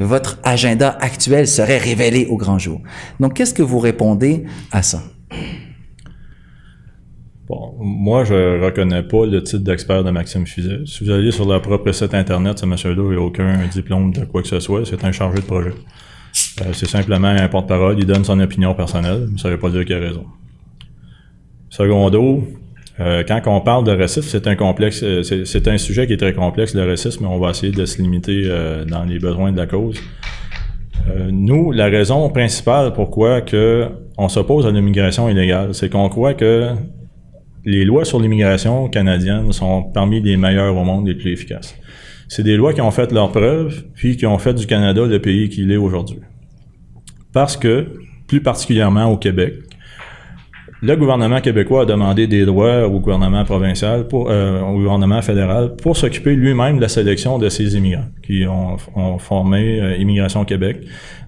votre 0.00 0.38
agenda 0.42 0.96
actuel 1.00 1.46
serait 1.46 1.78
révélé 1.78 2.26
au 2.26 2.36
grand 2.36 2.58
jour. 2.58 2.80
Donc, 3.20 3.34
qu'est-ce 3.34 3.54
que 3.54 3.62
vous 3.62 3.78
répondez 3.78 4.46
à 4.72 4.82
ça? 4.82 5.02
Bon, 7.46 7.74
moi, 7.78 8.24
je 8.24 8.64
reconnais 8.64 9.02
pas 9.02 9.26
le 9.26 9.42
titre 9.42 9.62
d'expert 9.62 10.02
de 10.02 10.10
Maxime 10.10 10.46
Fizet. 10.46 10.86
Si 10.86 11.04
vous 11.04 11.10
allez 11.10 11.30
sur 11.30 11.46
leur 11.46 11.60
propre 11.60 11.92
site 11.92 12.14
Internet, 12.14 12.58
ce 12.58 12.66
monsieur-là 12.66 13.14
n'a 13.14 13.20
aucun 13.20 13.66
diplôme 13.66 14.12
de 14.12 14.24
quoi 14.24 14.42
que 14.42 14.48
ce 14.48 14.58
soit. 14.58 14.84
C'est 14.86 15.04
un 15.04 15.12
chargé 15.12 15.40
de 15.40 15.46
projet. 15.46 15.74
Euh, 16.62 16.72
c'est 16.72 16.88
simplement 16.88 17.28
un 17.28 17.48
porte-parole, 17.48 17.96
il 17.98 18.06
donne 18.06 18.24
son 18.24 18.38
opinion 18.40 18.74
personnelle, 18.74 19.28
mais 19.30 19.38
ça 19.38 19.48
ne 19.48 19.54
veut 19.54 19.60
pas 19.60 19.70
dire 19.70 19.84
qu'il 19.84 19.96
a 19.96 20.00
raison. 20.00 20.24
Secondo, 21.68 22.44
euh, 22.98 23.22
quand 23.26 23.40
on 23.46 23.60
parle 23.60 23.84
de 23.84 23.92
racisme, 23.92 24.28
c'est 24.28 24.46
un 24.46 24.56
complexe, 24.56 25.02
euh, 25.02 25.22
c'est 25.22 25.68
un 25.68 25.78
sujet 25.78 26.06
qui 26.06 26.12
est 26.12 26.18
très 26.18 26.34
complexe, 26.34 26.74
le 26.74 26.86
racisme, 26.86 27.24
mais 27.24 27.30
on 27.30 27.38
va 27.38 27.50
essayer 27.50 27.72
de 27.72 27.86
se 27.86 28.02
limiter 28.02 28.48
dans 28.88 29.04
les 29.04 29.18
besoins 29.18 29.52
de 29.52 29.56
la 29.56 29.66
cause. 29.66 30.00
nous, 31.30 31.72
la 31.72 31.86
raison 31.86 32.28
principale 32.28 32.92
pourquoi 32.92 33.40
que 33.40 33.88
on 34.18 34.28
s'oppose 34.28 34.66
à 34.66 34.70
l'immigration 34.70 35.28
illégale, 35.30 35.74
c'est 35.74 35.88
qu'on 35.88 36.08
croit 36.10 36.34
que 36.34 36.68
les 37.64 37.84
lois 37.84 38.04
sur 38.04 38.20
l'immigration 38.20 38.88
canadienne 38.88 39.50
sont 39.52 39.82
parmi 39.82 40.20
les 40.20 40.36
meilleures 40.36 40.76
au 40.76 40.84
monde, 40.84 41.06
les 41.06 41.14
plus 41.14 41.32
efficaces. 41.32 41.74
C'est 42.28 42.42
des 42.42 42.56
lois 42.56 42.74
qui 42.74 42.80
ont 42.80 42.90
fait 42.90 43.10
leurs 43.12 43.32
preuves, 43.32 43.84
puis 43.94 44.16
qui 44.16 44.26
ont 44.26 44.38
fait 44.38 44.54
du 44.54 44.66
Canada 44.66 45.06
le 45.06 45.20
pays 45.20 45.48
qu'il 45.48 45.72
est 45.72 45.76
aujourd'hui. 45.76 46.20
Parce 47.32 47.56
que, 47.56 47.86
plus 48.26 48.42
particulièrement 48.42 49.06
au 49.06 49.16
Québec, 49.16 49.54
le 50.82 50.96
gouvernement 50.96 51.42
québécois 51.42 51.82
a 51.82 51.84
demandé 51.84 52.26
des 52.26 52.46
droits 52.46 52.86
au 52.86 53.00
gouvernement 53.00 53.44
provincial, 53.44 54.08
pour, 54.08 54.30
euh, 54.30 54.62
au 54.62 54.78
gouvernement 54.78 55.20
fédéral, 55.20 55.76
pour 55.76 55.94
s'occuper 55.94 56.34
lui-même 56.34 56.76
de 56.76 56.80
la 56.80 56.88
sélection 56.88 57.38
de 57.38 57.50
ces 57.50 57.76
immigrants 57.76 58.06
qui 58.22 58.46
ont, 58.46 58.78
formé 59.18 59.78
euh, 59.78 59.96
Immigration 59.98 60.46
Québec. 60.46 60.78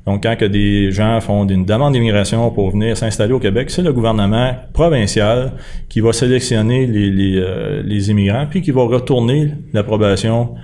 Donc, 0.06 0.22
quand 0.22 0.36
que 0.36 0.46
des 0.46 0.90
gens 0.90 1.20
font 1.20 1.46
une 1.46 1.66
demande 1.66 1.92
d'immigration 1.92 2.50
pour 2.50 2.70
venir 2.70 2.96
s'installer 2.96 3.34
au 3.34 3.38
Québec, 3.38 3.70
c'est 3.70 3.82
le 3.82 3.92
gouvernement 3.92 4.54
provincial 4.72 5.52
qui 5.90 6.00
va 6.00 6.14
sélectionner 6.14 6.86
les, 6.86 7.10
les, 7.10 7.36
euh, 7.36 7.82
les 7.84 8.10
immigrants, 8.10 8.46
puis 8.48 8.62
qui 8.62 8.70
va 8.70 8.84
retourner 8.84 9.52
l'approbation 9.74 10.54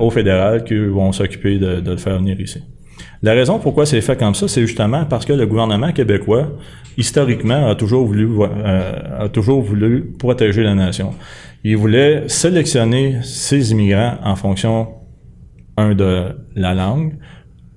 au 0.00 0.10
fédéral 0.10 0.64
qui 0.64 0.76
vont 0.76 1.12
s'occuper 1.12 1.56
de, 1.56 1.78
de 1.78 1.90
le 1.92 1.96
faire 1.96 2.18
venir 2.18 2.40
ici. 2.40 2.60
La 3.22 3.32
raison 3.34 3.58
pourquoi 3.58 3.84
c'est 3.84 4.00
fait 4.00 4.18
comme 4.18 4.34
ça, 4.34 4.48
c'est 4.48 4.62
justement 4.62 5.04
parce 5.04 5.26
que 5.26 5.34
le 5.34 5.46
gouvernement 5.46 5.92
québécois, 5.92 6.48
historiquement, 6.96 7.68
a 7.68 7.74
toujours 7.74 8.06
voulu, 8.06 8.28
euh, 8.40 9.24
a 9.24 9.28
toujours 9.28 9.60
voulu 9.60 10.12
protéger 10.18 10.62
la 10.62 10.74
nation. 10.74 11.12
Il 11.62 11.76
voulait 11.76 12.28
sélectionner 12.28 13.18
ses 13.22 13.72
immigrants 13.72 14.16
en 14.24 14.36
fonction, 14.36 14.88
un, 15.76 15.94
de 15.94 16.34
la 16.56 16.74
langue, 16.74 17.18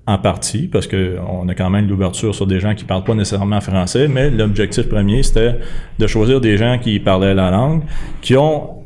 en 0.06 0.18
partie, 0.18 0.68
parce 0.68 0.86
qu'on 0.86 1.48
a 1.48 1.54
quand 1.54 1.70
même 1.70 1.88
l'ouverture 1.88 2.34
sur 2.34 2.46
des 2.46 2.60
gens 2.60 2.74
qui 2.74 2.84
parlent 2.84 3.04
pas 3.04 3.14
nécessairement 3.14 3.60
français, 3.60 4.08
mais 4.08 4.30
l'objectif 4.30 4.88
premier, 4.88 5.22
c'était 5.22 5.58
de 5.98 6.06
choisir 6.06 6.40
des 6.40 6.56
gens 6.56 6.78
qui 6.78 7.00
parlaient 7.00 7.34
la 7.34 7.50
langue, 7.50 7.82
qui 8.20 8.36
ont 8.36 8.83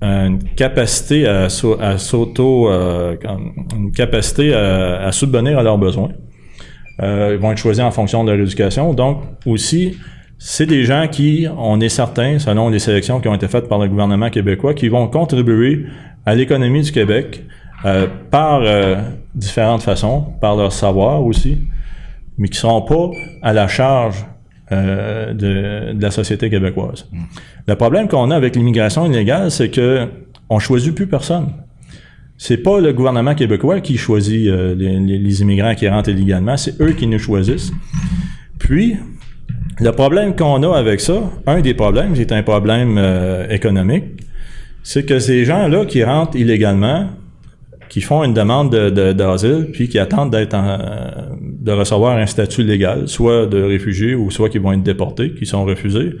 une 0.00 0.42
capacité 0.56 1.26
à, 1.26 1.48
s'auto, 1.48 2.70
euh, 2.70 3.16
une 3.76 3.92
capacité 3.92 4.54
à, 4.54 5.02
à, 5.06 5.12
subvenir 5.12 5.58
à 5.58 5.62
leurs 5.62 5.78
besoins. 5.78 6.10
Euh, 7.02 7.32
ils 7.34 7.38
vont 7.38 7.52
être 7.52 7.58
choisis 7.58 7.82
en 7.82 7.90
fonction 7.90 8.24
de 8.24 8.32
leur 8.32 8.40
éducation. 8.40 8.92
Donc, 8.92 9.22
aussi, 9.46 9.96
c'est 10.38 10.66
des 10.66 10.84
gens 10.84 11.06
qui, 11.10 11.46
on 11.56 11.80
est 11.80 11.88
certain, 11.88 12.38
selon 12.38 12.68
les 12.68 12.78
sélections 12.78 13.20
qui 13.20 13.28
ont 13.28 13.34
été 13.34 13.48
faites 13.48 13.68
par 13.68 13.78
le 13.78 13.88
gouvernement 13.88 14.30
québécois, 14.30 14.74
qui 14.74 14.88
vont 14.88 15.08
contribuer 15.08 15.86
à 16.26 16.34
l'économie 16.34 16.82
du 16.82 16.92
Québec 16.92 17.44
euh, 17.84 18.06
par 18.30 18.60
euh, 18.62 18.96
différentes 19.34 19.82
façons, 19.82 20.32
par 20.40 20.56
leur 20.56 20.72
savoir 20.72 21.24
aussi, 21.24 21.58
mais 22.36 22.48
qui 22.48 22.56
ne 22.58 22.60
seront 22.60 22.82
pas 22.82 23.10
à 23.42 23.52
la 23.52 23.68
charge 23.68 24.26
euh, 24.70 25.32
de, 25.32 25.94
de, 25.94 26.02
la 26.02 26.10
société 26.10 26.50
québécoise. 26.50 27.06
Mm. 27.10 27.18
Le 27.68 27.74
problème 27.74 28.08
qu'on 28.08 28.30
a 28.30 28.36
avec 28.36 28.54
l'immigration 28.54 29.06
illégale, 29.06 29.50
c'est 29.50 29.70
que 29.70 30.08
on 30.50 30.58
choisit 30.58 30.94
plus 30.94 31.06
personne. 31.06 31.48
C'est 32.36 32.58
pas 32.58 32.78
le 32.78 32.92
gouvernement 32.92 33.34
québécois 33.34 33.80
qui 33.80 33.96
choisit 33.96 34.46
euh, 34.46 34.74
les, 34.74 34.98
les, 34.98 35.40
immigrants 35.40 35.74
qui 35.74 35.88
rentrent 35.88 36.10
illégalement, 36.10 36.56
c'est 36.56 36.80
eux 36.80 36.92
qui 36.92 37.06
nous 37.06 37.18
choisissent. 37.18 37.72
Puis, 38.58 38.96
le 39.80 39.90
problème 39.92 40.36
qu'on 40.36 40.62
a 40.62 40.76
avec 40.76 41.00
ça, 41.00 41.22
un 41.46 41.60
des 41.60 41.74
problèmes, 41.74 42.14
c'est 42.14 42.32
un 42.32 42.42
problème 42.42 42.96
euh, 42.98 43.48
économique, 43.48 44.04
c'est 44.82 45.04
que 45.04 45.18
ces 45.18 45.44
gens-là 45.44 45.84
qui 45.86 46.04
rentrent 46.04 46.36
illégalement, 46.36 47.08
qui 47.88 48.00
font 48.00 48.22
une 48.22 48.34
demande 48.34 48.70
d'asile, 48.70 49.50
de, 49.50 49.70
puis 49.72 49.88
qui 49.88 49.98
attendent 49.98 50.30
d'être 50.30 50.54
de 51.60 51.72
recevoir 51.72 52.16
un 52.16 52.26
statut 52.26 52.62
légal, 52.62 53.08
soit 53.08 53.46
de 53.46 53.62
réfugiés 53.62 54.14
ou 54.14 54.30
soit 54.30 54.48
qui 54.48 54.58
vont 54.58 54.72
être 54.72 54.82
déportés, 54.82 55.34
qui 55.34 55.46
sont 55.46 55.64
refusés, 55.64 56.12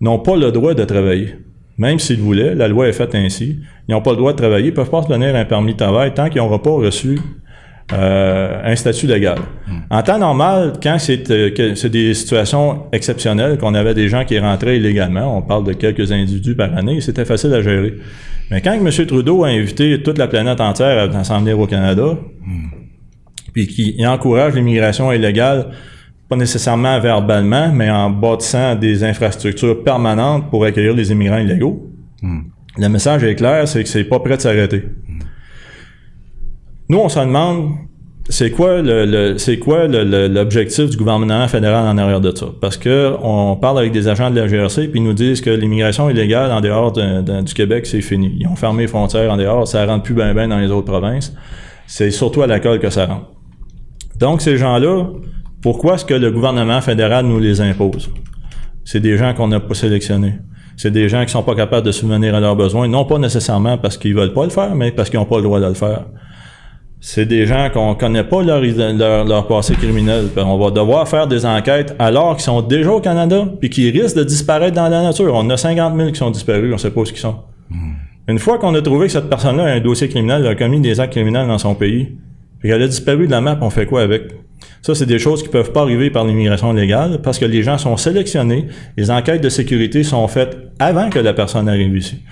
n'ont 0.00 0.18
pas 0.18 0.36
le 0.36 0.52
droit 0.52 0.74
de 0.74 0.84
travailler. 0.84 1.34
Même 1.78 1.98
s'ils 1.98 2.20
voulaient, 2.20 2.54
la 2.54 2.68
loi 2.68 2.88
est 2.88 2.92
faite 2.92 3.14
ainsi. 3.14 3.58
Ils 3.88 3.92
n'ont 3.92 4.00
pas 4.00 4.12
le 4.12 4.16
droit 4.16 4.32
de 4.32 4.38
travailler, 4.38 4.68
ils 4.68 4.74
peuvent 4.74 4.90
pas 4.90 5.02
se 5.02 5.08
donner 5.08 5.28
un 5.28 5.44
permis 5.44 5.72
de 5.72 5.78
travail 5.78 6.14
tant 6.14 6.28
qu'ils 6.28 6.40
n'auront 6.40 6.58
pas 6.58 6.70
reçu 6.70 7.18
euh, 7.92 8.60
un 8.64 8.74
statut 8.74 9.06
légal. 9.06 9.38
En 9.90 10.02
temps 10.02 10.18
normal, 10.18 10.72
quand 10.82 10.96
c'est 10.98 11.30
euh, 11.30 11.74
c'est 11.76 11.90
des 11.90 12.14
situations 12.14 12.86
exceptionnelles, 12.92 13.58
qu'on 13.58 13.74
avait 13.74 13.94
des 13.94 14.08
gens 14.08 14.24
qui 14.24 14.38
rentraient 14.38 14.78
illégalement, 14.78 15.36
on 15.36 15.42
parle 15.42 15.64
de 15.64 15.72
quelques 15.72 16.10
individus 16.10 16.56
par 16.56 16.76
année, 16.76 17.00
c'était 17.00 17.24
facile 17.24 17.52
à 17.54 17.62
gérer. 17.62 17.94
Mais 18.50 18.60
quand 18.60 18.72
M. 18.72 18.90
Trudeau 19.06 19.44
a 19.44 19.48
invité 19.48 20.02
toute 20.02 20.18
la 20.18 20.26
planète 20.26 20.60
entière 20.60 21.14
à 21.14 21.24
s'en 21.24 21.40
venir 21.40 21.60
au 21.60 21.66
Canada, 21.66 22.16
puis 23.56 23.66
qui 23.66 24.06
encourage 24.06 24.54
l'immigration 24.54 25.10
illégale, 25.10 25.70
pas 26.28 26.36
nécessairement 26.36 27.00
verbalement, 27.00 27.72
mais 27.72 27.90
en 27.90 28.10
bâtissant 28.10 28.74
des 28.74 29.02
infrastructures 29.02 29.82
permanentes 29.82 30.50
pour 30.50 30.66
accueillir 30.66 30.92
les 30.94 31.10
immigrants 31.10 31.38
illégaux, 31.38 31.90
le 32.76 32.88
message 32.90 33.24
est 33.24 33.34
clair, 33.34 33.66
c'est 33.66 33.82
que 33.82 33.88
c'est 33.88 34.04
pas 34.04 34.18
prêt 34.20 34.36
de 34.36 34.42
s'arrêter. 34.42 34.84
Nous, 36.90 36.98
on 36.98 37.08
se 37.08 37.18
demande, 37.18 37.70
c'est 38.28 38.50
quoi 38.50 38.82
le, 38.82 39.38
c'est 39.38 39.58
quoi 39.58 39.86
l'objectif 39.86 40.90
du 40.90 40.98
gouvernement 40.98 41.48
fédéral 41.48 41.86
en 41.86 41.96
arrière 41.96 42.20
de 42.20 42.36
ça? 42.36 42.48
Parce 42.60 42.76
que 42.76 43.14
on 43.22 43.56
parle 43.56 43.78
avec 43.78 43.92
des 43.92 44.06
agents 44.06 44.30
de 44.30 44.38
la 44.38 44.48
GRC 44.48 44.88
puis 44.88 45.00
ils 45.00 45.02
nous 45.02 45.14
disent 45.14 45.40
que 45.40 45.48
l'immigration 45.48 46.10
illégale 46.10 46.52
en 46.52 46.60
dehors 46.60 46.92
du 46.92 47.54
Québec 47.54 47.86
c'est 47.86 48.02
fini. 48.02 48.36
Ils 48.38 48.48
ont 48.48 48.56
fermé 48.56 48.82
les 48.82 48.88
frontières 48.88 49.32
en 49.32 49.38
dehors, 49.38 49.66
ça 49.66 49.86
rentre 49.86 50.02
plus 50.02 50.14
bien 50.14 50.34
bien 50.34 50.46
dans 50.46 50.58
les 50.58 50.70
autres 50.70 50.92
provinces. 50.92 51.34
C'est 51.86 52.10
surtout 52.10 52.42
à 52.42 52.46
l'école 52.46 52.80
que 52.80 52.90
ça 52.90 53.06
rentre. 53.06 53.35
Donc 54.18 54.40
ces 54.40 54.56
gens-là, 54.56 55.06
pourquoi 55.62 55.94
est-ce 55.94 56.04
que 56.04 56.14
le 56.14 56.30
gouvernement 56.30 56.80
fédéral 56.80 57.26
nous 57.26 57.38
les 57.38 57.60
impose? 57.60 58.10
C'est 58.84 59.00
des 59.00 59.16
gens 59.16 59.34
qu'on 59.34 59.48
n'a 59.48 59.60
pas 59.60 59.74
sélectionnés. 59.74 60.34
C'est 60.76 60.90
des 60.90 61.08
gens 61.08 61.24
qui 61.24 61.32
sont 61.32 61.42
pas 61.42 61.54
capables 61.54 61.86
de 61.86 61.92
subvenir 61.92 62.34
à 62.34 62.40
leurs 62.40 62.56
besoins, 62.56 62.86
non 62.86 63.04
pas 63.04 63.18
nécessairement 63.18 63.78
parce 63.78 63.96
qu'ils 63.96 64.14
veulent 64.14 64.34
pas 64.34 64.44
le 64.44 64.50
faire, 64.50 64.74
mais 64.74 64.92
parce 64.92 65.10
qu'ils 65.10 65.18
n'ont 65.18 65.26
pas 65.26 65.38
le 65.38 65.42
droit 65.42 65.60
de 65.60 65.66
le 65.66 65.74
faire 65.74 66.04
c'est 67.00 67.26
des 67.26 67.46
gens 67.46 67.68
qu'on 67.72 67.94
connaît 67.94 68.24
pas 68.24 68.42
leur, 68.42 68.60
leur, 68.60 69.46
passé 69.46 69.74
criminel. 69.74 70.28
On 70.36 70.58
va 70.58 70.70
devoir 70.70 71.06
faire 71.06 71.26
des 71.26 71.44
enquêtes 71.44 71.94
alors 71.98 72.34
qu'ils 72.34 72.44
sont 72.44 72.62
déjà 72.62 72.90
au 72.90 73.00
Canada 73.00 73.46
puis 73.60 73.70
qui 73.70 73.90
risquent 73.90 74.16
de 74.16 74.24
disparaître 74.24 74.74
dans 74.74 74.88
la 74.88 75.02
nature. 75.02 75.32
On 75.34 75.48
a 75.50 75.56
50 75.56 75.96
000 75.96 76.10
qui 76.10 76.16
sont 76.16 76.30
disparus, 76.30 76.72
on 76.74 76.78
sait 76.78 76.90
pas 76.90 77.02
où 77.02 77.04
ils 77.04 77.16
sont. 77.16 77.36
Hmm. 77.70 77.92
Une 78.28 78.38
fois 78.38 78.58
qu'on 78.58 78.74
a 78.74 78.82
trouvé 78.82 79.06
que 79.06 79.12
cette 79.12 79.28
personne-là 79.28 79.64
a 79.64 79.68
un 79.68 79.80
dossier 79.80 80.08
criminel, 80.08 80.46
a 80.46 80.54
commis 80.54 80.80
des 80.80 80.98
actes 80.98 81.12
criminels 81.12 81.46
dans 81.46 81.58
son 81.58 81.74
pays, 81.74 82.16
puis 82.66 82.72
qu'elle 82.72 82.82
a 82.82 82.88
disparu 82.88 83.26
de 83.26 83.30
la 83.30 83.40
map, 83.40 83.56
on 83.60 83.70
fait 83.70 83.86
quoi 83.86 84.02
avec? 84.02 84.24
Ça, 84.82 84.96
c'est 84.96 85.06
des 85.06 85.20
choses 85.20 85.40
qui 85.40 85.48
peuvent 85.48 85.70
pas 85.70 85.82
arriver 85.82 86.10
par 86.10 86.24
l'immigration 86.24 86.72
légale 86.72 87.20
parce 87.22 87.38
que 87.38 87.44
les 87.44 87.62
gens 87.62 87.78
sont 87.78 87.96
sélectionnés, 87.96 88.66
les 88.96 89.08
enquêtes 89.08 89.40
de 89.40 89.48
sécurité 89.48 90.02
sont 90.02 90.26
faites 90.26 90.56
avant 90.80 91.08
que 91.08 91.20
la 91.20 91.32
personne 91.32 91.68
arrive 91.68 91.96
ici. 91.96 92.24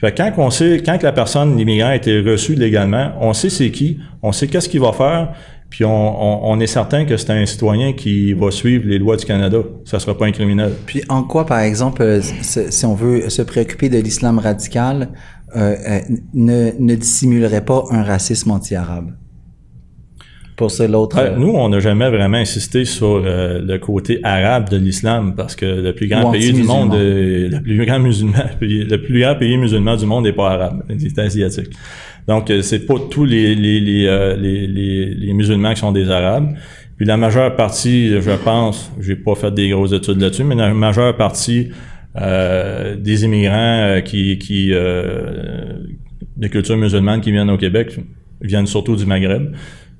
Fait 0.00 0.16
quand 0.16 0.32
on 0.38 0.48
sait, 0.48 0.82
quand 0.82 1.02
la 1.02 1.12
personne, 1.12 1.58
l'immigrant, 1.58 1.88
a 1.88 1.96
été 1.96 2.22
reçu 2.22 2.54
légalement, 2.54 3.12
on 3.20 3.34
sait 3.34 3.50
c'est 3.50 3.70
qui, 3.70 3.98
on 4.22 4.32
sait 4.32 4.46
qu'est-ce 4.46 4.70
qu'il 4.70 4.80
va 4.80 4.92
faire, 4.92 5.34
puis 5.68 5.84
on, 5.84 6.58
est 6.58 6.66
certain 6.66 7.04
que 7.04 7.18
c'est 7.18 7.30
un 7.30 7.44
citoyen 7.44 7.92
qui 7.92 8.32
va 8.32 8.50
suivre 8.50 8.84
les 8.86 8.98
lois 8.98 9.18
du 9.18 9.26
Canada. 9.26 9.58
Ça 9.84 10.00
sera 10.00 10.16
pas 10.16 10.24
un 10.24 10.32
criminel. 10.32 10.72
Puis 10.86 11.02
en 11.10 11.22
quoi, 11.22 11.44
par 11.44 11.60
exemple, 11.60 12.00
euh, 12.00 12.22
si 12.22 12.86
on 12.86 12.94
veut 12.94 13.28
se 13.28 13.42
préoccuper 13.42 13.90
de 13.90 13.98
l'islam 13.98 14.38
radical, 14.38 15.10
euh, 15.54 15.76
euh, 15.86 16.00
ne, 16.32 16.70
ne 16.78 16.94
dissimulerait 16.94 17.64
pas 17.64 17.84
un 17.90 18.02
racisme 18.02 18.52
anti-arabe? 18.52 19.12
L'autre. 20.88 21.18
Euh, 21.18 21.36
nous, 21.36 21.50
on 21.50 21.68
n'a 21.68 21.80
jamais 21.80 22.08
vraiment 22.08 22.38
insisté 22.38 22.84
sur 22.84 23.22
euh, 23.24 23.60
le 23.60 23.78
côté 23.78 24.20
arabe 24.22 24.68
de 24.68 24.76
l'islam 24.76 25.34
parce 25.36 25.56
que 25.56 25.66
le 25.66 25.92
plus 25.94 26.08
grand 26.08 26.30
pays 26.30 26.52
du 26.52 26.62
monde, 26.62 26.94
le 26.94 27.60
plus 27.60 27.84
grand 27.84 27.98
musulman, 27.98 28.38
le 28.60 28.96
plus 28.96 29.20
grand 29.20 29.34
pays 29.34 29.56
musulman 29.56 29.96
du 29.96 30.06
monde 30.06 30.24
n'est 30.24 30.32
pas 30.32 30.50
arabe, 30.50 30.82
c'est 30.98 31.18
asiatique. 31.18 31.70
Donc, 32.28 32.50
euh, 32.50 32.62
c'est 32.62 32.86
pas 32.86 32.94
tous 33.10 33.24
les 33.24 33.54
les, 33.54 33.80
les, 33.80 34.36
les, 34.36 35.32
musulmans 35.32 35.74
qui 35.74 35.80
sont 35.80 35.92
des 35.92 36.08
arabes. 36.10 36.54
Puis 36.96 37.06
la 37.06 37.16
majeure 37.16 37.56
partie, 37.56 38.20
je 38.20 38.30
pense, 38.44 38.92
j'ai 39.00 39.16
pas 39.16 39.34
fait 39.34 39.52
des 39.52 39.70
grosses 39.70 39.92
études 39.92 40.20
là-dessus, 40.20 40.44
mais 40.44 40.54
la 40.54 40.72
majeure 40.72 41.16
partie 41.16 41.70
des 42.14 43.24
immigrants 43.24 44.00
qui, 44.04 44.38
qui 44.38 44.70
de 44.70 46.48
culture 46.48 46.76
musulmane 46.76 47.20
qui 47.20 47.32
viennent 47.32 47.50
au 47.50 47.56
Québec 47.56 47.98
viennent 48.40 48.66
surtout 48.66 48.94
du 48.94 49.06
Maghreb 49.06 49.54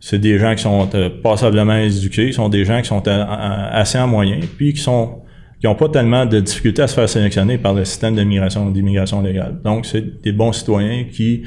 c'est 0.05 0.19
des 0.19 0.37
gens 0.37 0.57
qui 0.57 0.63
sont 0.63 0.89
euh, 0.97 1.09
passablement 1.23 1.77
éduqués, 1.77 2.33
sont 2.33 2.49
des 2.49 2.65
gens 2.65 2.83
qui 2.83 2.89
sont 2.89 3.07
euh, 3.07 3.25
assez 3.71 3.97
en 4.01 4.09
moyen, 4.09 4.41
puis 4.57 4.75
qui 4.75 4.81
sont 4.81 5.21
qui 5.61 5.69
n'ont 5.69 5.77
pas 5.77 5.89
tellement 5.89 6.27
de 6.27 6.41
difficultés 6.41 6.83
à 6.83 6.89
se 6.89 6.95
faire 6.95 7.09
sélectionner 7.09 7.57
par 7.57 7.73
le 7.73 7.85
système 7.85 8.17
d'immigration 8.17 8.69
d'immigration 8.73 9.23
légale. 9.23 9.61
Donc, 9.63 9.87
c'est 9.87 10.21
des 10.21 10.33
bons 10.33 10.51
citoyens 10.51 11.05
qui 11.05 11.45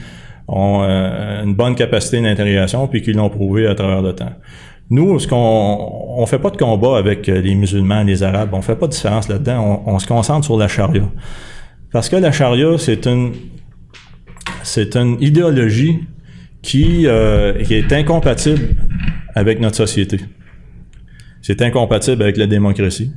ont 0.48 0.84
euh, 0.84 1.44
une 1.44 1.54
bonne 1.54 1.76
capacité 1.76 2.22
d'intégration 2.22 2.88
puis 2.88 3.02
qui 3.02 3.12
l'ont 3.12 3.30
prouvé 3.30 3.68
à 3.68 3.76
travers 3.76 4.02
le 4.02 4.14
temps. 4.14 4.32
Nous, 4.90 5.20
ce 5.20 5.28
qu'on 5.28 6.16
on 6.18 6.26
fait 6.26 6.40
pas 6.40 6.50
de 6.50 6.56
combat 6.56 6.98
avec 6.98 7.28
les 7.28 7.56
musulmans, 7.56 8.04
les 8.04 8.24
arabes, 8.24 8.52
on 8.54 8.62
fait 8.62 8.78
pas 8.78 8.88
de 8.88 8.94
différence 8.94 9.28
là-dedans. 9.28 9.84
On, 9.86 9.96
on, 9.96 10.00
se 10.00 10.08
concentre 10.08 10.46
sur 10.46 10.56
la 10.56 10.70
charia, 10.70 11.04
parce 11.92 12.08
que 12.08 12.16
la 12.16 12.32
charia, 12.32 12.78
c'est 12.78 13.06
une 13.06 13.34
c'est 14.64 14.96
une 14.96 15.22
idéologie 15.22 16.00
euh, 16.74 17.64
qui, 17.64 17.74
est 17.74 17.92
incompatible 17.94 18.76
avec 19.36 19.60
notre 19.60 19.76
société. 19.76 20.20
C'est 21.42 21.62
incompatible 21.62 22.24
avec 22.24 22.38
la 22.38 22.48
démocratie. 22.48 23.12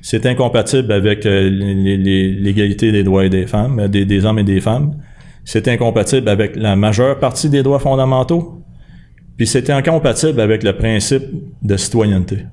C'est 0.00 0.26
incompatible 0.26 0.92
avec 0.92 1.26
euh, 1.26 1.50
l'égalité 1.50 2.92
des 2.92 3.02
droits 3.02 3.24
et 3.24 3.30
des 3.30 3.46
femmes, 3.46 3.80
euh, 3.80 3.88
des, 3.88 4.04
des 4.04 4.24
hommes 4.24 4.38
et 4.38 4.44
des 4.44 4.60
femmes. 4.60 4.96
C'est 5.44 5.66
incompatible 5.66 6.28
avec 6.28 6.56
la 6.56 6.76
majeure 6.76 7.18
partie 7.18 7.50
des 7.50 7.62
droits 7.62 7.80
fondamentaux. 7.80 8.62
Puis 9.36 9.46
c'est 9.46 9.70
incompatible 9.70 10.40
avec 10.40 10.62
le 10.62 10.76
principe 10.76 11.24
de 11.62 11.76
citoyenneté. 11.76 12.44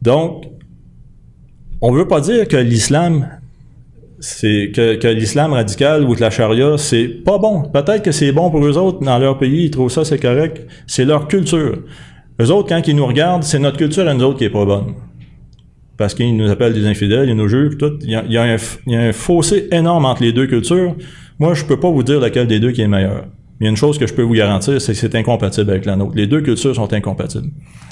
Donc, 0.00 0.46
on 1.82 1.92
ne 1.92 1.98
veut 1.98 2.08
pas 2.08 2.20
dire 2.20 2.46
que 2.48 2.56
l'islam 2.56 3.39
c'est 4.20 4.70
que, 4.74 4.96
que 4.96 5.08
l'islam 5.08 5.54
radical 5.54 6.04
ou 6.04 6.14
que 6.14 6.20
la 6.20 6.30
charia, 6.30 6.76
c'est 6.76 7.08
pas 7.08 7.38
bon. 7.38 7.62
Peut-être 7.62 8.02
que 8.02 8.12
c'est 8.12 8.32
bon 8.32 8.50
pour 8.50 8.64
eux 8.64 8.76
autres 8.76 9.00
dans 9.00 9.18
leur 9.18 9.38
pays, 9.38 9.64
ils 9.64 9.70
trouvent 9.70 9.90
ça 9.90 10.04
c'est 10.04 10.18
correct. 10.18 10.66
C'est 10.86 11.06
leur 11.06 11.26
culture. 11.26 11.78
Eux 12.40 12.50
autres, 12.50 12.68
quand 12.68 12.86
ils 12.86 12.94
nous 12.94 13.06
regardent, 13.06 13.42
c'est 13.42 13.58
notre 13.58 13.78
culture 13.78 14.06
à 14.06 14.14
nous 14.14 14.24
autres 14.24 14.38
qui 14.38 14.44
est 14.44 14.50
pas 14.50 14.64
bonne. 14.64 14.94
Parce 15.96 16.14
qu'ils 16.14 16.36
nous 16.36 16.50
appellent 16.50 16.72
des 16.72 16.86
infidèles, 16.86 17.28
ils 17.28 17.36
nous 17.36 17.48
jugent, 17.48 17.76
tout. 17.76 17.98
Il 18.02 18.10
y, 18.10 18.14
a, 18.14 18.24
il, 18.24 18.32
y 18.32 18.38
a 18.38 18.42
un, 18.42 18.56
il 18.86 18.92
y, 18.92 18.96
a, 18.96 19.00
un, 19.00 19.12
fossé 19.12 19.68
énorme 19.70 20.06
entre 20.06 20.22
les 20.22 20.32
deux 20.32 20.46
cultures. 20.46 20.96
Moi, 21.38 21.52
je 21.54 21.64
peux 21.64 21.78
pas 21.78 21.90
vous 21.90 22.02
dire 22.02 22.20
laquelle 22.20 22.46
des 22.46 22.60
deux 22.60 22.72
qui 22.72 22.80
est 22.80 22.88
meilleure. 22.88 23.26
Il 23.60 23.64
y 23.64 23.66
a 23.66 23.70
une 23.70 23.76
chose 23.76 23.98
que 23.98 24.06
je 24.06 24.14
peux 24.14 24.22
vous 24.22 24.34
garantir, 24.34 24.80
c'est 24.80 24.92
que 24.92 24.98
c'est 24.98 25.14
incompatible 25.14 25.70
avec 25.70 25.84
la 25.84 25.96
nôtre. 25.96 26.12
Les 26.14 26.26
deux 26.26 26.40
cultures 26.40 26.74
sont 26.74 26.90
incompatibles. 26.94 27.50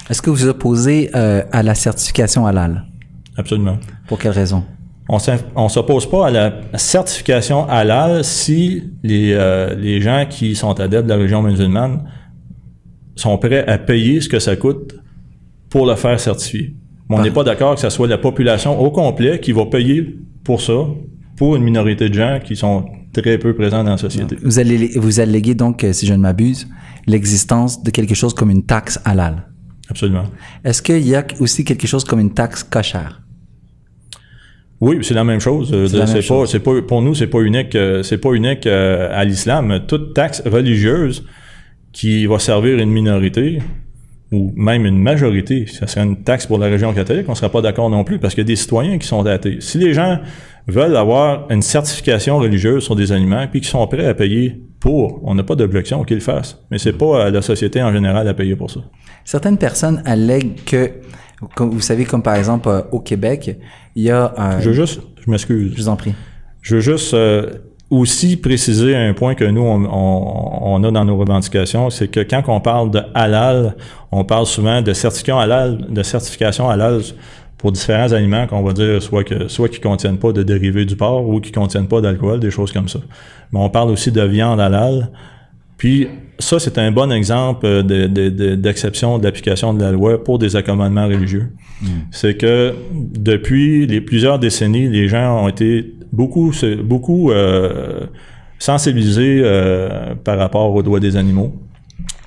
Est-ce 0.09 0.23
que 0.23 0.31
vous 0.31 0.37
vous 0.37 0.49
opposez 0.49 1.11
euh, 1.15 1.43
à 1.53 1.63
la 1.63 1.75
certification 1.75 2.47
halal? 2.47 2.87
Absolument. 3.37 3.79
Pour 4.07 4.19
quelle 4.19 4.33
raison? 4.33 4.65
On 5.09 5.65
ne 5.65 5.69
s'oppose 5.69 6.09
pas 6.09 6.27
à 6.27 6.31
la 6.31 6.53
certification 6.75 7.67
halal 7.67 8.25
si 8.25 8.85
les, 9.03 9.33
euh, 9.33 9.75
les 9.75 10.01
gens 10.01 10.27
qui 10.29 10.55
sont 10.55 10.79
adeptes 10.79 11.05
de 11.05 11.09
la 11.09 11.17
religion 11.17 11.43
musulmane 11.43 12.05
sont 13.17 13.39
prêts 13.39 13.67
à 13.67 13.79
payer 13.79 14.21
ce 14.21 14.29
que 14.29 14.39
ça 14.39 14.57
coûte 14.57 14.97
pour 15.71 15.87
le 15.87 15.95
faire 15.95 16.21
certifier. 16.21 16.77
Mais 17.09 17.17
on 17.17 17.23
n'est 17.23 17.31
pas 17.31 17.43
d'accord 17.43 17.75
que 17.75 17.81
ce 17.81 17.89
soit 17.89 18.07
la 18.07 18.19
population 18.19 18.79
au 18.79 18.91
complet 18.91 19.41
qui 19.41 19.53
va 19.53 19.65
payer 19.65 20.19
pour 20.45 20.61
ça, 20.61 20.87
pour 21.37 21.57
une 21.57 21.63
minorité 21.63 22.11
de 22.11 22.15
gens 22.15 22.39
qui 22.45 22.55
sont 22.55 22.85
très 23.15 23.39
peu 23.39 23.55
présents 23.55 23.83
dans 23.83 23.93
la 23.93 23.97
société. 23.97 24.37
Vous, 24.43 24.59
allez, 24.59 24.91
vous 24.97 25.21
alléguez 25.21 25.55
donc, 25.55 25.85
euh, 25.85 25.93
si 25.93 26.07
je 26.07 26.13
ne 26.13 26.19
m'abuse, 26.19 26.69
l'existence 27.07 27.83
de 27.83 27.91
quelque 27.91 28.15
chose 28.15 28.35
comme 28.35 28.51
une 28.51 28.65
taxe 28.65 29.01
halal. 29.07 29.47
Absolument. 29.91 30.25
Est-ce 30.65 30.83
qu'il 30.83 31.07
y 31.07 31.15
a 31.15 31.27
aussi 31.41 31.65
quelque 31.65 31.87
chose 31.87 32.05
comme 32.05 32.21
une 32.21 32.35
taxe 32.35 32.63
cochère? 32.63 33.23
Oui, 34.81 34.99
c'est 35.03 35.15
la 35.15 35.25
même 35.25 35.41
chose. 35.41 35.71
Euh, 35.73 35.87
c'est 35.89 36.27
pas, 36.27 36.47
c'est 36.47 36.61
pas, 36.61 36.83
pour 36.83 37.03
nous, 37.03 37.15
c'est 37.15 37.27
pas 37.27 37.41
unique, 37.41 37.75
euh, 37.75 38.03
c'est 38.03 38.19
pas 38.19 38.33
unique 38.33 38.67
euh, 38.67 39.09
à 39.13 39.25
l'islam. 39.25 39.81
Toute 39.89 40.15
taxe 40.15 40.43
religieuse 40.47 41.25
qui 41.93 42.27
va 42.27 42.39
servir 42.39 42.79
une 42.79 42.91
minorité 42.91 43.59
ou 44.31 44.53
même 44.57 44.85
une 44.85 44.99
majorité, 44.99 45.67
ça 45.67 45.87
serait 45.87 46.05
une 46.05 46.23
taxe 46.23 46.47
pour 46.47 46.59
la 46.59 46.67
région 46.67 46.93
catholique, 46.93 47.29
on 47.29 47.35
serait 47.35 47.51
pas 47.51 47.63
d'accord 47.63 47.89
non 47.89 48.05
plus 48.05 48.19
parce 48.19 48.35
qu'il 48.35 48.43
y 48.43 48.47
a 48.47 48.47
des 48.47 48.57
citoyens 48.57 48.99
qui 48.99 49.07
sont 49.07 49.25
athées. 49.27 49.57
Si 49.61 49.79
les 49.79 49.95
gens 49.95 50.19
veulent 50.67 50.97
avoir 50.97 51.51
une 51.51 51.63
certification 51.63 52.39
religieuse 52.39 52.85
sur 52.85 52.95
des 52.95 53.11
aliments 53.11 53.47
puis 53.51 53.63
qui 53.63 53.69
sont 53.69 53.87
prêts 53.87 54.07
à 54.07 54.15
payer 54.15 54.61
pour, 54.81 55.21
on 55.25 55.35
n'a 55.35 55.43
pas 55.43 55.57
d'objection 55.57 56.05
qu'ils 56.05 56.19
le 56.19 56.23
fassent. 56.23 56.63
Mais 56.71 56.79
c'est 56.79 56.93
pas 56.93 57.25
à 57.25 57.31
la 57.31 57.41
société 57.41 57.83
en 57.83 57.93
général 57.93 58.29
à 58.29 58.35
payer 58.35 58.55
pour 58.55 58.71
ça. 58.71 58.81
Certaines 59.25 59.59
personnes 59.59 60.03
allèguent 60.05 60.63
que 60.65 60.91
comme, 61.55 61.71
vous 61.71 61.81
savez, 61.81 62.05
comme 62.05 62.23
par 62.23 62.35
exemple 62.35 62.69
euh, 62.69 62.83
au 62.93 63.01
Québec, 63.01 63.59
il 63.95 64.03
y 64.03 64.11
a 64.11 64.35
un... 64.37 64.61
Je 64.61 64.71
veux 64.71 64.75
juste, 64.75 65.01
je 65.25 65.31
m'excuse. 65.31 65.73
Je 65.75 65.83
vous 65.83 65.89
en 65.89 65.97
prie. 65.97 66.15
Je 66.63 66.77
veux 66.77 66.81
juste 66.81 67.15
euh, 67.15 67.51
aussi 67.91 68.37
préciser 68.37 68.95
un 68.95 69.15
point 69.15 69.35
que 69.35 69.45
nous, 69.45 69.63
on, 69.63 69.85
on, 69.85 70.85
a 70.85 70.91
dans 70.91 71.05
nos 71.05 71.17
revendications, 71.17 71.91
c'est 71.91 72.09
que 72.09 72.21
quand 72.21 72.43
on 72.49 72.61
parle 72.61 72.91
de 72.91 73.01
halal, 73.15 73.77
on 74.13 74.25
parle 74.25 74.47
souvent 74.47 74.83
de 74.83 74.93
certification 74.93 75.39
halal, 75.39 75.87
de 75.89 76.03
certification 76.03 76.69
halal 76.69 77.01
pour 77.57 77.73
différents 77.73 78.13
aliments 78.13 78.47
qu'on 78.47 78.63
va 78.63 78.73
dire 78.73 79.03
soit 79.03 79.25
que 79.25 79.49
soit 79.49 79.69
qui 79.69 79.81
contiennent 79.81 80.19
pas 80.19 80.33
de 80.33 80.43
dérivés 80.43 80.85
du 80.85 80.95
porc 80.97 81.29
ou 81.29 81.41
qui 81.41 81.51
contiennent 81.51 81.89
pas 81.89 82.01
d'alcool, 82.01 82.39
des 82.41 82.51
choses 82.51 82.73
comme 82.73 82.89
ça. 82.89 83.01
Mais 83.53 83.59
on 83.59 83.69
parle 83.69 83.91
aussi 83.91 84.13
de 84.13 84.23
viande 84.23 84.61
halal 84.61 85.11
Puis 85.79 86.09
ça, 86.41 86.59
c'est 86.59 86.77
un 86.77 86.93
bon 86.93 87.11
exemple 87.11 87.65
euh, 87.67 88.57
d'exception 88.57 89.19
de, 89.19 89.25
l'application 89.25 89.73
de 89.73 89.83
la 89.83 89.93
loi 89.93 90.23
pour 90.23 90.39
des 90.39 90.57
accommodements 90.57 91.07
religieux. 91.07 91.51
Hmm. 91.81 91.87
C'est 92.11 92.37
que 92.37 92.75
depuis 92.97 93.87
les 93.87 94.01
plusieurs 94.01 94.39
décennies, 94.39 94.89
les 94.89 95.09
gens 95.09 95.45
ont 95.45 95.49
été 95.49 95.95
beaucoup, 96.13 96.53
beaucoup 96.85 97.31
euh, 97.31 98.01
sensibilisés 98.59 99.41
euh, 99.43 100.15
par 100.17 100.39
rapport 100.39 100.75
aux 100.75 100.83
droits 100.83 101.01
des 101.01 101.17
animaux. 101.17 101.55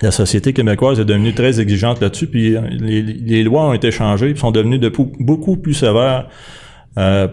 La 0.01 0.11
société 0.11 0.51
québécoise 0.53 0.99
est 0.99 1.05
devenue 1.05 1.33
très 1.33 1.59
exigeante 1.59 2.01
là-dessus, 2.01 2.27
puis 2.27 2.55
les, 2.79 3.43
lois 3.43 3.69
ont 3.69 3.73
été 3.73 3.91
changées, 3.91 4.31
puis 4.31 4.39
sont 4.39 4.51
devenues 4.51 4.79
de, 4.79 4.91
beaucoup 5.19 5.57
plus 5.57 5.75
sévères 5.75 6.27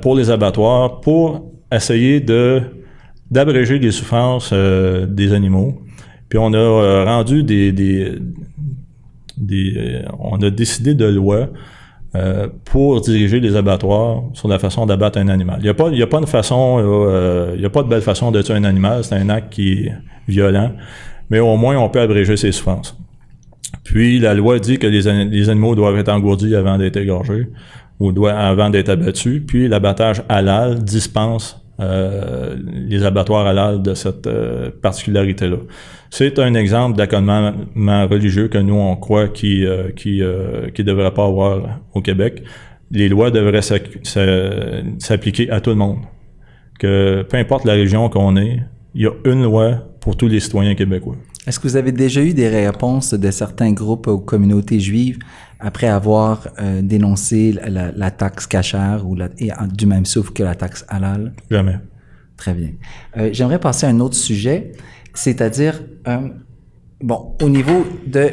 pour 0.03 0.15
les 0.15 0.31
abattoirs, 0.31 1.01
pour 1.01 1.51
essayer 1.73 2.21
de 2.21 2.61
d'abréger 3.31 3.79
les 3.79 3.91
souffrances 3.91 4.53
des 4.53 5.33
animaux. 5.33 5.81
Puis 6.29 6.39
on 6.39 6.53
a 6.53 6.57
euh, 6.57 7.05
rendu 7.05 7.43
des, 7.43 7.73
des, 7.73 8.13
euh, 9.51 10.03
on 10.19 10.37
a 10.43 10.51
décidé 10.51 10.95
de 10.95 11.07
loi 11.07 11.49
euh, 12.15 12.49
pour 12.65 13.01
diriger 13.01 13.41
les 13.41 13.57
abattoirs 13.57 14.25
sur 14.35 14.49
la 14.49 14.59
façon 14.59 14.87
d'abattre 14.87 15.19
un 15.19 15.29
animal. 15.29 15.57
Il 15.61 15.65
n'y 15.65 15.69
a 15.71 15.75
pas, 15.75 15.89
il 15.89 15.99
y 15.99 16.03
a 16.03 16.07
pas 16.07 16.19
une 16.19 16.27
façon, 16.27 17.53
il 17.55 17.61
y 17.61 17.65
a 17.65 17.71
pas 17.71 17.83
de 17.83 17.89
belle 17.89 18.03
façon 18.03 18.31
de 18.31 18.43
tuer 18.43 18.55
un 18.55 18.65
animal. 18.65 19.05
C'est 19.05 19.15
un 19.15 19.29
acte 19.31 19.53
qui 19.53 19.85
est 19.85 19.93
violent, 20.27 20.73
mais 21.31 21.39
au 21.39 21.57
moins 21.57 21.77
on 21.77 21.89
peut 21.89 22.01
abréger 22.01 22.37
ses 22.37 22.53
souffrances. 22.53 22.97
Puis 23.85 24.19
la 24.19 24.35
loi 24.35 24.59
dit 24.59 24.79
que 24.79 24.87
les, 24.87 25.09
animaux 25.49 25.75
doivent 25.75 25.99
être 25.99 26.11
engourdis 26.11 26.55
avant 26.55 26.77
d'être 26.77 26.97
égorgés 26.97 27.49
ou 28.01 28.27
avant 28.27 28.71
d'être 28.71 28.91
abattus. 28.91 29.43
Puis 29.47 29.69
l'abattage 29.69 30.23
halal 30.29 30.83
dispense 30.85 31.63
euh, 31.81 32.57
les 32.89 33.05
abattoirs 33.05 33.47
halal 33.47 33.83
de 33.83 33.95
cette 33.95 34.27
euh, 34.27 34.71
particularité-là. 34.83 35.59
C'est 36.11 36.41
un 36.41 36.55
exemple 36.55 36.97
d'accommodement 36.97 38.09
religieux 38.09 38.49
que 38.49 38.59
nous, 38.59 38.75
on 38.75 38.97
croit 38.97 39.29
qui 39.29 39.65
euh, 39.65 39.91
qui, 39.93 40.21
qui 40.75 40.85
devrait 40.85 41.15
pas 41.15 41.27
avoir 41.27 41.81
au 41.95 42.01
Québec. 42.03 42.43
Les 42.91 43.09
lois 43.09 43.31
devraient 43.31 43.63
s'appliquer 43.63 45.51
à 45.51 45.61
tout 45.61 45.71
le 45.71 45.77
monde. 45.77 45.99
Que 46.81 47.23
peu 47.29 47.37
importe 47.37 47.65
la 47.65 47.75
région 47.75 48.09
qu'on 48.09 48.37
est, 48.37 48.61
il 48.95 49.03
y 49.03 49.07
a 49.07 49.13
une 49.25 49.45
loi 49.45 49.89
pour 50.01 50.17
tous 50.17 50.29
les 50.29 50.41
citoyens 50.41 50.75
québécois. 50.75 51.17
Est-ce 51.47 51.59
que 51.61 51.69
vous 51.69 51.77
avez 51.77 51.93
déjà 51.93 52.23
eu 52.23 52.35
des 52.35 52.49
réponses 52.49 53.15
de 53.15 53.31
certains 53.31 53.73
groupes 53.73 54.07
ou 54.07 54.19
communautés 54.19 54.81
juives 54.81 55.19
après 55.61 55.89
avoir 55.89 56.49
euh, 56.61 56.83
dénoncé 56.83 57.53
la, 57.53 58.11
taxe 58.11 58.47
cachère 58.47 59.09
ou 59.09 59.15
la, 59.15 59.29
et 59.39 59.51
du 59.73 59.87
même 59.87 60.07
souffle 60.07 60.33
que 60.33 60.43
la 60.43 60.55
taxe 60.55 60.85
halal? 60.89 61.33
Jamais. 61.51 61.79
Très 62.37 62.55
bien. 62.55 62.71
Euh, 63.17 63.31
j'aimerais 63.33 63.59
passer 63.59 63.87
à 63.87 63.89
un 63.89 64.01
autre 64.01 64.15
sujet, 64.15 64.73
c'est-à-dire, 65.13 65.83
euh, 66.07 66.29
bon, 67.01 67.37
au 67.43 67.49
niveau 67.49 67.85
de 68.07 68.31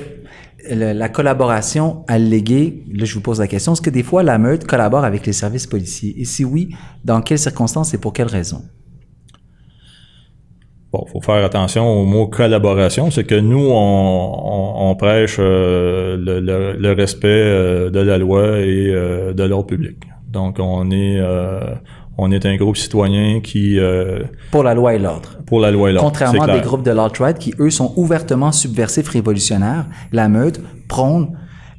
la 0.67 1.09
collaboration 1.09 2.03
alléguée, 2.07 2.83
là 2.91 3.05
je 3.05 3.13
vous 3.13 3.21
pose 3.21 3.39
la 3.39 3.47
question, 3.47 3.73
est-ce 3.73 3.81
que 3.81 3.91
des 3.91 4.01
fois 4.01 4.23
la 4.23 4.39
meute 4.39 4.65
collabore 4.65 5.05
avec 5.05 5.25
les 5.25 5.33
services 5.33 5.67
policiers? 5.67 6.19
Et 6.19 6.25
si 6.25 6.43
oui, 6.43 6.75
dans 7.03 7.21
quelles 7.21 7.39
circonstances 7.39 7.93
et 7.93 7.99
pour 7.99 8.13
quelles 8.13 8.27
raisons? 8.27 8.63
Bon, 10.95 11.05
faut 11.11 11.19
faire 11.19 11.43
attention 11.43 11.85
au 11.85 12.05
mot 12.05 12.27
collaboration, 12.27 13.11
c'est 13.11 13.25
que 13.25 13.35
nous, 13.35 13.67
on, 13.69 14.95
prêche 14.97 15.35
euh, 15.39 16.15
le, 16.17 16.91
respect 16.93 17.27
euh, 17.27 17.89
de 17.89 17.99
la 17.99 18.17
loi 18.17 18.59
et 18.59 18.93
euh, 18.93 19.33
de 19.33 19.43
l'ordre 19.43 19.65
public. 19.65 19.97
Donc, 20.29 20.55
on 20.59 20.89
est, 20.91 21.21
on 22.17 22.31
est 22.31 22.45
un 22.45 22.55
groupe 22.55 22.77
citoyen 22.77 23.41
qui... 23.41 23.77
pour 24.51 24.63
la 24.63 24.73
loi 24.73 24.95
et 24.95 24.99
l'ordre. 24.99 25.37
Pour 25.45 25.59
la 25.59 25.71
loi 25.71 25.89
et 25.89 25.93
l'ordre, 25.93 26.07
Contrairement 26.07 26.43
à 26.43 26.57
des 26.57 26.61
groupes 26.61 26.83
de 26.83 26.91
l'alt-right 26.91 27.37
qui, 27.37 27.53
eux, 27.59 27.69
sont 27.69 27.91
ouvertement 27.97 28.53
subversifs, 28.53 29.09
révolutionnaires, 29.09 29.87
la 30.13 30.29
meute 30.29 30.61
prône 30.87 31.37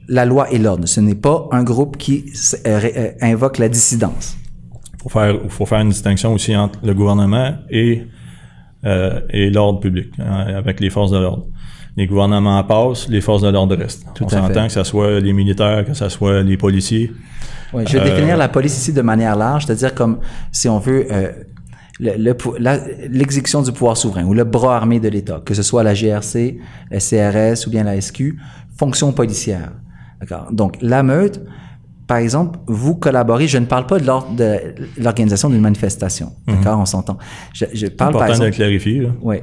la 0.08 0.26
loi 0.26 0.50
et 0.52 0.58
l'ordre. 0.58 0.86
Ce 0.86 1.00
n'est 1.00 1.14
pas 1.14 1.48
un 1.52 1.64
groupe 1.64 1.96
qui 1.96 2.26
invoque 3.22 3.56
la 3.56 3.70
dissidence. 3.70 4.36
Il 4.94 5.02
faut 5.02 5.08
faire, 5.08 5.36
faut 5.48 5.66
faire 5.66 5.80
une 5.80 5.88
distinction 5.88 6.34
aussi 6.34 6.54
entre 6.54 6.78
le 6.84 6.92
gouvernement 6.92 7.54
et 7.70 8.02
euh, 8.86 9.20
et 9.30 9.50
l'ordre 9.50 9.80
public, 9.80 10.12
hein, 10.18 10.46
avec 10.56 10.80
les 10.80 10.90
forces 10.90 11.10
de 11.10 11.18
l'ordre. 11.18 11.46
Les 11.96 12.06
gouvernements 12.06 12.62
passent, 12.62 13.08
les 13.08 13.20
forces 13.20 13.42
de 13.42 13.48
l'ordre 13.48 13.74
restent. 13.74 14.06
Tout 14.14 14.24
On 14.24 14.28
s'entend 14.28 14.66
que 14.66 14.72
ce 14.72 14.84
soit 14.84 15.18
les 15.18 15.32
militaires, 15.32 15.84
que 15.84 15.94
ce 15.94 16.08
soit 16.08 16.42
les 16.42 16.56
policiers. 16.56 17.10
Oui, 17.72 17.84
je 17.88 17.98
vais 17.98 18.04
définir 18.04 18.34
euh, 18.34 18.38
la 18.38 18.48
police 18.48 18.76
ici 18.76 18.92
de 18.92 19.02
manière 19.02 19.34
large, 19.34 19.66
c'est-à-dire 19.66 19.94
comme, 19.94 20.20
si 20.52 20.68
on 20.68 20.78
veut, 20.78 21.06
euh, 21.10 21.32
l'exécution 21.98 23.62
du 23.62 23.72
pouvoir 23.72 23.96
souverain 23.96 24.24
ou 24.24 24.34
le 24.34 24.44
bras 24.44 24.76
armé 24.76 25.00
de 25.00 25.08
l'État, 25.08 25.42
que 25.44 25.54
ce 25.54 25.62
soit 25.62 25.82
la 25.82 25.94
GRC, 25.94 26.58
la 26.90 26.98
CRS 26.98 27.66
ou 27.66 27.70
bien 27.70 27.82
la 27.82 28.00
SQ, 28.00 28.36
fonction 28.78 29.12
policière. 29.12 29.72
D'accord? 30.20 30.48
Donc, 30.52 30.76
la 30.80 31.02
meute, 31.02 31.42
par 32.06 32.18
exemple, 32.18 32.58
vous 32.66 32.94
collaborez, 32.94 33.48
je 33.48 33.58
ne 33.58 33.66
parle 33.66 33.86
pas 33.86 33.98
de 33.98 34.04
l'organisation 34.98 35.50
d'une 35.50 35.60
manifestation, 35.60 36.32
mhm. 36.46 36.56
d'accord, 36.56 36.78
on 36.78 36.86
s'entend. 36.86 37.18
Je, 37.52 37.64
je 37.72 37.86
parle 37.88 38.12
par 38.12 38.28
exemple... 38.28 38.50
de 38.50 38.54
clarifier. 38.54 39.08
Oui. 39.22 39.36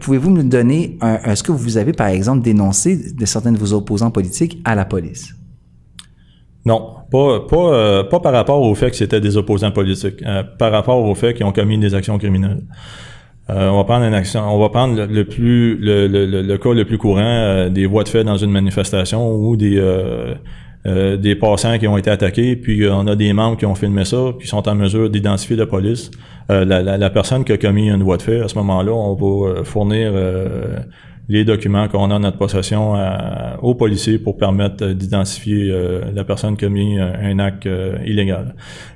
Pouvez-vous 0.00 0.30
me 0.30 0.44
donner, 0.44 0.98
est-ce 1.24 1.42
que 1.42 1.52
vous 1.52 1.76
avez 1.78 1.92
par 1.92 2.08
exemple 2.08 2.42
dénoncé 2.42 3.12
de 3.12 3.26
certains 3.26 3.52
de 3.52 3.58
vos 3.58 3.72
opposants 3.72 4.10
politiques 4.10 4.60
à 4.64 4.74
la 4.74 4.84
police? 4.84 5.34
Non, 6.64 6.96
pas, 7.12 7.40
pas, 7.48 7.56
euh, 7.56 8.04
pas 8.04 8.18
par 8.18 8.32
rapport 8.32 8.60
au 8.60 8.74
fait 8.74 8.90
que 8.90 8.96
c'était 8.96 9.20
des 9.20 9.36
opposants 9.36 9.70
politiques, 9.70 10.20
euh, 10.26 10.42
par 10.42 10.72
rapport 10.72 11.00
au 11.00 11.14
fait 11.14 11.32
qu'ils 11.32 11.46
ont 11.46 11.52
commis 11.52 11.78
des 11.78 11.94
actions 11.94 12.18
criminelles. 12.18 12.64
Euh, 13.50 13.68
on 13.68 13.76
va 13.76 13.84
prendre 13.84 14.04
une 14.04 14.14
action, 14.14 14.40
on 14.40 14.58
va 14.58 14.68
prendre 14.68 15.06
le, 15.06 15.24
plus 15.24 15.76
le, 15.76 16.08
le, 16.08 16.42
le, 16.42 16.58
cas 16.58 16.72
le 16.72 16.84
plus 16.84 16.98
courant 16.98 17.68
des 17.70 17.86
voies 17.86 18.02
de 18.02 18.08
fait 18.08 18.24
dans 18.24 18.36
une 18.36 18.50
manifestation 18.50 19.32
ou 19.32 19.56
des 19.56 19.80
euh, 20.86 21.16
des 21.16 21.34
passants 21.34 21.78
qui 21.78 21.88
ont 21.88 21.96
été 21.96 22.10
attaqués, 22.10 22.54
puis 22.54 22.84
euh, 22.84 22.94
on 22.94 23.08
a 23.08 23.16
des 23.16 23.32
membres 23.32 23.56
qui 23.56 23.66
ont 23.66 23.74
filmé 23.74 24.04
ça, 24.04 24.32
puis 24.38 24.46
sont 24.46 24.68
en 24.68 24.74
mesure 24.76 25.10
d'identifier 25.10 25.56
la 25.56 25.66
police. 25.66 26.10
Euh, 26.50 26.64
la, 26.64 27.10
personne 27.10 27.44
qui 27.44 27.52
a 27.52 27.56
commis 27.56 27.90
une 27.90 28.04
voie 28.04 28.18
de 28.18 28.22
fait, 28.22 28.40
à 28.40 28.46
ce 28.46 28.54
moment-là, 28.56 28.92
on 28.92 29.14
va 29.14 29.64
fournir 29.64 30.12
les 31.28 31.44
documents 31.44 31.88
qu'on 31.88 32.10
a 32.12 32.14
en 32.14 32.20
notre 32.20 32.38
possession 32.38 32.94
aux 33.62 33.74
policiers 33.74 34.18
pour 34.18 34.36
permettre 34.36 34.86
d'identifier 34.88 35.72
la 36.14 36.22
personne 36.22 36.56
qui 36.56 36.64
a 36.64 36.68
commis 36.68 37.00
un 37.00 37.38
acte 37.40 37.68
illégal. 38.04 38.54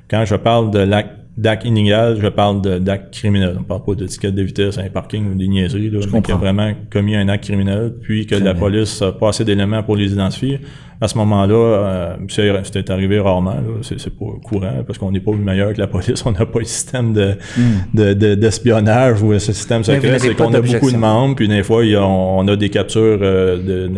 Quand 0.09 0.23
je 0.23 0.35
parle 0.35 0.71
de 0.71 0.79
l'acte 0.79 1.20
d'acte 1.37 1.65
illégal, 1.65 2.19
je 2.21 2.27
parle 2.27 2.61
d'acte 2.81 3.13
criminel. 3.13 3.55
On 3.59 3.63
parle 3.63 3.83
pas 3.83 3.95
d'étiquette 3.95 4.35
de 4.35 4.43
vitesse, 4.43 4.77
un 4.77 4.89
parking 4.89 5.31
ou 5.31 5.35
des 5.35 5.47
niaiseries, 5.47 5.89
là, 5.89 5.99
mais 6.11 6.21
qui 6.21 6.31
a 6.31 6.35
vraiment 6.35 6.71
commis 6.89 7.15
un 7.15 7.29
acte 7.29 7.45
criminel, 7.45 7.93
puis 8.01 8.25
que 8.25 8.35
la 8.35 8.53
police 8.53 9.01
a 9.01 9.13
pas 9.13 9.29
assez 9.29 9.45
d'éléments 9.45 9.81
pour 9.81 9.95
les 9.95 10.11
identifier. 10.11 10.59
À 10.99 11.07
ce 11.07 11.17
moment-là, 11.17 11.55
euh, 11.55 12.15
c'était 12.63 12.91
arrivé 12.91 13.19
rarement, 13.19 13.55
c'est 13.81 13.97
pas 14.13 14.25
courant, 14.43 14.83
parce 14.85 14.99
qu'on 14.99 15.11
n'est 15.11 15.19
pas 15.19 15.31
meilleur 15.31 15.73
que 15.73 15.79
la 15.79 15.87
police, 15.87 16.23
on 16.25 16.31
n'a 16.31 16.45
pas 16.45 16.59
le 16.59 16.65
système 16.65 17.13
de 17.13 17.37
hmm. 17.57 18.13
d'espionnage 18.35 19.23
ou 19.23 19.33
ce 19.39 19.53
système 19.53 19.83
secret, 19.83 20.19
c'est 20.19 20.35
qu'on 20.35 20.53
a 20.53 20.61
beaucoup 20.61 20.91
de 20.91 20.97
membres, 20.97 21.35
puis 21.35 21.47
des 21.47 21.63
fois, 21.63 21.81
on, 21.83 22.47
a 22.47 22.55
des 22.55 22.69
captures 22.69 23.19
euh, 23.21 23.57
de, 23.57 23.91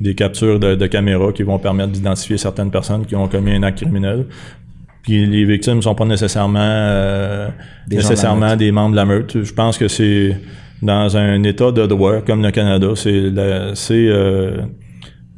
des 0.00 0.14
captures 0.14 0.60
de, 0.60 0.74
de, 0.74 0.86
caméras 0.86 1.32
qui 1.32 1.42
vont 1.42 1.58
permettre 1.58 1.92
d'identifier 1.92 2.38
certaines 2.38 2.70
personnes 2.70 3.04
qui 3.04 3.16
ont 3.16 3.26
commis 3.26 3.52
un 3.52 3.62
acte 3.64 3.78
criminel. 3.78 4.26
Puis 5.08 5.24
les 5.24 5.46
victimes 5.46 5.76
ne 5.76 5.80
sont 5.80 5.94
pas 5.94 6.04
nécessairement 6.04 6.58
euh, 6.60 7.48
des 7.86 7.96
nécessairement 7.96 8.56
des 8.56 8.70
membres 8.72 8.90
de 8.90 8.96
la 8.96 9.06
meute. 9.06 9.42
Je 9.42 9.54
pense 9.54 9.78
que 9.78 9.88
c'est 9.88 10.36
dans 10.82 11.16
un 11.16 11.42
état 11.44 11.72
de 11.72 11.86
droit 11.86 12.20
comme 12.20 12.42
le 12.42 12.50
Canada, 12.50 12.88
c'est 12.94 13.32
c'est 13.74 14.06
euh, 14.06 14.60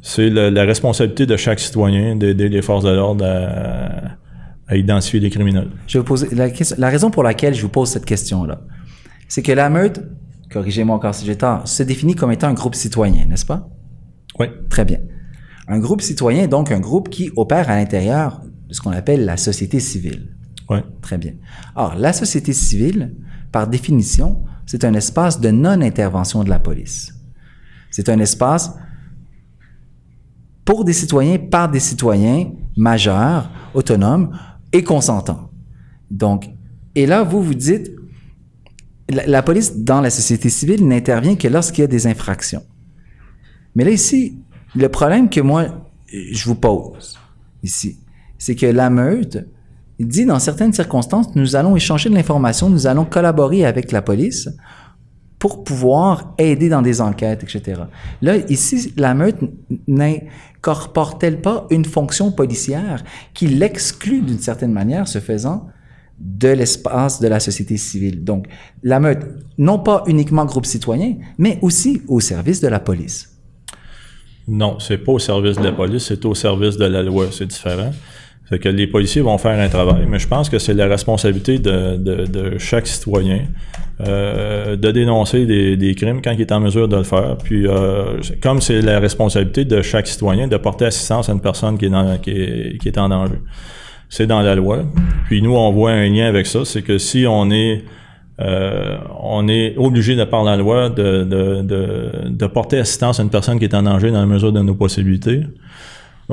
c'est 0.01 0.29
la, 0.29 0.63
responsabilité 0.63 1.25
de 1.25 1.37
chaque 1.37 1.61
citoyen 1.61 2.17
d'aider 2.17 2.49
les 2.49 2.61
forces 2.61 2.83
de 2.83 2.89
l'ordre 2.89 3.23
à, 3.25 4.75
identifier 4.75 5.21
les 5.21 5.29
criminels. 5.29 5.69
Je 5.87 5.93
vais 5.93 5.99
vous 5.99 6.05
poser 6.05 6.35
la, 6.35 6.49
la 6.77 6.89
raison 6.89 7.09
pour 7.09 7.23
laquelle 7.23 7.53
je 7.53 7.61
vous 7.61 7.69
pose 7.69 7.87
cette 7.87 8.05
question-là, 8.05 8.59
c'est 9.29 9.41
que 9.41 9.53
la 9.53 9.69
meute, 9.69 10.01
corrigez-moi 10.51 10.97
encore 10.97 11.15
si 11.15 11.25
j'ai 11.25 11.37
tort, 11.37 11.65
se 11.65 11.83
définit 11.83 12.15
comme 12.15 12.33
étant 12.33 12.47
un 12.47 12.53
groupe 12.53 12.75
citoyen, 12.75 13.25
n'est-ce 13.25 13.45
pas? 13.45 13.69
Oui. 14.37 14.47
Très 14.69 14.83
bien. 14.83 14.99
Un 15.69 15.79
groupe 15.79 16.01
citoyen 16.01 16.43
est 16.43 16.49
donc 16.49 16.73
un 16.73 16.81
groupe 16.81 17.07
qui 17.07 17.31
opère 17.37 17.69
à 17.69 17.77
l'intérieur 17.77 18.41
de 18.71 18.75
ce 18.75 18.79
qu'on 18.79 18.91
appelle 18.91 19.25
la 19.25 19.35
société 19.35 19.81
civile. 19.81 20.29
Oui. 20.69 20.77
Très 21.01 21.17
bien. 21.17 21.33
Or, 21.75 21.95
la 21.95 22.13
société 22.13 22.53
civile, 22.53 23.13
par 23.51 23.67
définition, 23.67 24.45
c'est 24.65 24.85
un 24.85 24.93
espace 24.93 25.41
de 25.41 25.51
non-intervention 25.51 26.45
de 26.45 26.49
la 26.49 26.57
police. 26.57 27.13
C'est 27.89 28.07
un 28.07 28.17
espace 28.19 28.71
pour 30.63 30.85
des 30.85 30.93
citoyens, 30.93 31.37
par 31.37 31.69
des 31.69 31.81
citoyens 31.81 32.53
majeurs, 32.77 33.51
autonomes 33.73 34.39
et 34.71 34.85
consentants. 34.85 35.51
Donc, 36.09 36.49
et 36.95 37.05
là, 37.05 37.23
vous 37.23 37.43
vous 37.43 37.53
dites, 37.53 37.91
la, 39.09 39.43
police 39.43 39.79
dans 39.79 39.99
la 39.99 40.09
société 40.09 40.49
civile 40.49 40.87
n'intervient 40.87 41.35
que 41.35 41.49
lorsqu'il 41.49 41.81
y 41.81 41.83
a 41.83 41.87
des 41.87 42.07
infractions. 42.07 42.63
Mais 43.75 43.83
là, 43.83 43.91
ici, 43.91 44.37
le 44.75 44.87
problème 44.87 45.29
que 45.29 45.41
moi, 45.41 45.89
je 46.07 46.45
vous 46.45 46.55
pose 46.55 47.19
ici, 47.63 47.99
c'est 48.41 48.55
que 48.55 48.65
la 48.65 48.89
meute 48.89 49.37
dit 49.99 50.25
dans 50.25 50.39
certaines 50.39 50.73
circonstances, 50.73 51.35
nous 51.35 51.55
allons 51.55 51.75
échanger 51.75 52.09
de 52.09 52.15
l'information, 52.15 52.71
nous 52.71 52.87
allons 52.87 53.05
collaborer 53.05 53.65
avec 53.65 53.91
la 53.91 54.01
police 54.01 54.49
pour 55.37 55.63
pouvoir 55.63 56.33
aider 56.39 56.67
dans 56.67 56.81
des 56.81 57.01
enquêtes, 57.01 57.43
etc. 57.43 57.83
Là, 58.23 58.37
ici, 58.49 58.93
la 58.97 59.13
meute 59.13 59.37
n'incorpore-t-elle 59.87 61.39
pas 61.41 61.67
une 61.69 61.85
fonction 61.85 62.31
policière 62.31 63.03
qui 63.35 63.45
l'exclut 63.45 64.21
d'une 64.21 64.39
certaine 64.39 64.71
manière, 64.71 65.07
ce 65.07 65.19
faisant, 65.19 65.67
de 66.19 66.49
l'espace 66.49 67.21
de 67.21 67.27
la 67.27 67.39
société 67.39 67.77
civile? 67.77 68.23
Donc, 68.23 68.47
la 68.81 68.99
meute, 68.99 69.23
non 69.59 69.77
pas 69.77 70.03
uniquement 70.07 70.45
groupe 70.45 70.65
citoyen, 70.65 71.17
mais 71.37 71.59
aussi 71.61 72.01
au 72.07 72.19
service 72.19 72.59
de 72.59 72.69
la 72.69 72.79
police. 72.79 73.37
Non, 74.47 74.79
c'est 74.79 74.97
pas 74.97 75.11
au 75.11 75.19
service 75.19 75.57
de 75.57 75.63
la 75.63 75.73
police, 75.73 76.05
c'est 76.07 76.25
au 76.25 76.33
service 76.33 76.75
de 76.77 76.85
la 76.85 77.03
loi, 77.03 77.27
c'est 77.31 77.45
différent. 77.45 77.91
Fait 78.51 78.59
que 78.59 78.67
les 78.67 78.85
policiers 78.85 79.21
vont 79.21 79.37
faire 79.37 79.57
un 79.57 79.69
travail, 79.69 80.05
mais 80.09 80.19
je 80.19 80.27
pense 80.27 80.49
que 80.49 80.59
c'est 80.59 80.73
la 80.73 80.87
responsabilité 80.87 81.57
de, 81.57 81.95
de, 81.95 82.57
chaque 82.57 82.85
citoyen 82.85 83.43
euh, 84.05 84.75
de 84.75 84.91
dénoncer 84.91 85.45
des, 85.45 85.77
des, 85.77 85.95
crimes 85.95 86.21
quand 86.21 86.33
il 86.33 86.41
est 86.41 86.51
en 86.51 86.59
mesure 86.59 86.89
de 86.89 86.97
le 86.97 87.03
faire. 87.03 87.37
Puis, 87.41 87.65
euh, 87.65 88.19
comme 88.43 88.59
c'est 88.59 88.81
la 88.81 88.99
responsabilité 88.99 89.63
de 89.63 89.81
chaque 89.81 90.05
citoyen 90.05 90.49
de 90.49 90.57
porter 90.57 90.83
assistance 90.83 91.29
à 91.29 91.31
une 91.31 91.39
personne 91.39 91.77
qui 91.77 91.85
est, 91.85 91.89
dans, 91.89 92.17
qui 92.17 92.31
est, 92.31 92.77
qui 92.81 92.89
est 92.89 92.97
en 92.97 93.07
danger 93.07 93.37
c'est 94.09 94.27
dans 94.27 94.41
la 94.41 94.55
loi. 94.55 94.83
Puis 95.27 95.41
nous, 95.41 95.55
on 95.55 95.71
voit 95.71 95.91
un 95.91 96.09
lien 96.09 96.27
avec 96.27 96.45
ça, 96.45 96.65
c'est 96.65 96.81
que 96.81 96.97
si 96.97 97.25
on 97.25 97.49
est 97.49 97.85
euh, 98.41 98.97
on 99.21 99.47
est 99.47 99.77
obligé 99.77 100.15
de 100.15 100.23
par 100.25 100.43
la 100.43 100.57
loi 100.57 100.89
de, 100.89 101.23
de, 101.23 101.61
de, 101.61 102.11
de, 102.27 102.47
porter 102.47 102.79
assistance 102.79 103.19
à 103.19 103.23
une 103.23 103.29
personne 103.29 103.59
qui 103.59 103.65
est 103.65 103.75
en 103.75 103.83
danger 103.83 104.09
dans 104.09 104.19
la 104.19 104.25
mesure 104.25 104.51
de 104.51 104.61
nos 104.61 104.73
possibilités. 104.73 105.43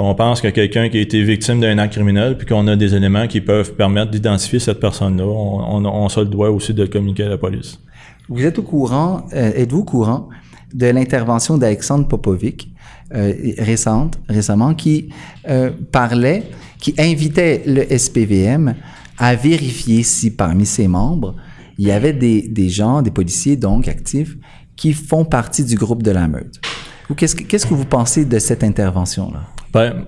On 0.01 0.15
pense 0.15 0.41
que 0.41 0.49
quelqu'un 0.49 0.89
qui 0.89 0.99
a 0.99 1.01
été 1.01 1.23
victime 1.25 1.61
d'un 1.61 1.77
acte 1.79 1.95
criminel, 1.95 2.39
puis 2.39 2.47
qu'on 2.47 2.69
a 2.69 2.77
des 2.77 2.95
éléments 2.95 3.27
qui 3.27 3.41
peuvent 3.41 3.75
permettre 3.75 4.13
d'identifier 4.13 4.61
cette 4.61 4.79
personne-là, 4.79 5.25
on, 5.25 5.85
on, 5.85 5.85
on 5.85 6.09
se 6.09 6.21
le 6.21 6.27
doit 6.27 6.51
aussi 6.53 6.73
de 6.73 6.87
communiquer 6.87 7.25
à 7.25 7.29
la 7.29 7.37
police. 7.37 7.81
Vous 8.29 8.45
êtes 8.45 8.61
au 8.61 8.63
courant, 8.63 9.27
euh, 9.33 9.51
êtes-vous 9.57 9.81
au 9.81 9.85
courant 9.85 10.29
de 10.73 10.87
l'intervention 10.87 11.59
d'Alexandre 11.59 12.07
Popovic, 12.07 12.71
euh, 13.13 13.33
récente, 13.59 14.21
récemment, 14.29 14.75
qui 14.75 15.09
euh, 15.49 15.71
parlait 15.91 16.45
qui 16.79 16.95
invitait 16.97 17.63
le 17.67 17.85
SPVM 17.99 18.77
à 19.19 19.35
vérifier 19.35 20.05
si 20.05 20.31
parmi 20.31 20.65
ses 20.65 20.87
membres, 20.87 21.35
il 21.77 21.89
y 21.89 21.91
avait 21.91 22.13
des, 22.13 22.43
des 22.43 22.69
gens, 22.69 23.03
des 23.03 23.11
policiers 23.11 23.57
donc 23.57 23.89
actifs, 23.89 24.37
qui 24.77 24.93
font 24.93 25.25
partie 25.25 25.65
du 25.65 25.75
groupe 25.75 26.05
de 26.05 26.13
la 26.13 26.29
meute? 26.29 26.61
Qu'est-ce 27.17 27.35
que, 27.35 27.43
qu'est-ce 27.43 27.67
que 27.67 27.75
vous 27.75 27.85
pensez 27.85 28.25
de 28.25 28.39
cette 28.39 28.63
intervention-là? 28.63 29.41
Ben, 29.73 30.07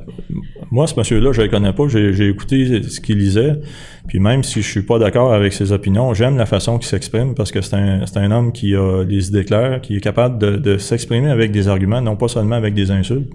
moi, 0.70 0.86
ce 0.86 0.94
monsieur-là, 0.96 1.32
je 1.32 1.40
ne 1.40 1.46
le 1.46 1.50
connais 1.50 1.72
pas. 1.72 1.88
J'ai, 1.88 2.28
écouté 2.28 2.82
ce 2.82 3.00
qu'il 3.00 3.18
lisait. 3.18 3.60
Puis 4.08 4.18
même 4.18 4.42
si 4.42 4.62
je 4.62 4.68
suis 4.68 4.82
pas 4.82 4.98
d'accord 4.98 5.32
avec 5.32 5.52
ses 5.52 5.72
opinions, 5.72 6.14
j'aime 6.14 6.36
la 6.36 6.46
façon 6.46 6.78
qu'il 6.78 6.88
s'exprime 6.88 7.34
parce 7.34 7.52
que 7.52 7.60
c'est 7.60 7.74
un, 7.74 8.06
c'est 8.06 8.18
un 8.18 8.30
homme 8.30 8.52
qui 8.52 8.74
a 8.74 9.04
des 9.04 9.28
idées 9.28 9.44
claires, 9.44 9.80
qui 9.80 9.96
est 9.96 10.00
capable 10.00 10.38
de, 10.38 10.56
de 10.56 10.78
s'exprimer 10.78 11.30
avec 11.30 11.52
des 11.52 11.68
arguments, 11.68 12.00
non 12.00 12.16
pas 12.16 12.28
seulement 12.28 12.56
avec 12.56 12.74
des 12.74 12.90
insultes. 12.90 13.30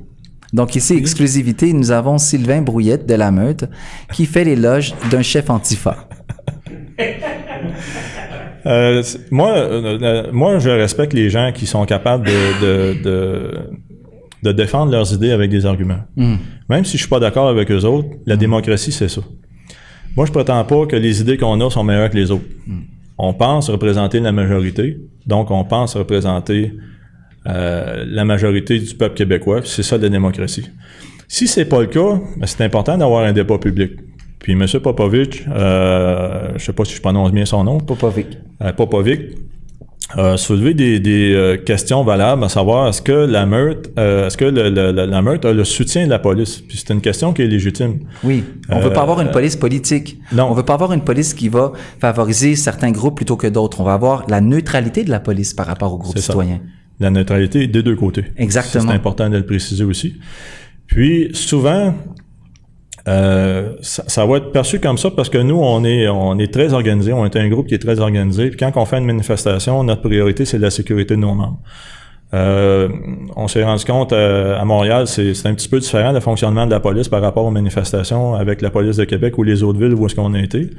Donc 0.54 0.76
ici, 0.76 0.96
exclusivité, 0.96 1.74
nous 1.74 1.92
avons 1.92 2.18
Sylvain 2.18 2.62
Brouillette 2.62 3.06
de 3.06 3.16
la 3.16 3.32
Meute 3.32 3.66
qui 4.14 4.26
fait 4.26 4.44
l'éloge 4.44 4.94
d'un 5.12 5.22
chef 5.22 5.50
antifa. 5.50 6.08
Euh, 8.68 9.04
moi, 9.30 9.52
euh, 9.52 10.00
euh, 10.02 10.32
moi, 10.32 10.58
je 10.58 10.72
respecte 10.72 11.14
les 11.14 11.30
gens 11.30 11.52
qui 11.54 11.68
sont 11.68 11.86
capables 11.86 12.26
de, 12.26 12.62
de, 12.62 13.04
de, 13.04 13.52
défendre 14.52 14.92
leurs 14.92 15.14
idées 15.14 15.32
avec 15.32 15.50
des 15.50 15.66
arguments. 15.66 16.02
Hmm. 16.16 16.36
Même 16.70 16.86
si 16.86 16.94
je 16.94 17.04
suis 17.04 17.10
pas 17.10 17.20
d'accord 17.20 17.48
avec 17.48 17.72
eux 17.72 17.84
autres, 17.84 18.10
la 18.26 18.36
hmm. 18.36 18.40
démocratie, 18.40 18.92
c'est 18.92 19.10
ça. 19.10 19.22
Moi, 20.16 20.26
je 20.26 20.32
prétends 20.32 20.64
pas 20.64 20.86
que 20.86 20.96
les 20.96 21.22
idées 21.22 21.38
qu'on 21.38 21.60
a 21.60 21.70
sont 21.70 21.84
meilleures 21.84 22.10
que 22.10 22.18
les 22.18 22.32
autres. 22.32 22.46
Hmm. 22.68 22.82
On 23.18 23.34
pense 23.34 23.70
représenter 23.70 24.20
la 24.20 24.32
majorité, 24.32 24.98
donc 25.26 25.52
on 25.52 25.64
pense 25.64 25.96
représenter 25.96 26.74
euh, 27.48 28.06
la 28.08 28.26
majorité 28.26 28.80
du 28.80 28.94
peuple 28.96 29.16
québécois. 29.16 29.62
C'est 29.64 29.84
ça 29.84 29.98
la 29.98 30.10
démocratie. 30.10 30.70
Si 31.28 31.48
c'est 31.48 31.66
pas 31.66 31.82
le 31.82 31.88
cas, 31.88 32.20
ben, 32.38 32.46
c'est 32.46 32.64
important 32.64 32.98
d'avoir 32.98 33.26
un 33.26 33.34
débat 33.34 33.58
public. 33.58 33.92
Puis 34.40 34.54
M. 34.54 34.66
Popovic, 34.82 35.44
euh, 35.48 36.50
je 36.56 36.64
sais 36.64 36.74
pas 36.74 36.86
si 36.86 36.96
je 36.96 37.02
prononce 37.02 37.32
bien 37.32 37.46
son 37.46 37.64
nom. 37.64 37.80
Popovic. 37.80 38.28
Euh, 38.62 38.74
Popovic 38.74 39.22
a 40.14 40.38
soulevé 40.38 40.74
des, 40.74 41.00
des 41.00 41.34
euh, 41.34 41.58
questions 41.58 42.04
valables, 42.04 42.44
à 42.44 42.50
savoir 42.50 42.88
est-ce 42.88 43.02
que 43.02 43.12
la 43.12 43.46
meute, 43.46 43.92
euh, 43.98 44.28
est-ce 44.28 44.38
que 44.38 44.46
le, 44.46 44.70
la 44.70 45.22
meute 45.22 45.46
a 45.46 45.54
le 45.54 45.64
soutien 45.64 46.06
de 46.06 46.10
la 46.10 46.20
police? 46.20 46.62
Puis 46.62 46.78
c'est 46.78 46.94
une 46.94 47.02
question 47.02 47.34
qui 47.34 47.42
est 47.42 47.48
légitime. 47.48 48.00
Oui, 48.24 48.44
on 48.70 48.80
veut 48.80 48.94
pas 48.94 49.02
avoir 49.02 49.22
une 49.22 49.32
police 49.32 49.56
politique. 49.56 50.20
Non, 50.32 50.46
on 50.46 50.54
veut 50.54 50.64
pas 50.64 50.76
avoir 50.76 50.94
une 50.94 51.04
police 51.04 51.34
qui 51.34 51.50
va 51.50 51.74
favoriser 52.00 52.56
certains 52.56 52.92
groupes 52.92 53.16
plutôt 53.16 53.36
que 53.36 53.48
d'autres. 53.48 53.82
On 53.82 53.84
va 53.84 53.94
avoir 53.94 54.26
la 54.30 54.42
neutralité 54.42 55.04
de 55.04 55.10
la 55.10 55.20
police 55.20 55.54
par 55.54 55.66
rapport 55.66 55.94
aux 55.94 55.98
groupes 55.98 56.20
citoyens 56.20 56.62
la 57.00 57.10
neutralité 57.10 57.68
des 57.68 57.84
deux 57.84 57.96
côtés. 57.96 58.26
Exactement. 58.38 58.86
C'est 58.88 58.96
important 58.96 59.30
de 59.30 59.38
le 59.38 59.46
préciser 59.46 59.84
aussi. 59.84 60.16
Puis 60.88 61.30
souvent, 61.34 61.94
euh, 63.08 63.74
ça, 63.82 64.26
va 64.26 64.38
être 64.38 64.52
perçu 64.52 64.80
comme 64.80 64.98
ça 64.98 65.12
parce 65.12 65.30
que 65.30 65.38
nous, 65.38 65.60
on 65.60 65.84
est, 65.84 66.08
on 66.08 66.40
est 66.40 66.52
très 66.52 66.74
organisé, 66.74 67.14
on 67.14 67.26
est 67.26 67.36
un 67.36 67.48
groupe 67.50 67.68
qui 67.68 67.76
est 67.76 67.80
très 67.80 68.00
organisé. 68.00 68.50
Puis 68.50 68.58
quand 68.58 68.72
on 68.76 68.86
fait 68.86 68.98
une 68.98 69.06
manifestation, 69.06 69.84
notre 69.84 70.02
priorité, 70.02 70.46
c'est 70.46 70.58
la 70.58 70.72
sécurité 70.72 71.16
de 71.16 71.22
nos 71.22 71.36
membres. 71.36 71.60
Euh, 72.34 72.90
on 73.36 73.48
s'est 73.48 73.64
rendu 73.64 73.86
compte 73.86 74.12
euh, 74.12 74.60
à, 74.60 74.66
Montréal, 74.66 75.08
c'est 75.08 75.46
un 75.46 75.54
petit 75.54 75.70
peu 75.70 75.80
différent 75.80 76.12
le 76.12 76.20
fonctionnement 76.20 76.66
de 76.66 76.72
la 76.72 76.80
police 76.80 77.08
par 77.08 77.22
rapport 77.22 77.46
aux 77.46 77.52
manifestations 77.52 78.34
avec 78.34 78.62
la 78.62 78.72
police 78.72 78.98
de 78.98 79.06
Québec 79.06 79.38
ou 79.38 79.44
les 79.44 79.62
autres 79.62 79.80
villes 79.80 79.94
où 79.94 80.06
est-ce 80.06 80.16
qu'on 80.16 80.34
a 80.34 80.40
été. 80.40 80.72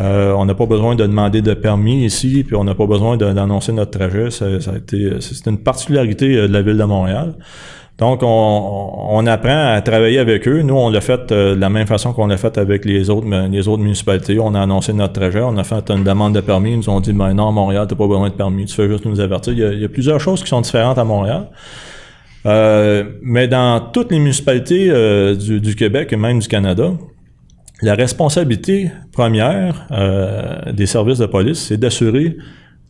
Euh, 0.00 0.32
on 0.32 0.44
n'a 0.44 0.54
pas 0.54 0.66
besoin 0.66 0.96
de 0.96 1.06
demander 1.06 1.40
de 1.40 1.54
permis 1.54 2.04
ici, 2.04 2.42
puis 2.44 2.56
on 2.56 2.64
n'a 2.64 2.74
pas 2.74 2.86
besoin 2.86 3.16
d'annoncer 3.16 3.72
notre 3.72 3.92
trajet. 3.92 4.30
Ça, 4.30 4.46
a 4.46 4.76
été, 4.76 5.20
c'est 5.20 5.46
une 5.46 5.58
particularité 5.58 6.36
euh, 6.36 6.48
de 6.48 6.52
la 6.52 6.62
ville 6.62 6.76
de 6.76 6.84
Montréal. 6.84 7.34
Donc, 7.98 8.20
on, 8.22 9.26
apprend 9.26 9.72
à 9.74 9.80
travailler 9.80 10.18
avec 10.18 10.48
eux. 10.48 10.62
Nous, 10.62 10.74
on 10.74 10.90
l'a 10.90 11.00
fait 11.00 11.30
euh, 11.30 11.54
de 11.54 11.60
la 11.60 11.70
même 11.70 11.86
façon 11.86 12.12
qu'on 12.12 12.26
l'a 12.26 12.36
fait 12.36 12.58
avec 12.58 12.84
les 12.84 13.08
autres, 13.08 13.26
municipalités. 13.78 14.38
On 14.40 14.52
a 14.54 14.62
annoncé 14.62 14.92
notre 14.92 15.12
trajet, 15.12 15.40
on 15.40 15.56
a 15.56 15.64
fait 15.64 15.88
une 15.90 16.02
demande 16.02 16.34
de 16.34 16.40
permis. 16.40 16.72
Ils 16.72 16.78
nous 16.78 16.90
ont 16.90 17.00
dit, 17.00 17.12
ben 17.12 17.32
non, 17.34 17.52
Montréal, 17.52 17.86
t'as 17.88 17.94
pas 17.94 18.08
besoin 18.08 18.30
de 18.30 18.34
permis, 18.34 18.64
tu 18.64 18.74
fais 18.74 18.88
juste 18.88 19.04
nous 19.04 19.20
avertir. 19.20 19.52
Il 19.52 19.80
y 19.80 19.84
a, 19.84 19.88
plusieurs 19.88 20.20
choses 20.20 20.42
qui 20.42 20.48
sont 20.48 20.60
différentes 20.60 20.98
à 20.98 21.04
Montréal. 21.04 21.48
mais 22.44 23.46
dans 23.46 23.80
toutes 23.92 24.10
les 24.10 24.18
municipalités 24.18 24.88
du, 25.36 25.60
du 25.60 25.76
Québec 25.76 26.12
et 26.12 26.16
même 26.16 26.40
du 26.40 26.48
Canada, 26.48 26.90
la 27.82 27.94
responsabilité 27.94 28.90
première 29.12 29.86
euh, 29.90 30.72
des 30.72 30.86
services 30.86 31.18
de 31.18 31.26
police, 31.26 31.58
c'est 31.58 31.76
d'assurer 31.76 32.36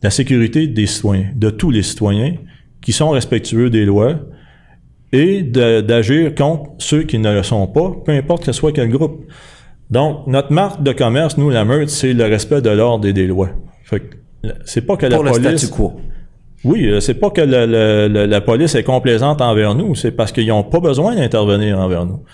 la 0.03 0.11
sécurité 0.11 0.67
des 0.67 0.87
citoyens, 0.87 1.31
de 1.35 1.51
tous 1.51 1.71
les 1.71 1.83
citoyens 1.83 2.35
qui 2.81 2.93
sont 2.93 3.11
respectueux 3.11 3.71
des 3.71 3.87
lois 3.87 4.17
et 5.15 5.43
d'agir 5.45 6.35
contre 6.35 6.71
ceux 6.79 7.05
qui 7.05 7.21
ne 7.21 7.33
le 7.33 7.45
sont 7.45 7.69
pas, 7.69 7.93
peu 8.05 8.11
importe 8.11 8.41
que 8.41 8.47
ce 8.47 8.53
soit 8.53 8.73
quel 8.73 8.89
groupe. 8.89 9.25
Donc, 9.89 10.27
notre 10.27 10.53
marque 10.53 10.83
de 10.83 10.91
commerce, 10.91 11.39
nous, 11.39 11.51
la 11.51 11.65
meute, 11.65 11.89
c'est 11.89 12.15
le 12.15 12.25
respect 12.25 12.61
de 12.61 12.71
l'ordre 12.71 13.07
et 13.07 13.13
des 13.13 13.29
lois. 13.29 13.51
c'est 14.65 14.81
pas 14.81 14.97
que 14.97 15.07
la 15.07 15.17
Pour 15.17 15.25
police... 15.25 15.39
Le 15.39 15.57
statu 15.57 15.73
quo. 15.73 15.93
Oui, 16.65 16.87
euh, 16.87 16.99
c'est 16.99 17.15
pas 17.15 17.31
que 17.31 17.43
la 17.43 18.41
police 18.41 18.75
est 18.75 18.83
complaisante 18.83 19.41
envers 19.41 19.77
nous, 19.77 19.95
c'est 19.95 20.11
parce 20.11 20.33
qu'ils 20.33 20.49
n'ont 20.49 20.65
pas 20.65 20.81
besoin 20.81 21.15
d'intervenir 21.15 21.79
envers 21.79 22.07
nous. 22.07 22.25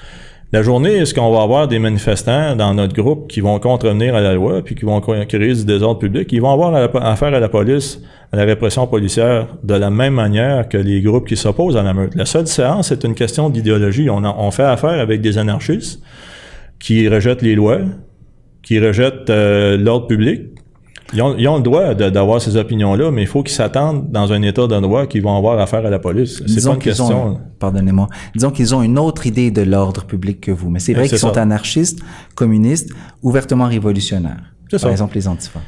La 0.53 0.64
journée, 0.64 0.94
est-ce 0.94 1.14
qu'on 1.14 1.30
va 1.32 1.42
avoir 1.42 1.68
des 1.68 1.78
manifestants 1.78 2.57
dans 2.57 2.74
notre 2.74 2.92
groupe 2.92 3.30
qui 3.30 3.40
vont 3.40 3.61
contrevenir 3.61 4.16
à 4.16 4.20
la 4.20 4.34
loi 4.34 4.62
puis 4.64 4.74
qui 4.74 4.84
vont 4.84 5.01
créer 5.01 5.55
du 5.55 5.64
désordre 5.64 6.01
public? 6.01 6.28
Ils 6.32 6.40
vont 6.40 6.51
avoir 6.51 6.74
affaire 7.07 7.32
à 7.32 7.38
la 7.38 7.48
police, 7.48 8.03
à 8.32 8.36
la 8.36 8.42
répression 8.42 8.88
policière 8.88 9.46
de 9.62 9.74
la 9.74 9.90
même 9.90 10.14
manière 10.14 10.68
que 10.68 10.76
les 10.76 11.03
groupes 11.03 11.28
qui 11.28 11.36
s'opposent 11.36 11.76
à 11.76 11.84
la 11.84 11.94
meute. 11.94 12.16
La 12.16 12.24
seule 12.24 12.48
séance, 12.48 12.88
c'est 12.88 13.05
une 13.05 13.14
question 13.14 13.48
d'idéologie. 13.48 14.11
On, 14.11 14.51
fait 14.51 14.64
affaire 14.64 14.98
avec 14.98 15.20
des 15.20 15.38
anarchistes 15.38 16.03
qui 16.80 17.09
rejettent 17.09 17.42
les 17.42 17.55
lois, 17.55 17.82
qui 18.64 18.80
rejettent 18.80 19.30
euh, 19.30 19.76
l'ordre 19.76 20.09
public, 20.09 20.48
ils 21.13 21.23
ont, 21.23 21.57
le 21.57 21.63
droit 21.63 21.95
d'avoir 21.95 22.41
ces 22.41 22.57
opinions-là, 22.57 23.11
mais 23.11 23.23
il 23.23 23.27
faut 23.27 23.43
qu'ils 23.43 23.55
s'attendent 23.55 24.11
dans 24.11 24.33
un 24.33 24.43
état 24.43 24.67
de 24.67 24.79
droit 24.81 25.07
qu'ils 25.07 25.23
vont 25.23 25.37
avoir 25.37 25.59
affaire 25.59 25.85
à 25.85 25.91
la 25.91 25.99
police. 25.99 26.43
C'est 26.47 26.65
pas 26.65 26.75
une 26.75 26.79
question. 26.79 27.41
Pardonnez-moi. 27.59 28.09
Disons 28.35 28.51
qu'ils 28.51 28.75
ont 28.75 28.83
une 28.83 28.99
autre 28.99 29.27
idée 29.27 29.51
de 29.51 29.63
l'ordre 29.63 30.05
public 30.05 30.41
que 30.41 30.51
vous. 30.51 30.71
Mais 30.71 30.79
c'est 30.79 30.95
vrai 30.95 31.09
qu'ils 31.09 31.19
sont 31.19 31.37
anarchistes, 31.37 32.01
communistes, 32.35 32.93
ouvertement 33.23 33.67
révolutionnaires. 33.67 34.55
Par 34.81 34.91
exemple, 34.91 35.15
les 35.17 35.27
antifas. 35.27 35.61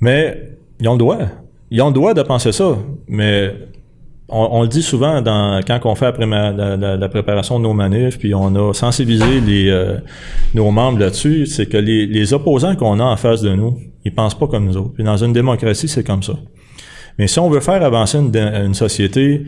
Mais 0.00 0.56
ils 0.80 0.88
ont 0.88 0.94
le 0.94 0.98
droit. 0.98 1.18
Ils 1.70 1.82
ont 1.82 1.88
le 1.88 1.92
droit 1.92 2.14
de 2.14 2.22
penser 2.22 2.52
ça. 2.52 2.76
Mais 3.06 3.54
on, 4.30 4.62
le 4.62 4.68
dit 4.68 4.82
souvent 4.82 5.20
dans, 5.22 5.60
quand 5.66 5.80
on 5.84 5.94
fait 5.94 6.16
la, 6.18 7.08
préparation 7.08 7.58
de 7.58 7.64
nos 7.64 7.72
manifs, 7.72 8.18
puis 8.18 8.34
on 8.34 8.54
a 8.54 8.72
sensibilisé 8.72 9.70
euh, 9.70 9.98
nos 10.54 10.70
membres 10.70 10.98
là-dessus, 10.98 11.46
c'est 11.46 11.66
que 11.66 11.76
les, 11.76 12.06
les 12.06 12.32
opposants 12.32 12.76
qu'on 12.76 13.00
a 13.00 13.04
en 13.04 13.16
face 13.16 13.42
de 13.42 13.54
nous, 13.54 13.78
ils 14.04 14.14
pensent 14.14 14.38
pas 14.38 14.46
comme 14.46 14.66
nous 14.66 14.76
autres. 14.76 14.92
Puis 14.94 15.04
dans 15.04 15.16
une 15.16 15.32
démocratie, 15.32 15.88
c'est 15.88 16.04
comme 16.04 16.22
ça. 16.22 16.34
Mais 17.18 17.26
si 17.26 17.38
on 17.38 17.50
veut 17.50 17.60
faire 17.60 17.82
avancer 17.82 18.18
une, 18.18 18.74
société 18.74 19.42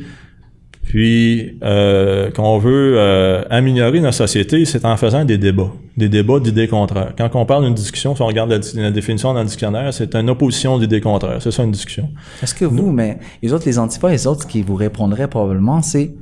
Puis, 0.82 1.58
euh, 1.62 2.30
qu'on 2.32 2.58
veut 2.58 2.94
euh, 2.96 3.44
améliorer 3.50 4.00
notre 4.00 4.16
société, 4.16 4.64
c'est 4.64 4.84
en 4.84 4.96
faisant 4.96 5.24
des 5.24 5.38
débats, 5.38 5.72
des 5.96 6.08
débats 6.08 6.40
d'idées 6.40 6.68
contraires. 6.68 7.14
Quand 7.16 7.30
on 7.34 7.46
parle 7.46 7.64
d'une 7.64 7.74
discussion, 7.74 8.14
si 8.16 8.22
on 8.22 8.26
regarde 8.26 8.50
la, 8.50 8.90
définition 8.90 9.32
dans 9.32 9.40
le 9.40 9.46
dictionnaire, 9.46 9.94
c'est 9.94 10.14
une 10.14 10.28
opposition 10.28 10.78
d'idées 10.78 11.00
contraires. 11.00 11.40
C'est 11.40 11.52
ça 11.52 11.62
une 11.62 11.70
discussion. 11.70 12.10
Est-ce 12.42 12.54
que 12.54 12.64
vous, 12.64 12.90
mais 12.90 13.18
les 13.42 13.52
autres, 13.52 13.64
les 13.66 13.78
antifas, 13.78 14.10
les 14.10 14.26
autres 14.26 14.46
qui 14.46 14.62
vous 14.62 14.74
répondraient 14.74 15.28
probablement, 15.28 15.82
c'est 15.82 16.14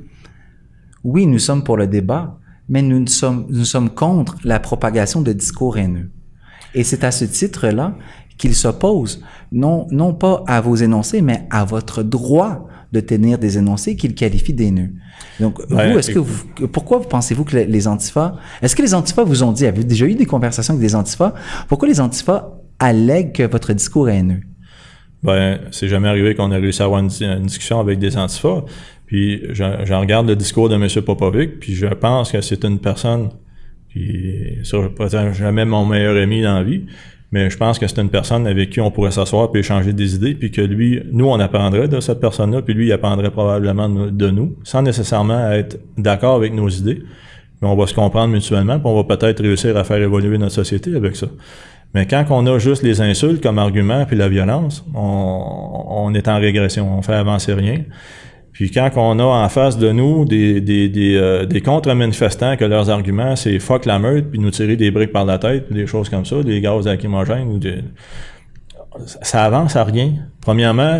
oui, 1.03 1.25
nous 1.25 1.39
sommes 1.39 1.63
pour 1.63 1.77
le 1.77 1.87
débat, 1.87 2.37
mais 2.69 2.83
nous 2.83 3.07
sommes, 3.07 3.47
nous 3.49 3.65
sommes 3.65 3.89
contre 3.89 4.35
la 4.43 4.59
propagation 4.59 5.21
de 5.21 5.33
discours 5.33 5.77
haineux. 5.77 6.11
Et 6.75 6.83
c'est 6.83 7.03
à 7.03 7.11
ce 7.11 7.25
titre-là 7.25 7.95
qu'il 8.37 8.55
s'oppose, 8.55 9.23
non, 9.51 9.87
non 9.91 10.13
pas 10.13 10.43
à 10.47 10.61
vos 10.61 10.75
énoncés, 10.75 11.21
mais 11.21 11.47
à 11.49 11.65
votre 11.65 12.03
droit 12.03 12.67
de 12.91 12.99
tenir 12.99 13.37
des 13.37 13.57
énoncés 13.57 13.95
qu'il 13.95 14.13
qualifie 14.13 14.53
d'haineux. 14.53 14.89
Donc, 15.39 15.61
vous, 15.69 15.77
est-ce 15.77 16.11
que 16.11 16.19
vous, 16.19 16.45
pourquoi 16.67 17.01
pensez-vous 17.01 17.45
que 17.45 17.57
les 17.57 17.87
antifas, 17.87 18.35
est-ce 18.61 18.75
que 18.75 18.81
les 18.81 18.93
antifas 18.93 19.23
vous 19.23 19.43
ont 19.43 19.51
dit, 19.51 19.65
avez-vous 19.65 19.87
déjà 19.87 20.05
eu 20.05 20.15
des 20.15 20.25
conversations 20.25 20.73
avec 20.73 20.85
des 20.85 20.95
antifas? 20.95 21.33
Pourquoi 21.67 21.87
les 21.87 22.01
antifas 22.01 22.51
allèguent 22.79 23.31
que 23.31 23.43
votre 23.43 23.73
discours 23.73 24.09
est 24.09 24.17
haineux? 24.17 24.41
Ben, 25.23 25.59
c'est 25.71 25.87
jamais 25.87 26.09
arrivé 26.09 26.35
qu'on 26.35 26.51
ait 26.51 26.57
réussi 26.57 26.81
à 26.81 26.85
avoir 26.85 26.99
une, 26.99 27.07
discussion 27.43 27.79
avec 27.79 27.99
des 27.99 28.17
antifas. 28.17 28.63
Puis, 29.05 29.41
j'en 29.51 29.99
regarde 29.99 30.27
le 30.27 30.35
discours 30.35 30.67
de 30.67 30.75
M. 30.75 30.87
Popovic, 31.03 31.59
puis 31.59 31.73
je 31.73 31.87
pense 31.87 32.31
que 32.31 32.41
c'est 32.41 32.63
une 32.65 32.79
personne 32.79 33.29
qui, 33.91 34.57
ça, 34.63 35.31
jamais 35.33 35.65
mon 35.65 35.85
meilleur 35.85 36.15
ami 36.21 36.41
dans 36.41 36.55
la 36.55 36.63
vie, 36.63 36.85
mais 37.31 37.49
je 37.49 37.57
pense 37.57 37.79
que 37.79 37.87
c'est 37.87 38.01
une 38.01 38.09
personne 38.09 38.45
avec 38.45 38.69
qui 38.71 38.81
on 38.81 38.91
pourrait 38.91 39.11
s'asseoir 39.11 39.51
puis 39.51 39.61
échanger 39.61 39.93
des 39.93 40.15
idées, 40.15 40.35
puis 40.35 40.51
que 40.51 40.61
lui, 40.61 41.01
nous, 41.11 41.27
on 41.27 41.39
apprendrait 41.39 41.87
de 41.87 41.99
cette 42.01 42.19
personne-là, 42.19 42.61
puis 42.61 42.73
lui, 42.73 42.87
il 42.87 42.91
apprendrait 42.91 43.31
probablement 43.31 43.87
de 43.89 44.29
nous, 44.29 44.57
sans 44.63 44.81
nécessairement 44.81 45.51
être 45.51 45.79
d'accord 45.97 46.35
avec 46.35 46.53
nos 46.53 46.67
idées. 46.67 47.01
Mais 47.61 47.67
on 47.67 47.75
va 47.75 47.87
se 47.87 47.93
comprendre 47.93 48.33
mutuellement, 48.33 48.79
puis 48.79 48.87
on 48.87 48.95
va 48.95 49.03
peut-être 49.03 49.41
réussir 49.41 49.77
à 49.77 49.83
faire 49.83 50.01
évoluer 50.01 50.37
notre 50.37 50.53
société 50.53 50.93
avec 50.95 51.15
ça. 51.15 51.27
Mais 51.93 52.05
quand 52.05 52.25
on 52.29 52.45
a 52.47 52.57
juste 52.57 52.83
les 52.83 53.01
insultes 53.01 53.41
comme 53.41 53.59
argument 53.59 54.05
puis 54.05 54.15
la 54.15 54.29
violence, 54.29 54.85
on, 54.93 55.85
on 55.89 56.13
est 56.13 56.27
en 56.27 56.39
régression, 56.39 56.97
on 56.97 57.01
fait 57.01 57.13
avancer 57.13 57.53
rien. 57.53 57.83
Puis 58.61 58.69
quand 58.69 58.91
on 58.95 59.17
a 59.17 59.23
en 59.23 59.49
face 59.49 59.79
de 59.79 59.91
nous 59.91 60.23
des, 60.23 60.61
des, 60.61 60.87
des, 60.87 61.15
euh, 61.15 61.47
des 61.47 61.61
contre-manifestants 61.61 62.57
que 62.57 62.63
leurs 62.63 62.91
arguments, 62.91 63.35
c'est 63.35 63.57
fuck 63.57 63.87
la 63.87 63.97
meute, 63.97 64.29
puis 64.29 64.37
nous 64.37 64.51
tirer 64.51 64.75
des 64.75 64.91
briques 64.91 65.11
par 65.11 65.25
la 65.25 65.39
tête, 65.39 65.73
des 65.73 65.87
choses 65.87 66.09
comme 66.09 66.25
ça, 66.25 66.43
des 66.43 66.61
gaz 66.61 66.85
lacrymogènes, 66.85 67.47
ou 67.47 67.57
des... 67.57 67.79
ça 69.23 69.45
avance 69.45 69.75
à 69.75 69.83
rien. 69.83 70.13
Premièrement, 70.41 70.99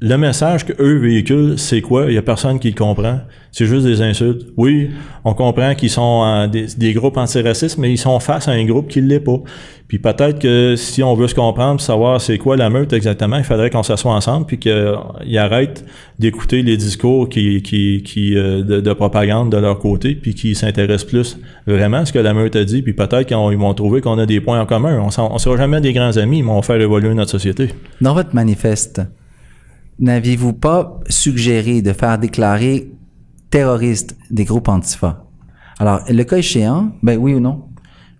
le 0.00 0.16
message 0.16 0.64
que 0.64 0.72
eux 0.80 0.98
véhiculent, 0.98 1.58
c'est 1.58 1.80
quoi? 1.80 2.06
Il 2.06 2.14
y 2.14 2.18
a 2.18 2.22
personne 2.22 2.60
qui 2.60 2.70
le 2.70 2.76
comprend. 2.76 3.20
C'est 3.50 3.66
juste 3.66 3.84
des 3.84 4.00
insultes. 4.00 4.46
Oui, 4.56 4.90
on 5.24 5.34
comprend 5.34 5.74
qu'ils 5.74 5.90
sont 5.90 6.46
des, 6.46 6.66
des, 6.76 6.92
groupes 6.92 7.16
antiracistes, 7.16 7.78
mais 7.78 7.90
ils 7.90 7.98
sont 7.98 8.20
face 8.20 8.46
à 8.46 8.52
un 8.52 8.64
groupe 8.64 8.88
qui 8.88 9.02
ne 9.02 9.08
l'est 9.08 9.20
pas. 9.20 9.40
Puis 9.88 9.98
peut-être 9.98 10.38
que 10.38 10.76
si 10.76 11.02
on 11.02 11.14
veut 11.14 11.28
se 11.28 11.34
comprendre, 11.34 11.80
savoir 11.80 12.20
c'est 12.20 12.36
quoi 12.36 12.58
la 12.58 12.68
meute 12.68 12.92
exactement, 12.92 13.38
il 13.38 13.44
faudrait 13.44 13.70
qu'on 13.70 13.82
s'assoie 13.82 14.12
ensemble 14.12 14.44
puis 14.44 14.58
qu'ils 14.58 15.38
arrêtent 15.38 15.84
d'écouter 16.18 16.62
les 16.62 16.76
discours 16.76 17.30
qui, 17.30 17.62
qui, 17.62 18.02
qui 18.04 18.36
euh, 18.36 18.62
de, 18.62 18.92
propagande 18.92 19.50
de 19.50 19.56
leur 19.56 19.78
côté 19.78 20.14
puis 20.14 20.34
qu'ils 20.34 20.56
s'intéressent 20.56 21.08
plus 21.08 21.38
vraiment 21.66 21.98
à 21.98 22.04
ce 22.04 22.12
que 22.12 22.18
la 22.18 22.34
meute 22.34 22.54
a 22.54 22.64
dit. 22.64 22.82
Puis 22.82 22.92
peut-être 22.92 23.24
qu'ils 23.24 23.36
vont 23.36 23.74
trouver 23.74 24.02
qu'on 24.02 24.18
a 24.18 24.26
des 24.26 24.42
points 24.42 24.60
en 24.60 24.66
commun. 24.66 25.00
On 25.00 25.34
ne 25.34 25.38
sera 25.38 25.56
jamais 25.56 25.80
des 25.80 25.94
grands 25.94 26.18
amis, 26.18 26.42
mais 26.42 26.50
on 26.50 26.56
va 26.56 26.62
faire 26.62 26.80
évoluer 26.80 27.14
notre 27.14 27.30
société. 27.30 27.70
Dans 28.02 28.12
votre 28.12 28.34
manifeste, 28.34 29.00
n'aviez-vous 29.98 30.52
pas 30.52 31.00
suggéré 31.08 31.82
de 31.82 31.92
faire 31.92 32.18
déclarer 32.18 32.90
terroristes 33.50 34.16
des 34.30 34.44
groupes 34.44 34.68
antifa? 34.68 35.24
Alors, 35.78 36.00
le 36.08 36.22
cas 36.24 36.38
échéant, 36.38 36.92
ben 37.02 37.18
oui 37.18 37.34
ou 37.34 37.40
non? 37.40 37.64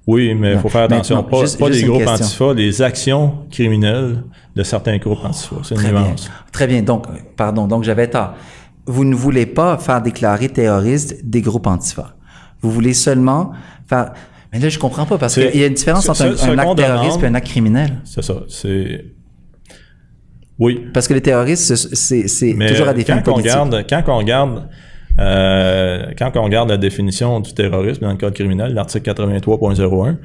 Oui, 0.07 0.35
mais 0.35 0.55
il 0.55 0.59
faut 0.59 0.69
faire 0.69 0.85
attention. 0.85 1.23
pas, 1.23 1.43
pas 1.59 1.71
des 1.71 1.83
groupes 1.83 2.07
antifa, 2.07 2.55
les 2.55 2.81
actions 2.81 3.47
criminelles 3.51 4.25
de 4.57 4.63
certains 4.63 4.97
groupes 4.97 5.25
antifa. 5.25 5.57
C'est 5.63 5.75
une 5.75 5.81
Très 5.81 5.93
Bien. 5.93 6.15
Très 6.51 6.67
bien. 6.67 6.83
Donc, 6.83 7.07
pardon, 7.37 7.67
donc 7.67 7.85
j'avais 7.85 8.09
tort. 8.09 8.35
Vous 8.87 9.05
ne 9.05 9.15
voulez 9.15 9.45
pas 9.45 9.77
faire 9.77 10.01
déclarer 10.01 10.49
terroristes 10.49 11.17
des 11.23 11.43
groupes 11.43 11.67
antifa. 11.67 12.17
Vous 12.63 12.71
voulez 12.71 12.95
seulement 12.95 13.53
faire... 13.87 14.13
Mais 14.51 14.61
là, 14.61 14.71
je 14.71 14.79
comprends 14.79 15.05
pas, 15.05 15.19
parce 15.19 15.35
qu'il 15.35 15.61
y 15.61 15.63
a 15.63 15.67
une 15.67 15.75
différence 15.75 16.09
entre 16.09 16.23
un, 16.23 16.59
acte 16.59 16.77
terroriste 16.77 17.23
et 17.23 17.27
un 17.27 17.35
acte 17.35 17.49
criminel. 17.49 18.01
C'est 18.05 18.23
ça. 18.23 18.45
C'est 18.49 19.05
oui. 20.59 20.87
Parce 20.93 21.07
que 21.07 21.15
les 21.15 21.21
terroristes, 21.21 21.75
c'est 21.75 22.27
toujours 22.69 22.89
à 22.89 22.95
des 22.95 23.05
fins 23.05 23.19
quand 23.19 23.33
politiques. 23.33 23.53
On 23.57 23.65
regarde, 23.65 23.87
quand 23.89 24.03
on 24.09 24.19
regarde, 24.19 24.69
euh, 25.21 26.07
quand 26.19 26.33
on 26.37 26.45
regarde 26.45 26.69
la 26.69 26.77
définition 26.77 27.41
du 27.41 27.55
terrorisme 27.55 28.03
dans 28.03 28.11
le 28.11 28.17
code 28.17 28.35
criminel, 28.35 28.75
l'article 28.75 29.11
83.01, 29.11 30.17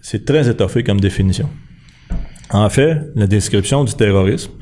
c'est 0.00 0.24
très 0.24 0.48
étoffé 0.48 0.84
comme 0.84 1.00
définition. 1.00 1.48
En 2.50 2.68
fait, 2.68 2.98
la 3.16 3.26
description 3.26 3.84
du 3.84 3.94
terrorisme, 3.94 4.52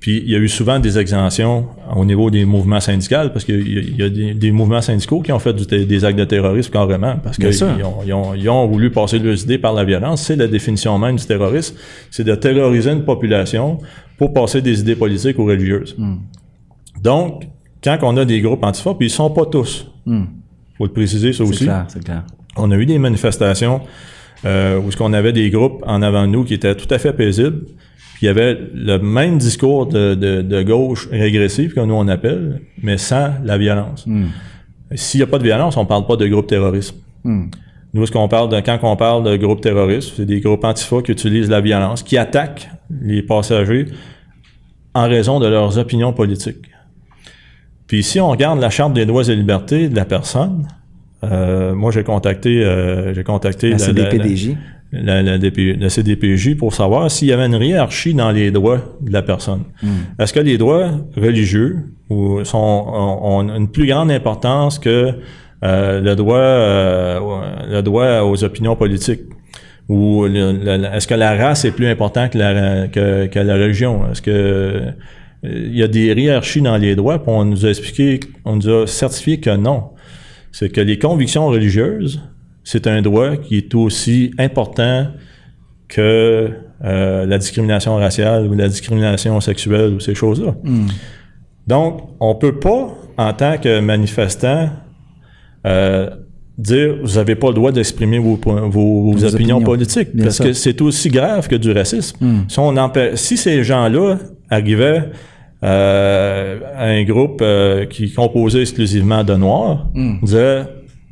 puis 0.00 0.22
il 0.24 0.30
y 0.30 0.34
a 0.34 0.38
eu 0.38 0.48
souvent 0.48 0.78
des 0.78 0.98
exemptions 0.98 1.68
au 1.94 2.06
niveau 2.06 2.30
des 2.30 2.46
mouvements 2.46 2.80
syndicaux, 2.80 3.28
parce 3.34 3.44
qu'il 3.44 3.98
y 3.98 4.02
a, 4.02 4.08
des, 4.08 4.50
mouvements 4.50 4.80
syndicaux 4.80 5.20
qui 5.20 5.30
ont 5.30 5.38
fait 5.38 5.52
des 5.52 6.04
actes 6.06 6.18
de 6.18 6.24
terrorisme 6.24 6.72
carrément, 6.72 7.16
parce 7.22 7.36
qu'ils 7.36 7.62
ont, 7.62 8.34
ils 8.34 8.48
ont, 8.48 8.66
voulu 8.66 8.90
passer 8.90 9.18
leurs 9.18 9.42
idées 9.42 9.58
par 9.58 9.74
la 9.74 9.84
violence. 9.84 10.22
C'est 10.22 10.36
la 10.36 10.46
définition 10.46 10.98
même 10.98 11.16
du 11.16 11.26
terrorisme, 11.26 11.76
c'est 12.10 12.24
de 12.24 12.34
terroriser 12.34 12.92
une 12.92 13.04
population 13.04 13.78
pour 14.20 14.34
passer 14.34 14.60
des 14.60 14.80
idées 14.80 14.96
politiques 14.96 15.38
ou 15.38 15.46
religieuses. 15.46 15.94
Hmm. 15.96 16.16
Donc, 17.02 17.48
quand 17.82 17.96
on 18.02 18.18
a 18.18 18.26
des 18.26 18.42
groupes 18.42 18.62
antifa, 18.62 18.92
puis 18.92 19.06
ils 19.06 19.10
sont 19.10 19.30
pas 19.30 19.46
tous, 19.46 19.90
hmm. 20.04 20.24
faut 20.76 20.84
le 20.84 20.92
préciser 20.92 21.32
ça 21.32 21.42
aussi. 21.42 21.64
Clair, 21.64 21.86
c'est 21.88 22.04
clair. 22.04 22.24
On 22.58 22.70
a 22.70 22.76
eu 22.76 22.84
des 22.84 22.98
manifestations 22.98 23.80
euh, 24.44 24.78
où 24.78 24.90
ce 24.90 24.96
qu'on 24.98 25.14
avait 25.14 25.32
des 25.32 25.48
groupes 25.48 25.82
en 25.86 26.02
avant 26.02 26.26
de 26.26 26.32
nous 26.32 26.44
qui 26.44 26.52
étaient 26.52 26.74
tout 26.74 26.92
à 26.92 26.98
fait 26.98 27.14
paisibles, 27.14 27.62
puis 28.12 28.20
il 28.20 28.26
y 28.26 28.28
avait 28.28 28.58
le 28.74 28.98
même 28.98 29.38
discours 29.38 29.86
de, 29.86 30.14
de, 30.14 30.62
gauche 30.62 31.08
régressive 31.10 31.72
que 31.72 31.80
nous 31.80 31.94
on 31.94 32.06
appelle, 32.06 32.60
mais 32.82 32.98
sans 32.98 33.32
la 33.42 33.56
violence. 33.56 34.06
Hmm. 34.06 34.26
S'il 34.96 35.20
n'y 35.20 35.24
a 35.24 35.28
pas 35.28 35.38
de 35.38 35.44
violence, 35.44 35.78
on 35.78 35.86
parle 35.86 36.06
pas 36.06 36.16
de 36.16 36.26
groupe 36.26 36.46
terrorisme. 36.46 36.96
Nous, 37.92 38.06
ce 38.06 38.12
qu'on 38.12 38.28
parle 38.28 38.48
de, 38.48 38.60
quand 38.60 38.78
on 38.82 38.96
parle 38.96 39.24
de 39.24 39.36
groupe 39.36 39.60
terroriste, 39.60 40.12
c'est 40.16 40.26
des 40.26 40.40
groupes 40.40 40.64
antifa 40.64 41.02
qui 41.02 41.12
utilisent 41.12 41.50
la 41.50 41.60
violence, 41.60 42.02
qui 42.02 42.16
attaquent 42.16 42.68
les 43.02 43.22
passagers 43.22 43.86
en 44.94 45.08
raison 45.08 45.40
de 45.40 45.46
leurs 45.46 45.78
opinions 45.78 46.12
politiques. 46.12 46.70
Puis 47.86 48.04
si 48.04 48.20
on 48.20 48.30
regarde 48.30 48.60
la 48.60 48.70
charte 48.70 48.92
des 48.92 49.06
droits 49.06 49.28
et 49.28 49.34
libertés 49.34 49.88
de 49.88 49.96
la 49.96 50.04
personne, 50.04 50.68
euh, 51.24 51.74
moi 51.74 51.90
j'ai 51.90 52.04
contacté, 52.04 52.64
euh, 52.64 53.12
j'ai 53.12 53.24
contacté 53.24 53.70
la, 53.70 53.78
CDPDJ. 53.78 54.56
La, 54.92 55.22
la, 55.22 55.88
CDPJ 55.88 56.56
pour 56.56 56.74
savoir 56.74 57.10
s'il 57.10 57.28
y 57.28 57.32
avait 57.32 57.46
une 57.46 57.60
hiérarchie 57.60 58.14
dans 58.14 58.30
les 58.30 58.50
droits 58.50 58.96
de 59.00 59.12
la 59.12 59.22
personne. 59.22 59.62
Hmm. 59.82 60.20
Est-ce 60.20 60.32
que 60.32 60.40
les 60.40 60.58
droits 60.58 60.90
religieux 61.16 61.78
ou 62.08 62.44
sont, 62.44 62.58
ont, 62.58 63.48
une 63.48 63.68
plus 63.68 63.86
grande 63.86 64.10
importance 64.10 64.78
que 64.78 65.14
le 65.62 66.14
droit 66.14 66.38
le 67.70 67.80
droit 67.82 68.20
aux 68.22 68.42
opinions 68.44 68.76
politiques? 68.76 69.22
Ou 69.88 70.26
est-ce 70.26 71.08
que 71.08 71.14
la 71.14 71.34
race 71.34 71.64
est 71.64 71.72
plus 71.72 71.88
importante 71.88 72.32
que 72.32 72.38
la, 72.38 72.86
que, 72.86 73.38
la 73.38 73.54
religion? 73.54 74.08
Est-ce 74.10 74.22
que 74.22 74.30
euh, 74.30 74.92
il 75.42 75.76
y 75.76 75.82
a 75.82 75.88
des 75.88 76.14
hiérarchies 76.14 76.60
dans 76.60 76.76
les 76.76 76.94
droits, 76.94 77.18
puis 77.18 77.32
on 77.32 77.44
nous 77.44 77.66
a 77.66 77.70
expliqué, 77.70 78.20
on 78.44 78.56
nous 78.56 78.68
a 78.68 78.86
certifié 78.86 79.40
que 79.40 79.56
non. 79.56 79.90
C'est 80.52 80.68
que 80.68 80.80
les 80.80 80.98
convictions 80.98 81.46
religieuses, 81.48 82.20
c'est 82.62 82.86
un 82.86 83.02
droit 83.02 83.36
qui 83.36 83.56
est 83.56 83.74
aussi 83.74 84.32
important 84.38 85.08
que 85.88 86.50
euh, 86.84 87.26
la 87.26 87.38
discrimination 87.38 87.96
raciale 87.96 88.46
ou 88.46 88.54
la 88.54 88.68
discrimination 88.68 89.40
sexuelle 89.40 89.94
ou 89.94 90.00
ces 90.00 90.14
choses-là. 90.14 90.54
Hmm. 90.62 90.86
Donc, 91.66 92.10
on 92.20 92.36
peut 92.36 92.60
pas, 92.60 92.94
en 93.16 93.32
tant 93.32 93.58
que 93.58 93.80
manifestant, 93.80 94.70
euh, 95.66 96.10
dire 96.58 96.96
vous 97.02 97.14
n'avez 97.14 97.34
pas 97.34 97.48
le 97.48 97.54
droit 97.54 97.72
d'exprimer 97.72 98.18
vos, 98.18 98.36
vos, 98.36 99.24
opinions, 99.24 99.60
politiques 99.60 100.08
parce 100.16 100.38
que 100.38 100.52
c'est 100.52 100.80
aussi 100.80 101.08
grave 101.08 101.48
que 101.48 101.56
du 101.56 101.72
racisme. 101.72 102.16
Hmm. 102.20 102.40
Si, 102.48 102.58
on 102.58 102.74
si 103.14 103.36
ces 103.36 103.64
gens-là 103.64 104.18
arrivaient 104.50 105.10
euh, 105.62 106.58
à 106.74 106.84
un 106.86 107.04
groupe 107.04 107.40
euh, 107.42 107.86
qui 107.86 108.12
composait 108.12 108.62
exclusivement 108.62 109.22
de 109.24 109.34
noirs, 109.34 109.88
mm. 109.94 110.20
disaient 110.22 110.64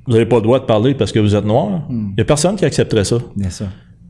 vous 0.06 0.14
n'avez 0.14 0.24
pas 0.24 0.36
le 0.36 0.42
droit 0.42 0.58
de 0.58 0.64
parler 0.64 0.94
parce 0.94 1.12
que 1.12 1.18
vous 1.18 1.36
êtes 1.36 1.44
noir, 1.44 1.82
il 1.90 1.94
hmm. 1.94 2.14
n'y 2.16 2.22
a 2.22 2.24
personne 2.24 2.56
qui 2.56 2.64
accepterait 2.64 3.04
ça. 3.04 3.18
Bien 3.36 3.50
sûr. 3.50 3.66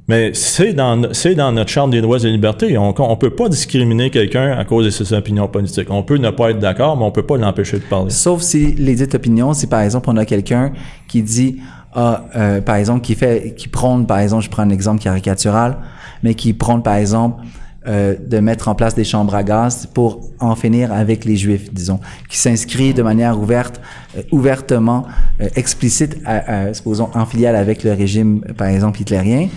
Mais 0.09 0.33
c'est 0.33 0.73
dans, 0.73 1.13
c'est 1.13 1.35
dans 1.35 1.53
notre 1.53 1.71
charte 1.71 1.91
des 1.91 2.01
droits 2.01 2.19
et 2.19 2.31
libertés. 2.31 2.79
On 2.79 2.89
ne 2.89 3.15
peut 3.17 3.31
pas 3.31 3.49
discriminer 3.49 4.11
quelqu'un 4.11 4.53
à 4.53 4.65
cause 4.65 4.87
de 4.87 4.91
ses 4.91 5.13
opinions 5.13 5.49
politiques. 5.49 5.91
On 5.91 6.03
peut 6.03 6.17
ne 6.17 6.31
pas 6.31 6.51
être 6.51 6.59
d'accord, 6.59 6.97
mais 6.97 7.05
on 7.05 7.11
peut 7.11 7.27
pas 7.27 7.37
l'empêcher 7.37 7.79
de 7.79 7.85
parler. 7.85 8.11
Sauf 8.11 8.41
si 8.41 8.73
les 8.73 8.95
dites 8.95 9.15
opinions, 9.15 9.53
si 9.53 9.67
par 9.67 9.83
exemple 9.83 10.09
on 10.11 10.17
a 10.17 10.25
quelqu'un 10.25 10.73
qui 11.09 11.23
dit, 11.23 11.59
ah, 11.95 12.25
euh, 12.37 12.61
par 12.63 12.77
exemple, 12.77 13.03
qui 13.03 13.15
fait, 13.15 13.55
qui 13.55 13.69
prône, 13.69 14.07
par 14.07 14.19
exemple, 14.19 14.45
je 14.45 14.51
prends 14.51 14.63
un 14.63 14.71
exemple 14.71 15.03
caricatural, 15.03 15.77
mais 16.23 16.35
qui 16.35 16.55
prône 16.55 16.83
par 16.83 16.95
exemple 16.95 17.43
euh, 17.87 18.17
de 18.21 18.39
mettre 18.41 18.69
en 18.69 18.75
place 18.75 18.95
des 18.95 19.05
chambres 19.05 19.35
à 19.35 19.43
gaz 19.43 19.87
pour 19.87 20.29
en 20.41 20.57
finir 20.57 20.93
avec 20.93 21.25
les 21.25 21.37
Juifs, 21.37 21.73
disons, 21.73 22.01
qui 22.29 22.37
s'inscrit 22.37 22.93
de 22.93 23.03
manière 23.03 23.41
ouverte, 23.41 23.81
euh, 24.17 24.23
ouvertement, 24.31 25.07
euh, 25.41 25.49
explicite, 25.55 26.19
à, 26.27 26.75
supposons, 26.75 27.09
en 27.15 27.25
filiale 27.25 27.57
avec 27.57 27.85
le 27.85 27.93
régime, 27.93 28.41
par 28.59 28.67
exemple, 28.67 29.01
hitlérien. 29.01 29.49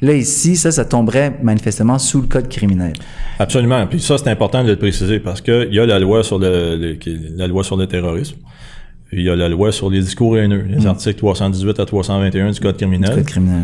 Là, 0.00 0.12
ici, 0.14 0.56
ça, 0.56 0.70
ça 0.70 0.84
tomberait 0.84 1.38
manifestement 1.42 1.98
sous 1.98 2.20
le 2.20 2.28
code 2.28 2.48
criminel. 2.48 2.92
Absolument. 3.38 3.86
Puis 3.86 4.00
ça, 4.00 4.16
c'est 4.18 4.28
important 4.30 4.62
de 4.62 4.68
le 4.70 4.76
préciser 4.76 5.18
parce 5.18 5.40
qu'il 5.40 5.68
y 5.72 5.80
a 5.80 5.86
la 5.86 5.98
loi 5.98 6.22
sur 6.22 6.38
le, 6.38 6.76
le- 6.76 6.98
la 7.36 7.46
loi 7.48 7.64
sur 7.64 7.76
le 7.76 7.86
terrorisme. 7.86 8.36
Il 9.12 9.22
y 9.22 9.30
a 9.30 9.34
la 9.36 9.48
loi 9.48 9.72
sur 9.72 9.90
les 9.90 10.00
discours 10.00 10.36
haineux, 10.38 10.66
les 10.68 10.86
articles 10.86 11.16
318 11.18 11.80
à 11.80 11.84
321 11.86 12.50
du 12.50 12.60
Code 12.60 12.76
criminel, 12.76 13.14
Code 13.14 13.24
criminel. 13.24 13.62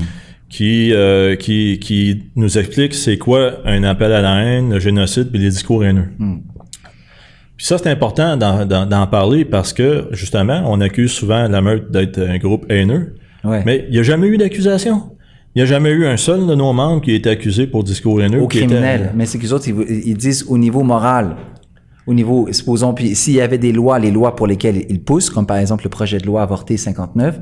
qui, 0.49 0.93
euh, 0.93 1.37
qui, 1.37 1.79
qui 1.81 2.23
nous 2.35 2.57
explique 2.59 2.95
c'est 2.95 3.19
quoi 3.19 3.59
un 3.67 3.85
appel 3.85 4.11
à 4.13 4.23
la 4.23 4.43
haine, 4.43 4.73
le 4.73 4.81
génocide 4.81 5.31
puis 5.31 5.39
les 5.41 5.51
discours 5.51 5.85
haineux. 5.85 6.09
Puis 7.57 7.67
ça, 7.67 7.79
c'est 7.79 7.91
important 7.91 8.37
d'en, 8.37 9.07
parler 9.07 9.45
parce 9.45 9.73
que, 9.73 10.09
justement, 10.11 10.63
on 10.67 10.81
accuse 10.81 11.13
souvent 11.13 11.47
la 11.47 11.61
meute 11.61 11.91
d'être 11.93 12.19
un 12.19 12.39
groupe 12.39 12.67
haineux, 12.71 13.15
Ouais. 13.45 13.63
mais 13.67 13.85
il 13.89 13.93
n'y 13.93 13.99
a 13.99 14.03
jamais 14.03 14.27
eu 14.29 14.39
d'accusation. 14.39 15.11
Il 15.55 15.59
n'y 15.59 15.63
a 15.63 15.67
jamais 15.67 15.91
eu 15.91 16.07
un 16.07 16.17
seul 16.17 16.47
de 16.47 16.55
nos 16.55 16.73
membres 16.73 17.01
qui 17.03 17.13
a 17.13 17.15
été 17.15 17.31
accusé 17.31 17.67
pour 17.67 17.85
discours 17.85 18.21
haineux. 18.23 18.41
au 18.41 18.47
était- 18.47 18.59
criminel. 18.67 19.13
Mais 19.15 19.27
c'est 19.27 19.39
qu'ils 19.39 19.55
autres, 19.55 19.69
ils, 19.69 20.09
ils 20.09 20.17
disent 20.17 20.45
au 20.49 20.59
niveau 20.59 20.83
moral. 20.83 21.37
Au 22.07 22.13
niveau, 22.13 22.49
supposons, 22.53 22.93
puis 22.93 23.15
s'il 23.15 23.35
y 23.35 23.41
avait 23.41 23.57
des 23.57 23.73
lois, 23.73 23.99
les 23.99 24.11
lois 24.11 24.37
pour 24.37 24.47
lesquelles 24.47 24.85
ils 24.91 25.03
poussent, 25.03 25.31
comme 25.31 25.47
par 25.47 25.57
exemple 25.57 25.85
le 25.85 25.91
projet 25.91 26.19
de 26.19 26.27
loi 26.27 26.43
avorté 26.43 26.77
59, 26.77 27.41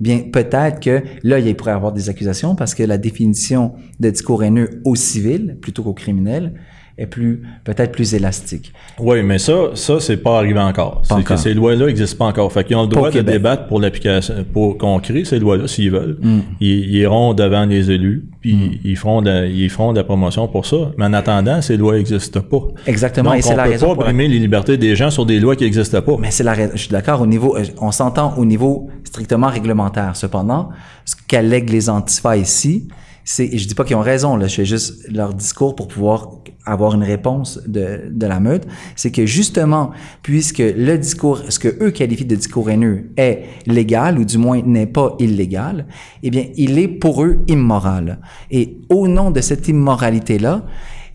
bien 0.00 0.24
peut-être 0.30 0.80
que 0.80 1.02
là, 1.22 1.38
il 1.38 1.54
pourrait 1.56 1.70
y 1.70 1.74
avoir 1.74 1.92
des 1.92 2.10
accusations 2.10 2.54
parce 2.56 2.74
que 2.74 2.82
la 2.82 2.98
définition 2.98 3.72
de 4.00 4.10
discours 4.10 4.42
haineux 4.44 4.82
au 4.84 4.96
civil 4.96 5.56
plutôt 5.62 5.82
qu'au 5.82 5.94
criminel 5.94 6.52
est 6.98 7.06
plus 7.06 7.42
peut-être 7.64 7.92
plus 7.92 8.14
élastique. 8.14 8.72
Oui, 8.98 9.22
mais 9.22 9.38
ça, 9.38 9.52
ça, 9.74 10.00
c'est 10.00 10.16
pas 10.16 10.38
arrivé 10.38 10.58
encore. 10.58 11.02
C'est 11.04 11.22
que 11.22 11.36
ces 11.36 11.52
lois-là 11.52 11.86
n'existent 11.86 12.16
pas 12.16 12.24
encore. 12.30 12.50
Fait 12.52 12.64
qu'ils 12.64 12.76
ont 12.76 12.84
le 12.84 12.88
Pas 12.88 12.94
droit 12.96 13.08
de 13.10 13.14
Québec. 13.16 13.34
débattre 13.34 13.66
pour 13.66 13.80
l'application, 13.80 14.34
pour 14.52 14.78
qu'on 14.78 14.98
crée 15.00 15.24
ces 15.26 15.38
lois-là 15.38 15.68
s'ils 15.68 15.90
veulent. 15.90 16.16
Mm. 16.22 16.38
Ils, 16.60 16.68
ils 16.70 16.96
iront 16.96 17.34
devant 17.34 17.66
les 17.66 17.90
élus, 17.90 18.24
puis 18.40 18.80
ils 18.82 18.96
feront 18.96 19.20
de, 19.20 19.28
la- 19.28 19.46
ils 19.46 19.68
feront 19.68 19.92
de 19.92 19.98
la 19.98 20.04
promotion 20.04 20.48
pour 20.48 20.64
ça. 20.64 20.76
Mais 20.96 21.04
en 21.04 21.12
attendant, 21.12 21.60
ces 21.60 21.76
lois 21.76 21.96
n'existent 21.96 22.40
pas. 22.40 22.62
Exactement, 22.86 23.30
Donc, 23.30 23.40
et 23.40 23.42
c'est 23.42 23.52
on 23.52 23.56
la 23.56 23.64
peut 23.64 23.70
raison 23.70 23.86
pas 23.88 23.94
pour 23.94 24.02
laquelle- 24.04 24.16
brimer 24.16 24.28
les 24.32 24.38
libertés 24.38 24.76
des 24.78 24.96
gens 24.96 25.10
sur 25.10 25.26
des 25.26 25.38
lois 25.38 25.54
qui 25.54 25.64
n'existent 25.64 26.00
pas. 26.00 26.16
Mais 26.18 26.30
c'est 26.30 26.44
la 26.44 26.54
rais- 26.54 26.70
je 26.72 26.78
suis 26.80 26.88
d'accord 26.90 27.20
au 27.20 27.26
niveau, 27.26 27.56
euh, 27.58 27.64
on 27.82 27.90
s'entend 27.92 28.34
au 28.38 28.46
niveau 28.46 28.88
strictement 29.04 29.48
réglementaire. 29.48 30.16
Cependant, 30.16 30.70
ce 31.04 31.14
qu'allèguent 31.28 31.70
les 31.70 31.90
antifas 31.90 32.36
ici, 32.38 32.88
c'est, 33.22 33.56
je 33.58 33.66
dis 33.68 33.74
pas 33.74 33.84
qu'ils 33.84 33.96
ont 33.96 34.00
raison, 34.02 34.36
là, 34.36 34.46
je 34.46 34.54
fais 34.54 34.64
juste 34.64 35.12
leur 35.12 35.34
discours 35.34 35.74
pour 35.74 35.88
pouvoir 35.88 36.28
avoir 36.66 36.94
une 36.94 37.04
réponse 37.04 37.60
de, 37.66 38.10
de 38.10 38.26
la 38.26 38.40
meute, 38.40 38.66
c'est 38.96 39.12
que 39.12 39.24
justement, 39.24 39.92
puisque 40.22 40.58
le 40.58 40.96
discours, 40.96 41.40
ce 41.48 41.58
que 41.58 41.82
eux 41.82 41.90
qualifient 41.92 42.26
de 42.26 42.34
discours 42.34 42.68
haineux 42.70 43.10
est 43.16 43.44
légal, 43.66 44.18
ou 44.18 44.24
du 44.24 44.36
moins 44.36 44.60
n'est 44.62 44.86
pas 44.86 45.14
illégal, 45.18 45.86
eh 46.22 46.30
bien, 46.30 46.46
il 46.56 46.78
est 46.78 46.88
pour 46.88 47.24
eux 47.24 47.38
immoral. 47.48 48.18
Et 48.50 48.78
au 48.88 49.08
nom 49.08 49.30
de 49.30 49.40
cette 49.40 49.68
immoralité-là, 49.68 50.64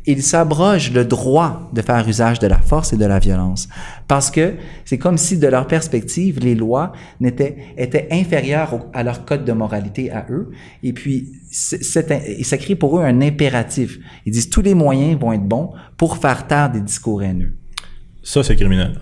ils 0.05 0.23
s'abrogent 0.23 0.91
le 0.91 1.05
droit 1.05 1.69
de 1.73 1.81
faire 1.81 2.07
usage 2.07 2.39
de 2.39 2.47
la 2.47 2.57
force 2.57 2.93
et 2.93 2.97
de 2.97 3.05
la 3.05 3.19
violence. 3.19 3.69
Parce 4.07 4.31
que 4.31 4.55
c'est 4.85 4.97
comme 4.97 5.17
si, 5.17 5.37
de 5.37 5.47
leur 5.47 5.67
perspective, 5.67 6.39
les 6.39 6.55
lois 6.55 6.93
étaient 7.21 8.07
inférieures 8.11 8.85
à 8.93 9.03
leur 9.03 9.25
code 9.25 9.45
de 9.45 9.51
moralité 9.51 10.11
à 10.11 10.25
eux. 10.29 10.49
Et 10.81 10.93
puis, 10.93 11.33
et 11.51 12.43
ça 12.43 12.57
crée 12.57 12.75
pour 12.75 12.99
eux 12.99 13.03
un 13.03 13.21
impératif. 13.21 13.99
Ils 14.25 14.31
disent 14.31 14.49
tous 14.49 14.61
les 14.61 14.73
moyens 14.73 15.19
vont 15.19 15.33
être 15.33 15.43
bons 15.47 15.71
pour 15.97 16.17
faire 16.17 16.47
taire 16.47 16.71
des 16.71 16.81
discours 16.81 17.21
haineux. 17.23 17.53
Ça, 18.23 18.41
c'est 18.43 18.55
criminel. 18.55 18.99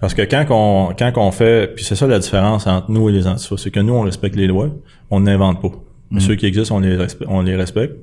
Parce 0.00 0.12
que 0.12 0.22
quand 0.22 0.44
on, 0.50 0.94
quand 0.94 1.30
fait, 1.30 1.74
puis 1.74 1.84
c'est 1.84 1.94
ça 1.96 2.06
la 2.06 2.18
différence 2.18 2.66
entre 2.66 2.90
nous 2.90 3.08
et 3.08 3.12
les 3.12 3.26
antifas, 3.26 3.56
c'est 3.56 3.70
que 3.70 3.80
nous, 3.80 3.94
on 3.94 4.02
respecte 4.02 4.36
les 4.36 4.46
lois, 4.46 4.70
on 5.10 5.20
n'invente 5.20 5.62
pas. 5.62 5.70
Mais 6.10 6.20
ceux 6.20 6.34
qui 6.36 6.46
existent, 6.46 6.76
on 6.76 6.80
les, 6.80 6.96
respe- 6.96 7.24
on 7.28 7.40
les 7.42 7.56
respecte. 7.56 7.94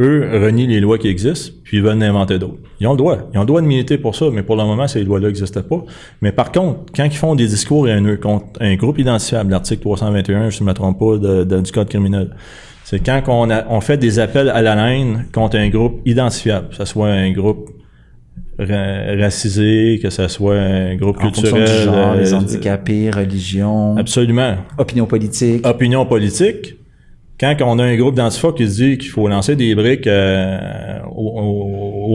Eux 0.00 0.28
renient 0.42 0.66
les 0.66 0.80
lois 0.80 0.96
qui 0.98 1.08
existent, 1.08 1.52
puis 1.62 1.76
ils 1.76 1.82
veulent 1.82 1.98
en 1.98 2.00
inventer 2.00 2.38
d'autres. 2.38 2.58
Ils 2.80 2.86
ont 2.86 2.92
le 2.92 2.96
droit. 2.96 3.18
Ils 3.32 3.38
ont 3.38 3.42
le 3.42 3.46
droit 3.46 3.60
de 3.60 3.66
militer 3.66 3.98
pour 3.98 4.14
ça, 4.16 4.26
mais 4.32 4.42
pour 4.42 4.56
le 4.56 4.64
moment, 4.64 4.88
ces 4.88 5.04
lois-là 5.04 5.26
n'existent 5.28 5.62
pas. 5.62 5.84
Mais 6.22 6.32
par 6.32 6.52
contre, 6.52 6.80
quand 6.94 7.04
ils 7.04 7.16
font 7.16 7.34
des 7.34 7.46
discours 7.46 7.86
haineux 7.88 8.16
contre 8.16 8.46
un 8.60 8.74
groupe 8.76 8.98
identifiable, 8.98 9.50
l'article 9.50 9.82
321, 9.82 10.50
je 10.50 10.62
ne 10.62 10.68
me 10.68 10.72
trompe 10.74 10.98
pas, 10.98 11.18
de- 11.18 11.44
de- 11.44 11.60
du 11.60 11.70
Code 11.70 11.88
criminel, 11.88 12.34
c'est 12.90 12.98
quand 13.04 13.22
on, 13.28 13.48
a- 13.50 13.64
on 13.68 13.80
fait 13.80 13.96
des 13.96 14.18
appels 14.18 14.48
à 14.48 14.60
la 14.62 14.74
haine 14.92 15.26
contre 15.32 15.56
un 15.56 15.68
groupe 15.68 16.00
identifiable, 16.04 16.68
que 16.70 16.74
ce 16.76 16.84
soit 16.84 17.08
un 17.08 17.30
groupe 17.32 17.70
ra- 18.58 19.14
racisé, 19.18 20.00
que 20.02 20.10
ce 20.10 20.26
soit 20.28 20.56
un 20.58 20.96
groupe 20.96 21.16
En 21.20 21.30
culturel. 21.30 21.64
du 21.64 21.84
genre, 21.84 22.14
les 22.16 22.32
euh, 22.34 22.36
handicapés, 22.36 23.10
religion, 23.10 23.96
Absolument. 23.96 24.56
opinion 24.78 25.06
politique. 25.06 25.66
Opinion 25.66 26.04
politique. 26.04 26.76
Quand 27.38 27.54
on 27.64 27.78
a 27.78 27.84
un 27.84 27.96
groupe 27.96 28.16
d'antifa 28.16 28.52
qui 28.52 28.68
se 28.68 28.82
dit 28.82 28.98
qu'il 28.98 29.08
faut 29.08 29.26
lancer 29.26 29.56
des 29.56 29.74
briques 29.74 30.06
euh, 30.06 30.58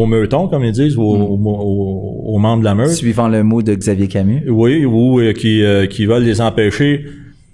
meutons, 0.08 0.48
comme 0.48 0.64
ils 0.66 0.72
disent, 0.72 0.96
Mm. 0.98 1.00
aux- 1.00 2.22
aux 2.28 2.38
membres 2.38 2.60
de 2.60 2.66
la 2.66 2.76
meute, 2.76 2.90
Suivant 2.90 3.28
le 3.28 3.44
mot 3.44 3.62
de 3.62 3.74
Xavier 3.74 4.08
Camus. 4.08 4.44
oui, 4.48 4.86
ou 4.86 5.20
euh, 5.20 5.34
qui, 5.34 5.64
euh, 5.64 5.88
qui 5.88 6.06
veulent 6.06 6.24
les 6.24 6.42
empêcher 6.42 7.06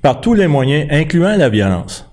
par 0.01 0.19
tous 0.21 0.33
les 0.33 0.47
moyens, 0.47 0.87
incluant 0.91 1.35
la 1.37 1.47
violence, 1.49 2.10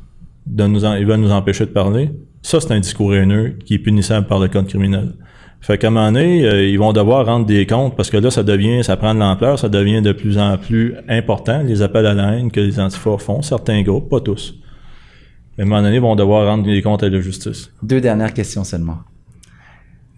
de 0.49 0.67
nous 0.67 0.85
en- 0.85 0.95
ils 0.95 1.07
veulent 1.07 1.21
nous 1.21 1.31
empêcher 1.33 1.67
de 1.67 1.71
parler. 1.71 2.11
Ça, 2.43 2.61
c'est 2.61 2.73
un 2.73 2.81
discours 2.81 3.15
haineux 3.15 3.57
qui 3.65 3.75
est 3.75 3.79
punissable 3.79 4.27
par 4.27 4.39
le 4.39 4.49
code 4.49 4.67
criminel. 4.67 5.15
Fait 5.61 5.77
qu'à 5.77 5.89
un 5.89 5.91
moment 5.91 6.13
donné, 6.13 6.45
euh, 6.47 6.67
ils 6.69 6.79
vont 6.79 6.93
devoir 6.93 7.27
rendre 7.27 7.45
des 7.45 7.67
comptes 7.67 7.97
parce 7.97 8.11
que 8.11 8.17
là, 8.17 8.31
ça 8.31 8.45
devient, 8.45 8.85
ça 8.85 8.97
prend 8.97 9.13
de 9.13 9.19
l'ampleur, 9.19 9.59
ça 9.59 9.69
devient 9.69 10.01
de 10.01 10.13
plus 10.13 10.39
en 10.39 10.57
plus 10.57 10.95
important, 11.09 11.63
les 11.63 11.83
appels 11.83 12.07
à 12.07 12.15
la 12.15 12.35
haine 12.37 12.51
que 12.53 12.61
les 12.61 12.79
antifas 12.79 13.19
font, 13.19 13.43
certains 13.43 13.83
groupes, 13.83 14.09
pas 14.09 14.21
tous. 14.21 14.55
À 15.59 15.63
un 15.63 15.65
moment 15.65 15.83
donné, 15.83 15.97
ils 15.97 16.01
vont 16.01 16.15
devoir 16.15 16.47
rendre 16.47 16.65
des 16.65 16.81
comptes 16.81 17.03
à 17.03 17.09
la 17.09 17.21
justice. 17.21 17.73
Deux 17.83 18.01
dernières 18.01 18.33
questions 18.33 18.63
seulement. 18.63 18.99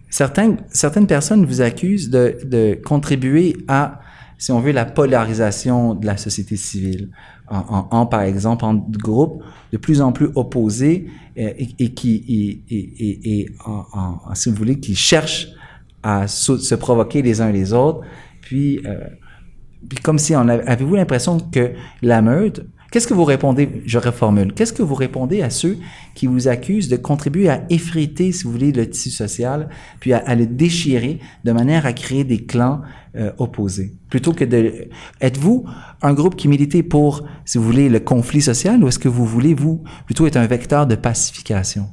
Certains, 0.09 0.57
certaines 0.69 1.07
personnes 1.07 1.45
vous 1.45 1.61
accusent 1.61 2.09
de, 2.09 2.35
de 2.45 2.77
contribuer 2.85 3.55
à, 3.67 4.01
si 4.37 4.51
on 4.51 4.59
veut, 4.59 4.73
la 4.73 4.85
polarisation 4.85 5.95
de 5.95 6.05
la 6.05 6.17
société 6.17 6.57
civile, 6.57 7.09
en, 7.51 8.05
par 8.05 8.21
exemple, 8.21 8.63
en 8.63 8.75
groupes 8.75 9.43
de 9.71 9.77
plus 9.77 10.01
en 10.01 10.11
plus 10.11 10.29
opposés 10.35 11.07
euh, 11.37 11.51
et, 11.57 11.93
qui, 11.93 12.63
et, 12.69 13.39
et, 13.39 13.45
si 14.33 14.49
vous 14.49 14.55
voulez, 14.55 14.79
qui 14.79 14.95
cherchent 14.95 15.47
à 16.03 16.27
se, 16.27 16.75
provoquer 16.75 17.21
les 17.21 17.41
uns 17.41 17.51
les 17.51 17.73
autres, 17.73 18.01
puis, 18.41 18.79
euh, 18.85 19.05
puis 19.87 19.99
comme 19.99 20.17
si 20.17 20.35
on 20.35 20.47
avez-vous 20.47 20.95
l'impression 20.95 21.39
que 21.39 21.73
la 22.01 22.21
meute, 22.21 22.65
qu'est-ce 22.91 23.07
que 23.07 23.13
vous 23.13 23.25
répondez, 23.25 23.83
je 23.85 23.97
reformule, 23.97 24.53
qu'est-ce 24.53 24.73
que 24.73 24.83
vous 24.83 24.95
répondez 24.95 25.41
à 25.41 25.49
ceux 25.49 25.77
qui 26.15 26.27
vous 26.27 26.47
accusent 26.47 26.89
de 26.89 26.97
contribuer 26.97 27.49
à 27.49 27.63
effriter, 27.69 28.31
si 28.31 28.45
vous 28.45 28.51
voulez, 28.51 28.71
le 28.71 28.89
tissu 28.89 29.09
social, 29.09 29.69
puis 29.99 30.13
à 30.13 30.35
le 30.35 30.45
déchirer 30.45 31.19
de 31.43 31.51
manière 31.51 31.85
à 31.85 31.93
créer 31.93 32.23
des 32.23 32.45
clans 32.45 32.81
euh, 33.15 33.31
plutôt 34.09 34.33
que 34.33 34.45
de... 34.45 34.87
Êtes-vous 35.19 35.65
un 36.01 36.13
groupe 36.13 36.35
qui 36.35 36.47
militait 36.47 36.83
pour, 36.83 37.23
si 37.45 37.57
vous 37.57 37.63
voulez, 37.63 37.89
le 37.89 37.99
conflit 37.99 38.41
social, 38.41 38.83
ou 38.83 38.87
est-ce 38.87 38.99
que 38.99 39.09
vous 39.09 39.25
voulez, 39.25 39.53
vous, 39.53 39.83
plutôt 40.05 40.27
être 40.27 40.37
un 40.37 40.47
vecteur 40.47 40.87
de 40.87 40.95
pacification? 40.95 41.87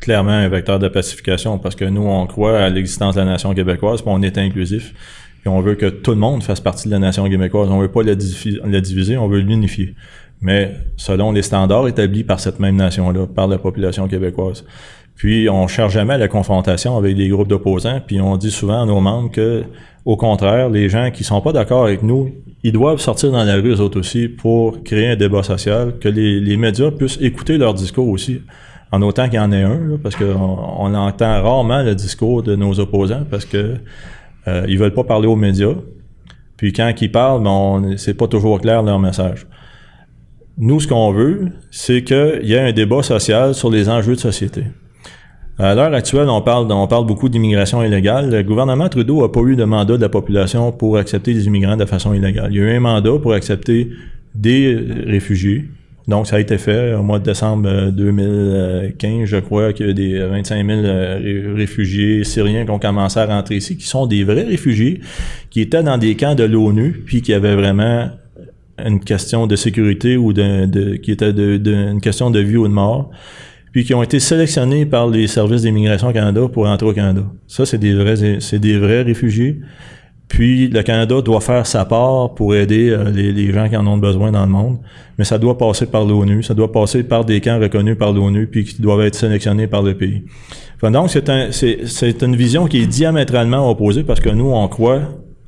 clairement 0.00 0.30
un 0.30 0.48
vecteur 0.48 0.78
de 0.78 0.88
pacification 0.88 1.58
parce 1.58 1.74
que 1.74 1.84
nous, 1.84 2.02
on 2.02 2.26
croit 2.26 2.58
à 2.58 2.70
l'existence 2.70 3.14
de 3.16 3.20
la 3.20 3.26
nation 3.26 3.52
québécoise, 3.54 4.02
puis 4.02 4.10
on 4.12 4.22
est 4.22 4.38
inclusif, 4.38 4.94
puis 5.40 5.48
on 5.48 5.60
veut 5.60 5.74
que 5.74 5.86
tout 5.86 6.12
le 6.12 6.16
monde 6.16 6.42
fasse 6.42 6.60
partie 6.60 6.88
de 6.88 6.92
la 6.92 6.98
nation 6.98 7.28
québécoise. 7.28 7.68
On 7.70 7.80
veut 7.80 7.90
pas 7.90 8.02
la, 8.02 8.14
la 8.64 8.80
diviser, 8.80 9.18
on 9.18 9.28
veut 9.28 9.40
l'unifier. 9.40 9.94
Mais 10.40 10.74
selon 10.96 11.32
les 11.32 11.42
standards 11.42 11.88
établis 11.88 12.24
par 12.24 12.40
cette 12.40 12.60
même 12.60 12.76
nation-là, 12.76 13.26
par 13.26 13.46
la 13.46 13.58
population 13.58 14.08
québécoise. 14.08 14.64
Puis 15.16 15.48
on 15.48 15.68
cherche 15.68 15.92
jamais 15.92 16.18
la 16.18 16.28
confrontation 16.28 16.96
avec 16.96 17.16
des 17.16 17.28
groupes 17.28 17.48
d'opposants, 17.48 18.00
puis 18.04 18.20
on 18.20 18.36
dit 18.36 18.50
souvent 18.50 18.82
à 18.82 18.86
nos 18.86 19.00
membres 19.00 19.30
que, 19.30 19.64
au 20.04 20.16
contraire, 20.16 20.68
les 20.68 20.88
gens 20.88 21.10
qui 21.12 21.24
sont 21.24 21.40
pas 21.40 21.52
d'accord 21.52 21.84
avec 21.84 22.02
nous, 22.02 22.32
ils 22.62 22.72
doivent 22.72 22.98
sortir 22.98 23.30
dans 23.30 23.44
la 23.44 23.54
rue 23.54 23.74
eux 23.74 23.80
autres 23.80 24.00
aussi 24.00 24.28
pour 24.28 24.82
créer 24.82 25.08
un 25.08 25.16
débat 25.16 25.42
social, 25.42 25.98
que 25.98 26.08
les, 26.08 26.40
les 26.40 26.56
médias 26.56 26.90
puissent 26.90 27.18
écouter 27.20 27.58
leur 27.58 27.74
discours 27.74 28.08
aussi 28.08 28.40
en 28.94 29.02
autant 29.02 29.24
qu'il 29.24 29.34
y 29.34 29.38
en 29.38 29.50
ait 29.50 29.62
un, 29.62 29.88
là, 29.88 29.96
parce 30.02 30.14
qu'on 30.14 30.24
on 30.24 30.94
entend 30.94 31.42
rarement 31.42 31.82
le 31.82 31.94
discours 31.94 32.42
de 32.42 32.54
nos 32.54 32.78
opposants 32.78 33.24
parce 33.28 33.44
que 33.44 33.76
euh, 34.46 34.66
ils 34.68 34.78
veulent 34.78 34.94
pas 34.94 35.04
parler 35.04 35.26
aux 35.26 35.36
médias. 35.36 35.74
Puis 36.56 36.72
quand 36.72 36.92
ils 37.00 37.10
parlent, 37.10 37.42
ben 37.42 37.96
c'est 37.96 38.14
pas 38.14 38.28
toujours 38.28 38.60
clair 38.60 38.82
leur 38.82 39.00
message. 39.00 39.46
Nous, 40.56 40.78
ce 40.80 40.86
qu'on 40.86 41.12
veut, 41.12 41.48
c'est 41.72 42.04
qu'il 42.04 42.42
y 42.44 42.52
ait 42.52 42.60
un 42.60 42.72
débat 42.72 43.02
social 43.02 43.54
sur 43.54 43.70
les 43.70 43.88
enjeux 43.88 44.14
de 44.14 44.20
société. 44.20 44.64
À 45.58 45.74
l'heure 45.76 45.94
actuelle, 45.94 46.28
on 46.28 46.42
parle, 46.42 46.70
on 46.72 46.86
parle 46.88 47.06
beaucoup 47.06 47.28
d'immigration 47.28 47.82
illégale. 47.82 48.28
Le 48.28 48.42
gouvernement 48.42 48.88
Trudeau 48.88 49.22
n'a 49.22 49.28
pas 49.28 49.40
eu 49.42 49.54
de 49.54 49.62
mandat 49.62 49.96
de 49.96 50.02
la 50.02 50.08
population 50.08 50.72
pour 50.72 50.96
accepter 50.96 51.32
les 51.32 51.46
immigrants 51.46 51.76
de 51.76 51.84
façon 51.84 52.12
illégale. 52.12 52.48
Il 52.50 52.56
y 52.56 52.60
a 52.60 52.64
eu 52.64 52.76
un 52.76 52.80
mandat 52.80 53.18
pour 53.22 53.34
accepter 53.34 53.90
des 54.34 54.76
réfugiés, 55.06 55.66
Donc, 56.08 56.26
ça 56.26 56.36
a 56.36 56.40
été 56.40 56.58
fait 56.58 56.94
au 56.94 57.04
mois 57.04 57.20
de 57.20 57.24
décembre 57.24 57.92
2015, 57.92 59.26
je 59.26 59.36
crois, 59.36 59.72
qu'il 59.72 59.86
y 59.86 59.90
a 59.90 59.92
des 59.92 60.18
25 60.18 60.66
000 60.66 61.56
réfugiés 61.56 62.24
syriens 62.24 62.64
qui 62.64 62.70
ont 62.72 62.80
commencé 62.80 63.20
à 63.20 63.26
rentrer 63.26 63.56
ici, 63.56 63.76
qui 63.76 63.86
sont 63.86 64.06
des 64.06 64.24
vrais 64.24 64.42
réfugiés, 64.42 65.00
qui 65.50 65.60
étaient 65.60 65.84
dans 65.84 65.98
des 65.98 66.16
camps 66.16 66.34
de 66.34 66.42
l'ONU, 66.42 67.00
puis 67.06 67.22
qui 67.22 67.32
avaient 67.32 67.54
vraiment 67.54 68.10
une 68.84 68.98
question 68.98 69.46
de 69.46 69.54
sécurité 69.54 70.16
ou 70.16 70.32
de, 70.32 70.96
qui 70.96 71.12
était 71.12 71.32
de, 71.32 71.60
une 71.72 72.00
question 72.00 72.30
de 72.30 72.40
vie 72.40 72.56
ou 72.56 72.66
de 72.66 72.72
mort, 72.72 73.10
puis 73.74 73.84
qui 73.84 73.92
ont 73.92 74.04
été 74.04 74.20
sélectionnés 74.20 74.86
par 74.86 75.08
les 75.08 75.26
services 75.26 75.62
d'immigration 75.62 76.08
au 76.08 76.12
Canada 76.12 76.42
pour 76.50 76.68
entrer 76.68 76.86
au 76.86 76.92
Canada. 76.92 77.22
Ça, 77.48 77.66
c'est 77.66 77.76
des 77.76 77.92
vrais, 77.92 78.38
c'est 78.38 78.60
des 78.60 78.78
vrais 78.78 79.02
réfugiés. 79.02 79.60
Puis 80.28 80.68
le 80.68 80.84
Canada 80.84 81.20
doit 81.20 81.40
faire 81.40 81.66
sa 81.66 81.84
part 81.84 82.34
pour 82.34 82.54
aider 82.54 82.90
euh, 82.90 83.10
les, 83.10 83.52
gens 83.52 83.68
qui 83.68 83.76
en 83.76 83.84
ont 83.88 83.98
besoin 83.98 84.30
dans 84.30 84.46
le 84.46 84.52
monde, 84.52 84.78
mais 85.18 85.24
ça 85.24 85.38
doit 85.38 85.58
passer 85.58 85.86
par 85.86 86.04
l'ONU, 86.04 86.44
ça 86.44 86.54
doit 86.54 86.70
passer 86.70 87.02
par 87.02 87.24
des 87.24 87.40
camps 87.40 87.58
reconnus 87.58 87.98
par 87.98 88.12
l'ONU, 88.12 88.46
puis 88.46 88.62
qui 88.62 88.80
doivent 88.80 89.02
être 89.02 89.16
sélectionnés 89.16 89.66
par 89.66 89.82
le 89.82 89.94
pays. 89.94 90.22
Donc 90.80 91.10
c'est 91.10 91.28
un, 91.28 91.48
c'est, 91.50 92.22
une 92.22 92.36
vision 92.36 92.66
qui 92.66 92.82
est 92.82 92.86
diamétralement 92.86 93.68
opposée 93.68 94.04
parce 94.04 94.20
que 94.20 94.28
nous 94.30 94.50
on 94.50 94.68
croit 94.68 95.00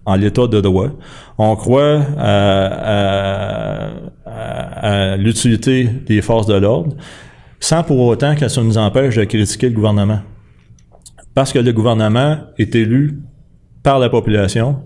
en 0.05 0.17
l'état 0.17 0.49
de 0.49 0.61
droit, 0.61 0.91
on 1.39 1.55
croit 1.57 2.01
à 4.27 5.17
l'utilité 5.17 5.89
des 6.07 6.23
forces 6.23 6.47
de 6.47 6.55
l'ordre, 6.55 6.97
sans 7.67 7.83
pour 7.83 7.99
autant 7.99 8.37
que 8.37 8.47
ça 8.47 8.63
nous 8.63 8.79
empêche 8.79 9.17
de 9.17 9.25
critiquer 9.25 9.69
le 9.71 9.75
gouvernement. 9.75 10.21
Parce 11.35 11.53
que 11.53 11.59
le 11.59 11.73
gouvernement 11.73 12.39
est 12.59 12.77
élu 12.77 13.19
par 13.83 13.99
la 13.99 14.09
population 14.09 14.85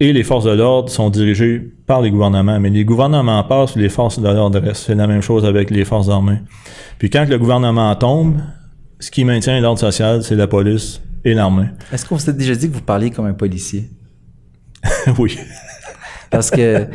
et 0.00 0.14
les 0.14 0.22
forces 0.22 0.46
de 0.46 0.52
l'ordre 0.52 0.88
sont 0.88 1.10
dirigées 1.10 1.60
par 1.86 2.00
les 2.00 2.10
gouvernements. 2.10 2.58
Mais 2.58 2.70
les 2.70 2.86
gouvernements 2.86 3.44
passent, 3.44 3.76
les 3.76 3.90
forces 3.90 4.18
de 4.18 4.26
l'ordre 4.26 4.60
restent. 4.60 4.86
C'est 4.86 4.94
la 4.94 5.06
même 5.06 5.20
chose 5.20 5.44
avec 5.44 5.70
les 5.70 5.84
forces 5.84 6.08
armées. 6.08 6.40
Puis 6.98 7.10
quand 7.10 7.28
le 7.28 7.38
gouvernement 7.38 7.94
tombe, 7.96 8.40
ce 8.98 9.10
qui 9.10 9.26
maintient 9.26 9.60
l'ordre 9.60 9.80
social, 9.80 10.22
c'est 10.22 10.36
la 10.36 10.46
police 10.46 11.02
et 11.26 11.34
l'armée. 11.34 11.66
Est-ce 11.92 12.06
qu'on 12.06 12.18
s'est 12.18 12.32
déjà 12.32 12.54
dit 12.54 12.70
que 12.70 12.76
vous 12.76 12.80
parliez 12.80 13.10
comme 13.10 13.26
un 13.26 13.34
policier? 13.34 13.90
oui. 15.18 15.36
Parce 16.30 16.50
que 16.50 16.86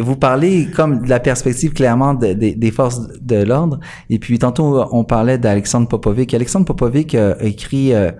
vous 0.00 0.16
parlez 0.16 0.66
comme 0.66 1.02
de 1.02 1.08
la 1.08 1.20
perspective 1.20 1.72
clairement 1.72 2.14
des 2.14 2.70
forces 2.72 3.00
de 3.20 3.42
l'ordre. 3.42 3.78
Et 4.10 4.18
puis 4.18 4.38
tantôt, 4.38 4.84
on 4.92 5.04
parlait 5.04 5.38
d'Alexandre 5.38 5.88
Popovic. 5.88 6.34
Alexandre 6.34 6.66
Popovic 6.66 7.14
a 7.14 7.40
écrit 7.42 7.94
euh, 7.94 8.10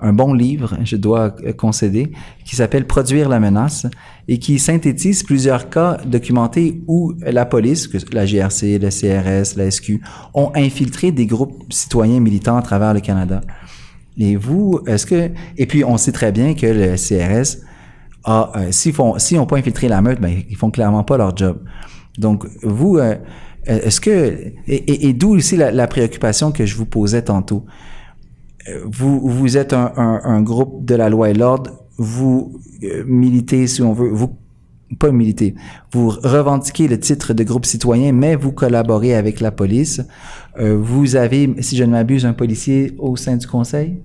un 0.00 0.12
bon 0.12 0.32
livre, 0.32 0.76
je 0.84 0.96
dois 0.96 1.34
concéder, 1.56 2.12
qui 2.44 2.54
s'appelle 2.54 2.86
Produire 2.86 3.28
la 3.28 3.40
menace 3.40 3.86
et 4.28 4.38
qui 4.38 4.58
synthétise 4.60 5.24
plusieurs 5.24 5.68
cas 5.68 5.98
documentés 6.06 6.80
où 6.86 7.14
la 7.20 7.44
police, 7.44 7.88
la 8.12 8.24
GRC, 8.24 8.78
le 8.78 8.90
CRS, 8.90 9.56
la 9.56 9.70
SQ, 9.70 10.00
ont 10.34 10.52
infiltré 10.54 11.10
des 11.10 11.26
groupes 11.26 11.64
citoyens 11.72 12.20
militants 12.20 12.56
à 12.56 12.62
travers 12.62 12.94
le 12.94 13.00
Canada. 13.00 13.40
Et 14.16 14.36
vous, 14.36 14.80
est-ce 14.86 15.06
que... 15.06 15.30
Et 15.56 15.66
puis, 15.66 15.84
on 15.84 15.96
sait 15.96 16.12
très 16.12 16.32
bien 16.32 16.54
que 16.54 16.66
le 16.66 16.96
CRS 16.96 17.62
a... 18.28 18.52
Euh, 18.56 18.72
s'ils 18.72 18.92
font, 18.92 19.18
s'ils 19.18 19.36
n'ont 19.36 19.46
pas 19.46 19.56
infiltré 19.56 19.88
la 19.88 20.00
meute, 20.00 20.20
ben, 20.20 20.42
ils 20.48 20.56
font 20.56 20.70
clairement 20.70 21.04
pas 21.04 21.16
leur 21.16 21.36
job. 21.36 21.58
Donc, 22.18 22.46
vous, 22.62 22.98
euh, 22.98 23.16
est-ce 23.66 24.00
que... 24.00 24.52
Et, 24.66 25.12
d'où 25.12 25.36
aussi 25.36 25.56
la, 25.56 25.86
préoccupation 25.86 26.52
que 26.52 26.66
je 26.66 26.76
vous 26.76 26.86
posais 26.86 27.22
tantôt 27.22 27.64
vous, 28.84 29.20
vous 29.26 29.56
êtes 29.56 29.72
un, 29.72 30.42
groupe 30.42 30.84
de 30.84 30.94
la 30.94 31.08
loi 31.08 31.30
et 31.30 31.34
l'ordre, 31.34 31.70
vous 31.96 32.60
euh, 32.84 33.02
militez, 33.06 33.66
si 33.66 33.82
on 33.82 33.92
veut, 33.92 34.10
vous 34.10 34.36
pas 34.98 35.10
militer, 35.10 35.54
vous 35.92 36.08
revendiquez 36.08 36.88
le 36.88 36.98
titre 36.98 37.34
de 37.34 37.44
groupe 37.44 37.66
citoyen, 37.66 38.12
mais 38.12 38.36
vous 38.36 38.52
collaborez 38.52 39.14
avec 39.14 39.40
la 39.40 39.50
police. 39.50 40.00
Euh, 40.58 40.78
vous 40.80 41.14
avez, 41.16 41.54
si 41.60 41.76
je 41.76 41.84
ne 41.84 41.90
m'abuse, 41.90 42.24
un 42.24 42.32
policier 42.32 42.94
au 42.98 43.16
sein 43.16 43.36
du 43.36 43.46
conseil? 43.46 44.00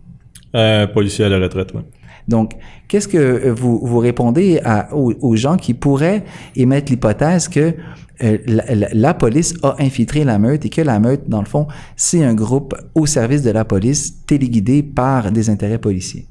Un 0.53 0.87
policier 0.87 1.25
à 1.25 1.29
la 1.29 1.39
retraite, 1.39 1.69
oui. 1.73 1.81
Donc, 2.27 2.53
qu'est-ce 2.87 3.07
que 3.07 3.49
vous, 3.49 3.79
vous 3.83 3.99
répondez 3.99 4.59
à, 4.63 4.93
aux, 4.95 5.35
gens 5.35 5.57
qui 5.57 5.73
pourraient 5.73 6.23
émettre 6.55 6.91
l'hypothèse 6.91 7.47
que 7.47 7.75
euh, 8.23 8.37
la, 8.93 9.13
police 9.13 9.55
a 9.63 9.75
infiltré 9.79 10.23
la 10.23 10.39
meute 10.39 10.65
et 10.65 10.69
que 10.69 10.81
la 10.81 10.99
meute, 10.99 11.27
dans 11.27 11.41
le 11.41 11.47
fond, 11.47 11.67
c'est 11.95 12.23
un 12.23 12.35
groupe 12.35 12.75
au 12.95 13.05
service 13.05 13.41
de 13.41 13.51
la 13.51 13.65
police 13.65 14.25
téléguidé 14.25 14.83
par 14.83 15.31
des 15.31 15.49
intérêts 15.49 15.79
policiers? 15.79 16.27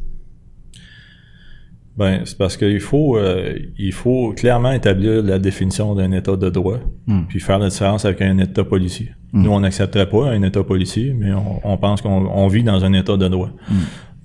Ben, 1.97 2.23
c'est 2.25 2.39
parce 2.39 2.57
qu'il 2.57 2.81
faut, 2.81 3.19
euh, 3.19 3.55
il 3.79 3.93
faut 3.93 4.33
clairement 4.33 4.73
établir 4.73 5.23
la 5.23 5.39
définition 5.39 5.95
d'un 5.95 6.13
État 6.13 6.37
de 6.37 6.49
droit, 6.49 6.79
hmm. 7.07 7.25
puis 7.29 7.39
faire 7.39 7.59
la 7.59 7.69
différence 7.69 8.07
avec 8.07 8.23
un 8.23 8.39
État 8.39 8.65
policier. 8.65 9.11
Hmm. 9.33 9.43
Nous, 9.43 9.51
on 9.51 9.61
n'accepterait 9.61 10.09
pas 10.09 10.31
un 10.31 10.43
État 10.43 10.63
policier, 10.63 11.15
mais 11.15 11.33
on, 11.35 11.77
pense 11.77 12.01
qu'on 12.01 12.47
vit 12.47 12.63
dans 12.63 12.83
un 12.85 12.95
État 12.95 13.19
de 13.19 13.29
droit. 13.29 13.51
Hmm. 13.69 13.75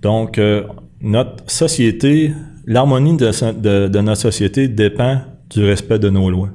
Donc, 0.02 0.38
euh, 0.38 0.64
notre 1.02 1.50
société, 1.50 2.32
l'harmonie 2.66 3.18
de, 3.18 4.02
notre 4.02 4.22
société 4.22 4.68
dépend 4.68 5.22
du 5.50 5.64
respect 5.64 6.00
de 6.00 6.10
nos 6.10 6.30
lois. 6.30 6.50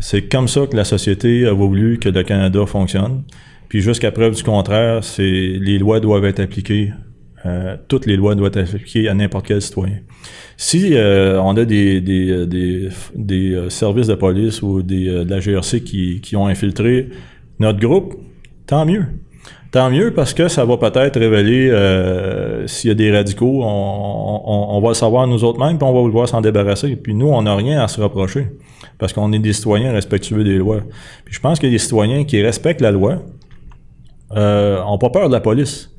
C'est 0.00 0.28
comme 0.28 0.48
ça 0.48 0.66
que 0.66 0.76
la 0.76 0.84
société 0.84 1.46
a 1.46 1.52
voulu 1.52 1.98
que 1.98 2.08
le 2.08 2.22
Canada 2.22 2.66
fonctionne. 2.66 3.22
Puis 3.68 3.80
jusqu'à 3.80 4.12
preuve 4.12 4.34
du 4.34 4.42
contraire, 4.42 5.02
c'est 5.02 5.22
les 5.22 5.78
lois 5.78 6.00
doivent 6.00 6.24
être 6.24 6.40
appliquées. 6.40 6.92
Euh, 7.46 7.76
toutes 7.88 8.06
les 8.06 8.16
lois 8.16 8.34
doivent 8.34 8.56
être 8.56 8.74
appliquées 8.74 9.08
à 9.08 9.14
n'importe 9.14 9.46
quel 9.46 9.60
citoyen. 9.60 9.98
Si 10.56 10.94
euh, 10.94 11.40
on 11.40 11.56
a 11.56 11.64
des, 11.64 12.02
euh, 12.06 13.68
services 13.70 14.06
de 14.06 14.14
police 14.14 14.62
ou 14.62 14.82
de 14.82 15.28
la 15.28 15.40
GRC 15.40 15.82
qui 15.82 16.36
ont 16.36 16.46
infiltré 16.46 17.08
notre 17.58 17.78
groupe, 17.78 18.14
tant 18.66 18.86
mieux. 18.86 19.04
Tant 19.74 19.90
mieux 19.90 20.12
parce 20.14 20.34
que 20.34 20.46
ça 20.46 20.64
va 20.64 20.76
peut-être 20.76 21.18
révéler 21.18 21.68
euh, 21.68 22.64
s'il 22.68 22.90
y 22.90 22.90
a 22.92 22.94
des 22.94 23.10
radicaux, 23.10 23.64
on, 23.64 24.80
va 24.80 24.90
le 24.90 24.94
savoir 24.94 25.26
nous 25.26 25.42
autres 25.42 25.58
mêmes, 25.58 25.78
puis 25.78 25.84
on 25.84 25.92
va 25.92 25.98
vouloir 25.98 26.28
s'en 26.28 26.40
débarrasser. 26.40 26.94
Puis 26.94 27.12
nous, 27.12 27.26
on 27.26 27.42
n'a 27.42 27.56
rien 27.56 27.82
à 27.82 27.88
se 27.88 28.00
reprocher 28.00 28.46
parce 28.98 29.12
qu'on 29.12 29.32
est 29.32 29.40
des 29.40 29.52
citoyens 29.52 29.90
respectueux 29.90 30.44
des 30.44 30.58
lois. 30.58 30.82
Puis 31.24 31.34
je 31.34 31.40
pense 31.40 31.58
que 31.58 31.66
les 31.66 31.78
citoyens 31.78 32.22
qui 32.22 32.40
respectent 32.40 32.82
la 32.82 32.92
loi 32.92 33.24
euh, 34.36 34.80
ont 34.84 34.96
pas 34.96 35.10
peur 35.10 35.26
de 35.26 35.32
la 35.32 35.40
police. 35.40 35.90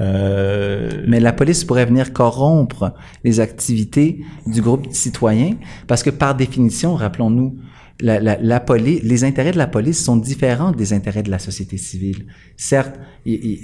Euh, 0.00 0.88
Mais 1.06 1.20
la 1.20 1.34
police 1.34 1.64
pourrait 1.64 1.84
venir 1.84 2.14
corrompre 2.14 2.94
les 3.24 3.40
activités 3.40 4.20
du 4.46 4.62
groupe 4.62 4.86
citoyen 4.90 5.56
parce 5.86 6.02
que 6.02 6.08
par 6.08 6.34
définition, 6.34 6.94
rappelons-nous, 6.94 7.58
la, 8.02 8.20
la, 8.20 8.36
la 8.40 8.60
police, 8.60 9.02
les 9.02 9.24
intérêts 9.24 9.52
de 9.52 9.58
la 9.58 9.68
police 9.68 10.02
sont 10.04 10.16
différents 10.16 10.72
des 10.72 10.92
intérêts 10.92 11.22
de 11.22 11.30
la 11.30 11.38
société 11.38 11.76
civile. 11.78 12.26
Certes, 12.56 12.98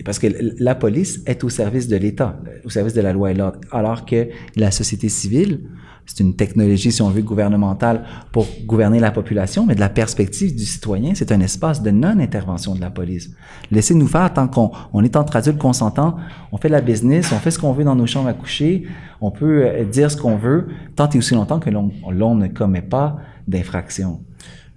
parce 0.04 0.18
que 0.18 0.28
la 0.58 0.74
police 0.74 1.20
est 1.26 1.42
au 1.44 1.48
service 1.48 1.88
de 1.88 1.96
l'État, 1.96 2.40
au 2.64 2.70
service 2.70 2.94
de 2.94 3.00
la 3.00 3.12
loi 3.12 3.32
et 3.32 3.34
l'ordre, 3.34 3.60
alors 3.72 4.06
que 4.06 4.28
la 4.56 4.70
société 4.70 5.08
civile, 5.08 5.60
c'est 6.06 6.22
une 6.22 6.36
technologie, 6.36 6.90
si 6.90 7.02
on 7.02 7.10
veut, 7.10 7.20
gouvernementale 7.20 8.04
pour 8.32 8.46
gouverner 8.64 8.98
la 8.98 9.10
population, 9.10 9.66
mais 9.66 9.74
de 9.74 9.80
la 9.80 9.90
perspective 9.90 10.56
du 10.56 10.64
citoyen, 10.64 11.14
c'est 11.14 11.32
un 11.32 11.40
espace 11.40 11.82
de 11.82 11.90
non-intervention 11.90 12.74
de 12.74 12.80
la 12.80 12.90
police. 12.90 13.30
Laissez-nous 13.70 14.06
faire 14.06 14.32
tant 14.32 14.48
qu'on 14.48 14.70
on 14.94 15.04
est 15.04 15.16
entre 15.16 15.36
adultes 15.36 15.58
consentants, 15.58 16.16
on 16.50 16.56
fait 16.56 16.70
la 16.70 16.80
business, 16.80 17.30
on 17.32 17.38
fait 17.38 17.50
ce 17.50 17.58
qu'on 17.58 17.72
veut 17.72 17.84
dans 17.84 17.94
nos 17.94 18.06
chambres 18.06 18.28
à 18.28 18.32
coucher, 18.32 18.84
on 19.20 19.30
peut 19.30 19.66
euh, 19.66 19.84
dire 19.84 20.10
ce 20.10 20.16
qu'on 20.16 20.36
veut, 20.36 20.68
tant 20.96 21.10
et 21.10 21.18
aussi 21.18 21.34
longtemps 21.34 21.60
que 21.60 21.68
l'on 21.68 22.34
ne 22.34 22.46
commet 22.46 22.80
pas 22.80 23.18
d'infraction. 23.48 24.20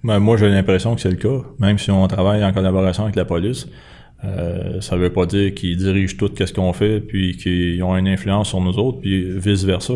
Ben, 0.04 0.20
moi, 0.20 0.38
j'ai 0.38 0.50
l'impression 0.50 0.96
que 0.96 1.02
c'est 1.02 1.12
le 1.12 1.18
cas, 1.18 1.46
même 1.60 1.78
si 1.78 1.92
on 1.92 2.08
travaille 2.08 2.44
en 2.44 2.52
collaboration 2.52 3.04
avec 3.04 3.16
la 3.16 3.26
police. 3.26 3.68
Euh, 4.24 4.82
ça 4.82 4.96
veut 4.98 5.12
pas 5.12 5.26
dire 5.26 5.54
qu'ils 5.54 5.78
dirigent 5.78 6.16
tout 6.18 6.32
ce 6.36 6.54
qu'on 6.54 6.74
fait, 6.74 7.00
puis 7.00 7.38
qu'ils 7.38 7.82
ont 7.84 7.96
une 7.98 8.08
influence 8.08 8.50
sur 8.50 8.62
nous 8.62 8.78
autres, 8.78 9.00
puis 9.00 9.38
vice-versa. 9.40 9.94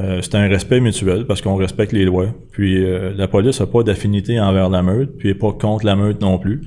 Euh, 0.00 0.20
c'est 0.22 0.34
un 0.34 0.48
respect 0.48 0.80
mutuel 0.80 1.26
parce 1.26 1.42
qu'on 1.42 1.56
respecte 1.56 1.92
les 1.92 2.04
lois. 2.04 2.28
Puis 2.52 2.82
euh, 2.82 3.12
la 3.14 3.28
police 3.28 3.60
n'a 3.60 3.66
pas 3.66 3.82
d'affinité 3.82 4.40
envers 4.40 4.68
la 4.68 4.82
meute, 4.82 5.16
puis 5.18 5.28
n'est 5.28 5.34
pas 5.34 5.52
contre 5.52 5.84
la 5.84 5.96
meute 5.96 6.20
non 6.20 6.38
plus. 6.38 6.62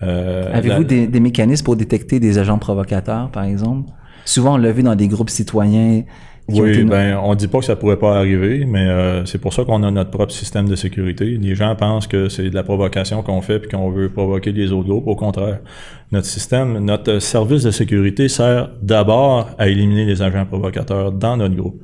Avez-vous 0.00 0.84
des, 0.84 1.06
des, 1.06 1.20
mécanismes 1.20 1.64
pour 1.64 1.74
détecter 1.74 2.20
des 2.20 2.38
agents 2.38 2.58
provocateurs, 2.58 3.30
par 3.30 3.44
exemple? 3.44 3.90
Souvent, 4.26 4.54
on 4.54 4.56
l'a 4.58 4.70
vu 4.70 4.82
dans 4.82 4.94
des 4.94 5.08
groupes 5.08 5.30
citoyens 5.30 6.02
oui, 6.48 6.84
ben 6.84 7.18
on 7.22 7.34
dit 7.34 7.48
pas 7.48 7.58
que 7.58 7.64
ça 7.64 7.74
pourrait 7.74 7.98
pas 7.98 8.16
arriver, 8.16 8.64
mais 8.66 8.86
euh, 8.86 9.24
c'est 9.24 9.38
pour 9.38 9.52
ça 9.52 9.64
qu'on 9.64 9.82
a 9.82 9.90
notre 9.90 10.10
propre 10.10 10.32
système 10.32 10.68
de 10.68 10.76
sécurité. 10.76 11.24
Les 11.24 11.54
gens 11.56 11.74
pensent 11.74 12.06
que 12.06 12.28
c'est 12.28 12.50
de 12.50 12.54
la 12.54 12.62
provocation 12.62 13.22
qu'on 13.22 13.40
fait 13.40 13.58
puis 13.58 13.68
qu'on 13.68 13.90
veut 13.90 14.08
provoquer 14.08 14.52
les 14.52 14.70
autres 14.70 14.88
groupes. 14.88 15.08
Au 15.08 15.16
contraire, 15.16 15.58
notre 16.12 16.26
système, 16.26 16.78
notre 16.78 17.18
service 17.18 17.64
de 17.64 17.72
sécurité 17.72 18.28
sert 18.28 18.70
d'abord 18.80 19.50
à 19.58 19.66
éliminer 19.68 20.04
les 20.04 20.22
agents 20.22 20.46
provocateurs 20.46 21.10
dans 21.10 21.36
notre 21.36 21.56
groupe. 21.56 21.82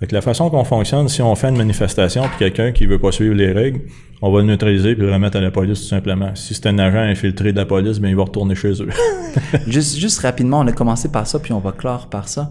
Avec 0.00 0.12
la 0.12 0.22
façon 0.22 0.48
qu'on 0.48 0.64
fonctionne, 0.64 1.08
si 1.08 1.20
on 1.20 1.34
fait 1.34 1.50
une 1.50 1.58
manifestation 1.58 2.22
puis 2.22 2.38
quelqu'un 2.38 2.72
qui 2.72 2.86
veut 2.86 2.98
pas 2.98 3.12
suivre 3.12 3.34
les 3.34 3.52
règles, 3.52 3.82
on 4.22 4.32
va 4.32 4.40
le 4.40 4.46
neutraliser 4.46 4.94
puis 4.94 5.04
le 5.04 5.12
remettre 5.12 5.36
à 5.36 5.40
la 5.40 5.50
police 5.50 5.82
tout 5.82 5.88
simplement. 5.88 6.34
Si 6.34 6.54
c'est 6.54 6.66
un 6.66 6.78
agent 6.78 6.98
infiltré 6.98 7.52
de 7.52 7.58
la 7.58 7.66
police, 7.66 8.00
bien 8.00 8.10
il 8.10 8.16
va 8.16 8.24
retourner 8.24 8.54
chez 8.54 8.82
eux. 8.82 8.88
juste, 9.68 9.98
juste 9.98 10.20
rapidement, 10.20 10.60
on 10.60 10.66
a 10.66 10.72
commencé 10.72 11.12
par 11.12 11.26
ça 11.26 11.38
puis 11.38 11.52
on 11.52 11.60
va 11.60 11.72
clore 11.72 12.08
par 12.08 12.28
ça 12.28 12.50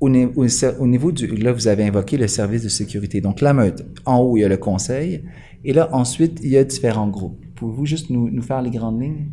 au, 0.00 0.08
niveau 0.08 1.12
du, 1.12 1.26
là, 1.26 1.52
vous 1.52 1.68
avez 1.68 1.84
invoqué 1.84 2.16
le 2.16 2.26
service 2.26 2.62
de 2.62 2.68
sécurité. 2.68 3.20
Donc, 3.20 3.40
la 3.40 3.52
meute, 3.52 3.84
en 4.06 4.18
haut, 4.18 4.36
il 4.36 4.40
y 4.40 4.44
a 4.44 4.48
le 4.48 4.56
conseil. 4.56 5.24
Et 5.64 5.72
là, 5.72 5.90
ensuite, 5.92 6.40
il 6.42 6.50
y 6.50 6.56
a 6.56 6.64
différents 6.64 7.08
groupes. 7.08 7.44
Pouvez-vous 7.54 7.86
juste 7.86 8.08
nous, 8.10 8.30
nous 8.30 8.42
faire 8.42 8.62
les 8.62 8.70
grandes 8.70 9.00
lignes? 9.00 9.26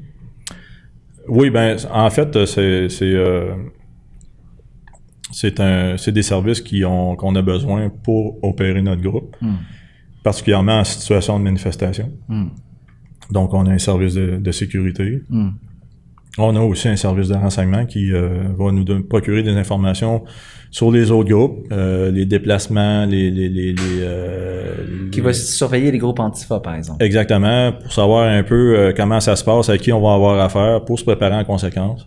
Oui, 1.30 1.50
ben 1.50 1.76
en 1.92 2.10
fait, 2.10 2.46
c'est 2.46 2.88
c'est 2.88 3.14
euh, 3.14 3.54
c'est 5.32 6.12
des 6.12 6.22
services 6.22 6.62
qui 6.62 6.86
ont 6.86 7.18
qu'on 7.18 7.36
a 7.36 7.42
besoin 7.42 7.90
pour 7.90 8.42
opérer 8.44 8.82
notre 8.82 9.02
groupe, 9.02 9.36
particulièrement 10.24 10.80
en 10.80 10.84
situation 10.86 11.38
de 11.38 11.44
manifestation. 11.44 12.12
Donc, 13.30 13.54
on 13.54 13.66
a 13.66 13.72
un 13.72 13.78
service 13.78 14.14
de, 14.14 14.38
de 14.38 14.52
sécurité. 14.52 15.22
On 16.38 16.56
a 16.56 16.60
aussi 16.60 16.88
un 16.88 16.96
service 16.96 17.30
de 17.30 17.36
renseignement 17.36 17.86
qui 17.86 18.14
euh, 18.14 18.44
va 18.58 18.72
nous 18.72 19.04
procurer 19.04 19.44
des 19.44 19.56
informations 19.56 20.24
sur 20.78 20.92
les 20.92 21.10
autres 21.10 21.30
groupes, 21.30 21.66
euh, 21.72 22.12
les 22.12 22.26
déplacements, 22.26 23.04
les 23.06 23.32
les 23.32 23.50
les, 23.50 23.74
les, 23.74 23.78
euh, 24.02 25.10
Qui 25.12 25.22
va 25.22 25.34
surveiller 25.34 25.90
les 25.90 25.98
groupes 25.98 26.20
antifa, 26.20 26.60
par 26.60 26.76
exemple. 26.76 27.04
Exactement, 27.04 27.72
pour 27.82 27.92
savoir 27.92 28.28
un 28.30 28.44
peu 28.44 28.76
euh, 28.78 28.94
comment 28.96 29.20
ça 29.20 29.36
se 29.36 29.44
passe, 29.44 29.70
à 29.70 29.78
qui 29.80 29.92
on 29.92 30.00
va 30.00 30.14
avoir 30.14 30.40
affaire, 30.40 30.86
pour 30.86 31.00
se 31.00 31.04
préparer 31.04 31.34
en 31.34 31.44
conséquence. 31.46 32.06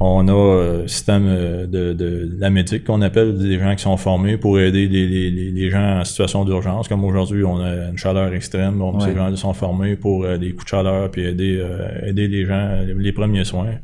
On 0.00 0.26
a 0.26 0.32
euh, 0.32 0.84
un 0.84 0.88
système 0.88 1.26
euh, 1.28 1.66
de, 1.66 1.92
de 1.92 2.28
la 2.40 2.50
médic 2.50 2.84
qu'on 2.84 3.02
appelle 3.02 3.38
des 3.38 3.58
gens 3.58 3.74
qui 3.76 3.82
sont 3.82 3.96
formés 3.96 4.36
pour 4.36 4.58
aider 4.58 4.88
les, 4.88 5.30
les, 5.30 5.70
gens 5.70 6.00
en 6.00 6.04
situation 6.04 6.44
d'urgence. 6.44 6.88
Comme 6.88 7.04
aujourd'hui, 7.04 7.44
on 7.44 7.60
a 7.60 7.88
une 7.90 7.98
chaleur 7.98 8.32
extrême, 8.34 8.78
donc 8.78 8.96
Ouais. 8.98 9.06
ces 9.06 9.14
gens 9.16 9.34
sont 9.36 9.54
formés 9.54 9.94
pour 9.94 10.24
euh, 10.24 10.38
des 10.38 10.50
coups 10.50 10.64
de 10.64 10.68
chaleur 10.70 11.10
puis 11.10 11.24
aider 11.24 11.58
euh, 11.60 12.08
aider 12.08 12.26
les 12.26 12.44
gens 12.46 12.68
les 12.96 13.12
premiers 13.12 13.44
soins. 13.44 13.74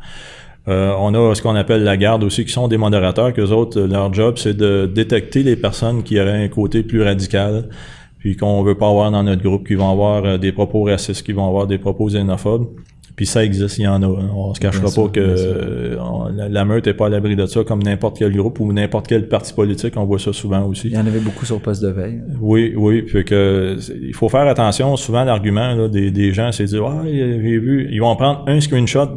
Euh, 0.66 0.92
on 0.98 1.12
a 1.14 1.34
ce 1.34 1.42
qu'on 1.42 1.54
appelle 1.56 1.82
la 1.84 1.96
garde 1.96 2.24
aussi, 2.24 2.44
qui 2.44 2.52
sont 2.52 2.68
des 2.68 2.78
modérateurs, 2.78 3.32
que 3.34 3.42
autres, 3.42 3.80
euh, 3.80 3.86
leur 3.86 4.12
job, 4.14 4.36
c'est 4.38 4.56
de 4.56 4.86
détecter 4.86 5.42
les 5.42 5.56
personnes 5.56 6.02
qui 6.02 6.18
auraient 6.18 6.42
un 6.42 6.48
côté 6.48 6.82
plus 6.82 7.02
radical, 7.02 7.68
puis 8.18 8.36
qu'on 8.36 8.62
veut 8.62 8.76
pas 8.76 8.88
avoir 8.88 9.10
dans 9.10 9.22
notre 9.22 9.42
groupe, 9.42 9.66
qui 9.66 9.74
vont 9.74 9.90
avoir 9.90 10.24
euh, 10.24 10.38
des 10.38 10.52
propos 10.52 10.84
racistes, 10.84 11.24
qui 11.24 11.32
vont 11.32 11.46
avoir 11.46 11.66
des 11.66 11.76
propos 11.78 12.06
xénophobes. 12.08 12.68
Puis 13.16 13.26
ça 13.26 13.44
existe, 13.44 13.78
il 13.78 13.82
y 13.82 13.86
en 13.86 14.02
a. 14.02 14.06
hein. 14.06 14.30
On 14.34 14.54
se 14.54 14.58
cachera 14.58 14.86
Bien 14.86 15.02
pas 15.04 15.08
que 15.08 15.20
bien 15.20 15.36
sûr. 15.36 16.02
on- 16.12 16.28
la, 16.34 16.48
la 16.48 16.64
meute 16.64 16.86
est 16.88 16.94
pas 16.94 17.06
à 17.06 17.08
l'abri 17.10 17.36
de 17.36 17.46
ça, 17.46 17.62
comme 17.62 17.80
n'importe 17.80 18.18
quel 18.18 18.34
groupe 18.34 18.58
ou 18.58 18.72
n'importe 18.72 19.06
quel 19.06 19.28
parti 19.28 19.52
politique. 19.52 19.94
On 19.96 20.04
voit 20.04 20.18
ça 20.18 20.32
souvent 20.32 20.64
aussi. 20.66 20.88
Il 20.88 20.94
y 20.94 20.98
en 20.98 21.06
avait 21.06 21.20
beaucoup 21.20 21.44
sur 21.44 21.54
le 21.56 21.60
poste 21.60 21.80
de 21.82 21.90
veille. 21.90 22.22
Oui, 22.40 22.72
oui, 22.76 23.02
puis 23.02 23.24
que 23.24 23.76
il 24.02 24.14
faut 24.14 24.28
faire 24.28 24.48
attention. 24.48 24.96
Souvent, 24.96 25.22
l'argument 25.22 25.86
des, 25.88 26.10
des 26.10 26.32
gens, 26.32 26.50
c'est 26.50 26.64
de 26.64 26.68
dire, 26.70 26.84
ah, 26.86 27.02
j'ai 27.04 27.58
vu, 27.58 27.86
ils 27.92 28.00
vont 28.00 28.16
prendre 28.16 28.42
un 28.48 28.60
screenshot 28.60 29.08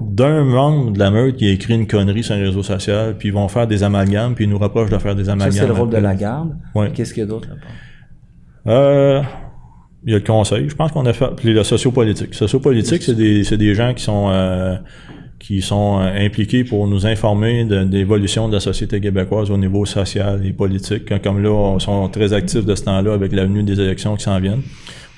d'un 0.00 0.44
membre 0.44 0.92
de 0.92 0.98
la 0.98 1.10
meute 1.10 1.36
qui 1.36 1.48
a 1.48 1.52
écrit 1.52 1.74
une 1.74 1.86
connerie 1.86 2.22
sur 2.22 2.34
un 2.34 2.38
réseau 2.38 2.62
social, 2.62 3.16
puis 3.18 3.28
ils 3.28 3.34
vont 3.34 3.48
faire 3.48 3.66
des 3.66 3.82
amalgames, 3.82 4.34
puis 4.34 4.44
ils 4.44 4.50
nous 4.50 4.58
reprochent 4.58 4.90
de 4.90 4.98
faire 4.98 5.14
des 5.14 5.24
Ça, 5.24 5.32
amalgames. 5.32 5.52
c'est 5.52 5.66
le 5.66 5.72
rôle 5.72 5.90
de 5.90 5.96
la 5.96 6.14
garde? 6.14 6.56
Ouais. 6.74 6.90
Qu'est-ce 6.94 7.12
qu'il 7.14 7.22
y 7.22 7.24
a 7.24 7.28
d'autre 7.28 7.48
là-bas? 7.48 8.72
Euh, 8.72 9.22
il 10.04 10.12
y 10.12 10.14
a 10.14 10.18
le 10.18 10.24
conseil. 10.24 10.68
Je 10.68 10.74
pense 10.74 10.92
qu'on 10.92 11.06
a 11.06 11.12
fait. 11.12 11.26
Puis 11.36 11.52
le 11.52 11.62
sociopolitique. 11.64 12.34
Sociopolitique, 12.34 13.02
c'est 13.02 13.14
des, 13.14 13.44
c'est 13.44 13.56
des 13.56 13.74
gens 13.74 13.92
qui 13.94 14.02
sont 14.04 14.28
euh, 14.30 14.76
qui 15.38 15.60
sont 15.62 15.98
euh, 16.00 16.24
impliqués 16.26 16.64
pour 16.64 16.86
nous 16.88 17.06
informer 17.06 17.64
de, 17.64 17.84
de 17.84 17.96
l'évolution 17.96 18.48
de 18.48 18.54
la 18.54 18.60
société 18.60 19.00
québécoise 19.00 19.50
au 19.50 19.56
niveau 19.58 19.84
social 19.84 20.44
et 20.44 20.52
politique. 20.52 21.20
Comme- 21.22 21.42
là, 21.42 21.50
on 21.50 21.78
sont 21.78 22.08
très 22.08 22.32
actifs 22.32 22.64
de 22.64 22.74
ce 22.74 22.84
temps-là 22.84 23.12
avec 23.14 23.32
l'avenue 23.32 23.62
des 23.62 23.80
élections 23.80 24.16
qui 24.16 24.24
s'en 24.24 24.38
viennent. 24.40 24.62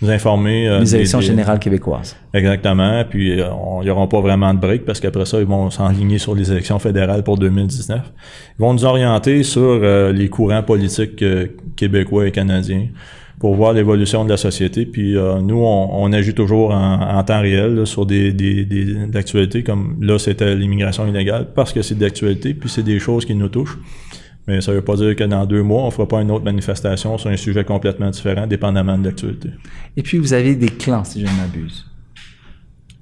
Nous 0.00 0.10
informer. 0.10 0.68
euh, 0.68 0.80
Les 0.80 0.94
élections 0.94 1.18
des- 1.18 1.26
générales 1.26 1.58
québécoises. 1.58 2.16
Exactement. 2.32 3.02
Puis 3.08 3.40
euh, 3.40 3.50
on- 3.52 3.82
ils 3.82 3.86
n'auront 3.88 4.06
pas 4.06 4.20
vraiment 4.20 4.54
de 4.54 4.60
break 4.60 4.84
parce 4.84 5.00
qu'après 5.00 5.26
ça, 5.26 5.40
ils 5.40 5.46
vont 5.46 5.70
s'enligner 5.70 6.18
sur 6.18 6.34
les 6.34 6.50
élections 6.52 6.78
fédérales 6.78 7.24
pour 7.24 7.36
2019. 7.36 8.00
Ils 8.58 8.62
vont 8.62 8.72
nous 8.74 8.84
orienter 8.84 9.42
sur 9.42 9.60
euh, 9.62 10.12
les 10.12 10.28
courants 10.28 10.62
politiques 10.62 11.20
euh, 11.22 11.48
québécois 11.76 12.28
et 12.28 12.30
canadiens 12.30 12.86
pour 13.40 13.54
voir 13.54 13.72
l'évolution 13.72 14.24
de 14.24 14.30
la 14.30 14.36
société. 14.36 14.86
Puis 14.86 15.16
euh, 15.16 15.40
nous, 15.40 15.58
on, 15.64 15.88
on 16.04 16.12
agit 16.12 16.34
toujours 16.34 16.70
en, 16.72 17.00
en 17.18 17.24
temps 17.24 17.40
réel 17.40 17.74
là, 17.74 17.84
sur 17.86 18.06
des, 18.06 18.32
des, 18.32 18.64
des 18.64 18.84
d'actualités 19.06 19.62
comme 19.64 19.96
là, 20.00 20.18
c'était 20.18 20.54
l'immigration 20.54 21.06
illégale 21.08 21.48
parce 21.56 21.72
que 21.72 21.82
c'est 21.82 21.96
d'actualité, 21.98 22.54
puis 22.54 22.68
c'est 22.68 22.82
des 22.84 22.98
choses 23.00 23.24
qui 23.24 23.34
nous 23.34 23.48
touchent. 23.48 23.78
Mais 24.48 24.62
ça 24.62 24.72
veut 24.72 24.82
pas 24.82 24.96
dire 24.96 25.14
que 25.14 25.24
dans 25.24 25.44
deux 25.44 25.62
mois, 25.62 25.82
on 25.82 25.90
fera 25.90 26.08
pas 26.08 26.22
une 26.22 26.30
autre 26.30 26.44
manifestation 26.44 27.18
sur 27.18 27.28
un 27.28 27.36
sujet 27.36 27.64
complètement 27.64 28.08
différent, 28.08 28.46
dépendamment 28.46 28.96
de 28.96 29.04
l'actualité. 29.04 29.50
Et 29.94 30.02
puis, 30.02 30.16
vous 30.16 30.32
avez 30.32 30.56
des 30.56 30.70
clans, 30.70 31.04
si 31.04 31.20
je 31.20 31.26
ne 31.30 31.36
m'abuse. 31.36 31.84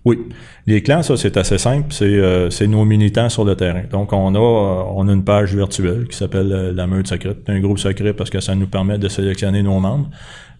Oui. 0.04 0.18
Les 0.66 0.82
clans, 0.82 1.04
ça, 1.04 1.16
c'est 1.16 1.36
assez 1.36 1.56
simple. 1.58 1.86
C'est 1.90 2.04
euh, 2.04 2.48
nos 2.66 2.84
militants 2.84 3.28
sur 3.28 3.44
le 3.44 3.54
terrain. 3.54 3.84
Donc, 3.88 4.12
on 4.12 4.34
a, 4.34 4.38
euh, 4.38 4.92
on 4.96 5.08
a 5.08 5.12
une 5.12 5.22
page 5.22 5.54
virtuelle 5.54 6.08
qui 6.08 6.16
s'appelle 6.16 6.52
euh, 6.52 6.72
la 6.72 6.88
meute 6.88 7.06
secrète. 7.06 7.38
C'est 7.46 7.52
un 7.52 7.60
groupe 7.60 7.78
secret 7.78 8.12
parce 8.12 8.28
que 8.28 8.40
ça 8.40 8.56
nous 8.56 8.66
permet 8.66 8.98
de 8.98 9.08
sélectionner 9.08 9.62
nos 9.62 9.78
membres. 9.78 10.10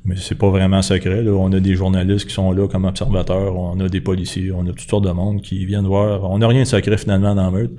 Mais 0.05 0.15
c'est 0.17 0.37
pas 0.37 0.51
vraiment 0.51 0.83
secret. 0.83 1.21
Là. 1.23 1.33
On 1.33 1.53
a 1.53 1.59
des 1.59 1.75
journalistes 1.75 2.29
qui 2.29 2.35
sont 2.35 2.53
là 2.53 2.69
comme 2.69 2.85
observateurs. 2.85 3.57
On 3.57 3.81
a 3.81 3.89
des 3.89 4.01
policiers. 4.01 4.53
On 4.53 4.63
a 4.63 4.71
toutes 4.71 4.89
sortes 4.89 5.05
de 5.05 5.11
monde 5.11 5.43
qui 5.43 5.67
viennent 5.67 5.87
voir. 5.87 6.31
On 6.31 6.39
n'a 6.39 6.47
rien 6.47 6.63
de 6.63 6.69
secret 6.69 6.97
finalement 6.97 7.35
dans 7.35 7.45
la 7.45 7.51
meute. 7.51 7.73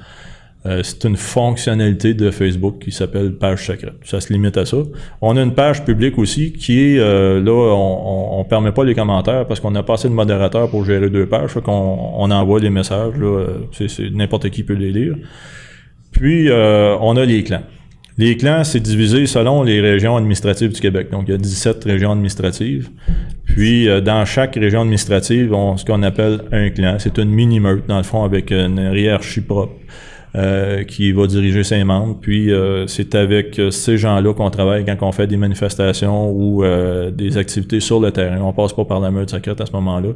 Euh, 0.68 0.82
c'est 0.84 1.06
une 1.06 1.16
fonctionnalité 1.16 2.14
de 2.14 2.30
Facebook 2.30 2.80
qui 2.80 2.92
s'appelle 2.92 3.34
page 3.34 3.68
secrète. 3.68 3.94
Ça 4.04 4.20
se 4.20 4.34
limite 4.34 4.58
à 4.58 4.66
ça. 4.66 4.78
On 5.22 5.38
a 5.38 5.42
une 5.42 5.54
page 5.54 5.86
publique 5.86 6.18
aussi 6.18 6.52
qui 6.52 6.80
est 6.80 7.00
euh, 7.00 7.42
là, 7.42 7.52
on, 7.52 8.40
on 8.40 8.44
permet 8.44 8.74
pas 8.74 8.84
les 8.84 8.94
commentaires 8.94 9.48
parce 9.48 9.60
qu'on 9.60 9.74
a 9.76 9.84
pas 9.84 9.94
assez 9.94 10.10
de 10.10 10.14
modérateurs 10.14 10.70
pour 10.70 10.84
gérer 10.84 11.10
deux 11.10 11.26
pages. 11.26 11.54
Qu'on 11.54 11.72
on 12.16 12.32
envoie 12.32 12.60
les 12.60 12.70
messages. 12.70 13.16
Là, 13.16 13.28
euh, 13.28 13.48
c'est, 13.72 14.10
n'importe 14.12 14.50
qui 14.50 14.64
peut 14.64 14.74
les 14.74 14.92
lire. 14.92 15.16
Puis 16.12 16.50
on 16.52 17.16
a 17.16 17.26
les 17.26 17.44
clans. 17.44 17.62
Les 18.18 18.36
clans, 18.36 18.64
c'est 18.64 18.80
divisé 18.80 19.28
selon 19.28 19.62
les 19.62 19.80
régions 19.80 20.18
administratives 20.18 20.74
du 20.74 20.82
Québec. 20.82 21.12
Donc, 21.12 21.26
il 21.28 21.32
y 21.32 21.34
a 21.36 21.38
17 21.38 21.84
régions 21.84 22.12
administratives. 22.14 22.90
Puis, 23.46 23.88
dans 24.02 24.26
chaque 24.26 24.56
région 24.56 24.82
administrative, 24.82 25.54
on 25.54 25.78
ce 25.78 25.86
qu'on 25.86 26.02
appelle 26.02 26.40
un 26.52 26.72
clan. 26.72 26.96
C'est 26.98 27.20
une 27.20 27.30
mini-meute, 27.30 27.86
dans 27.88 27.98
le 27.98 28.04
fond, 28.04 28.24
avec 28.24 28.50
une 28.50 28.92
hiérarchie 28.96 29.42
propre 29.42 29.76
euh, 30.38 30.84
qui 30.84 31.12
va 31.12 31.26
diriger 31.26 31.64
ses 31.64 31.84
membres. 31.84 32.18
Puis, 32.22 32.52
euh, 32.52 32.86
c'est 32.86 33.16
avec 33.16 33.58
euh, 33.58 33.72
ces 33.72 33.98
gens-là 33.98 34.34
qu'on 34.34 34.50
travaille 34.52 34.86
quand 34.86 34.96
on 35.02 35.12
fait 35.12 35.26
des 35.26 35.38
manifestations 35.38 36.30
ou 36.30 36.64
euh, 36.64 37.10
des 37.10 37.38
activités 37.38 37.80
sur 37.80 38.00
le 38.00 38.12
terrain. 38.12 38.40
On 38.42 38.54
passe 38.54 38.74
pas 38.74 38.86
par 38.86 39.00
la 39.00 39.10
meute 39.10 39.32
secrète 39.32 39.60
à 39.60 39.66
ce 39.66 39.72
moment-là. 39.72 40.10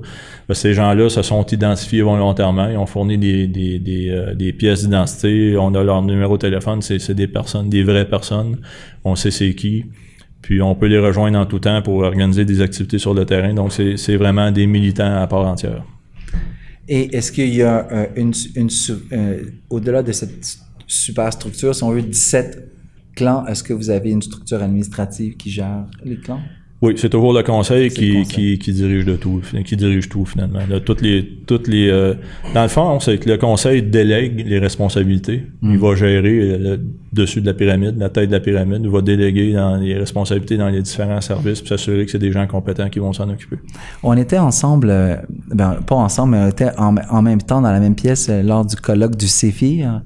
Que 0.48 0.54
ces 0.54 0.74
gens-là 0.74 1.10
se 1.10 1.24
sont 1.24 1.44
identifiés 1.48 2.04
volontairement. 2.04 2.68
Ils 2.70 2.78
ont 2.78 2.86
fourni 2.86 3.18
des, 3.18 3.48
des, 3.48 3.80
des, 3.80 4.10
euh, 4.10 4.36
des 4.36 4.54
pièces 4.54 4.84
d'identité. 4.84 5.58
On 5.58 5.74
a 5.74 5.84
leur 5.84 6.02
numéro 6.04 6.38
de 6.38 6.42
téléphone. 6.42 6.82
C'est 6.82 7.16
des 7.16 7.28
personnes, 7.28 7.70
des 7.70 7.84
vraies 7.84 8.08
personnes. 8.08 8.58
On 9.04 9.16
sait 9.16 9.32
c'est 9.32 9.56
qui. 9.56 9.86
Puis 10.42 10.62
on 10.62 10.76
peut 10.76 10.88
les 10.88 11.00
rejoindre 11.00 11.40
en 11.40 11.46
tout 11.46 11.60
temps 11.60 11.82
pour 11.82 12.00
organiser 12.00 12.46
des 12.46 12.62
activités 12.62 13.00
sur 13.00 13.14
le 13.14 13.26
terrain. 13.26 13.54
Donc 13.54 13.72
c'est 13.72 14.16
vraiment 14.16 14.52
des 14.52 14.68
militants 14.68 15.22
à 15.22 15.26
part 15.28 15.48
entière. 15.48 15.84
Et 16.88 17.16
est-ce 17.16 17.32
qu'il 17.32 17.54
y 17.54 17.62
a 17.62 17.88
euh, 17.92 18.08
une, 18.16 18.34
une 18.56 18.70
euh, 19.12 19.46
au-delà 19.70 20.04
de 20.04 20.12
cette 20.12 20.58
super 20.88 21.32
structure, 21.32 21.74
si 21.74 21.84
on 21.84 21.92
veut 21.92 22.02
17 22.02 22.72
clans, 23.16 23.46
est-ce 23.46 23.64
que 23.64 23.74
vous 23.74 23.90
avez 23.90 24.12
une 24.12 24.22
structure 24.22 24.62
administrative 24.62 25.38
qui 25.38 25.50
gère 25.50 25.86
les 26.04 26.20
clans? 26.20 26.42
Oui, 26.84 26.96
c'est 26.98 27.10
toujours 27.10 27.32
le 27.34 27.44
conseil, 27.44 27.90
qui, 27.92 28.08
le 28.12 28.24
conseil. 28.24 28.58
Qui, 28.58 28.60
qui 28.60 28.74
dirige 28.74 29.06
de 29.06 29.16
tout, 29.16 29.40
qui 29.66 29.76
dirige 29.78 30.10
tout 30.10 30.26
finalement. 30.26 30.62
Là, 30.68 30.80
toutes 30.80 31.02
les, 31.02 31.24
toutes 31.46 31.68
les, 31.68 31.88
euh, 31.90 32.16
dans 32.56 32.64
le 32.64 32.70
fond, 32.70 33.00
c'est 33.00 33.20
que 33.20 33.30
le 33.30 33.38
conseil 33.38 33.84
délègue 33.84 34.44
les 34.48 34.58
responsabilités. 34.58 35.44
Mm. 35.62 35.72
Il 35.74 35.78
va 35.78 35.94
gérer 35.96 36.40
euh, 36.40 36.58
le 36.58 36.80
dessus 37.14 37.40
de 37.42 37.46
la 37.46 37.54
pyramide, 37.54 37.98
la 38.00 38.10
tête 38.10 38.30
de 38.30 38.34
la 38.34 38.40
pyramide. 38.40 38.82
Il 38.84 38.90
va 38.90 39.02
déléguer 39.02 39.54
dans 39.54 39.76
les 39.76 39.96
responsabilités 39.96 40.58
dans 40.58 40.70
les 40.70 40.82
différents 40.82 41.22
services, 41.22 41.60
puis 41.62 41.70
s'assurer 41.70 42.06
que 42.06 42.12
c'est 42.12 42.18
des 42.18 42.32
gens 42.32 42.48
compétents 42.48 42.90
qui 42.90 42.98
vont 43.00 43.14
s'en 43.14 43.30
occuper. 43.30 43.58
On 44.02 44.18
était 44.18 44.40
ensemble, 44.40 44.90
euh, 44.90 45.18
ben, 45.54 45.78
pas 45.86 45.96
ensemble, 45.96 46.32
mais 46.32 46.44
on 46.46 46.48
était 46.50 46.72
en, 46.80 46.96
en 46.98 47.22
même 47.22 47.42
temps 47.44 47.62
dans 47.62 47.72
la 47.72 47.80
même 47.80 47.96
pièce 47.96 48.28
euh, 48.30 48.42
lors 48.42 48.66
du 48.66 48.76
colloque 48.76 49.16
du 49.18 49.28
CEFIR, 49.28 50.02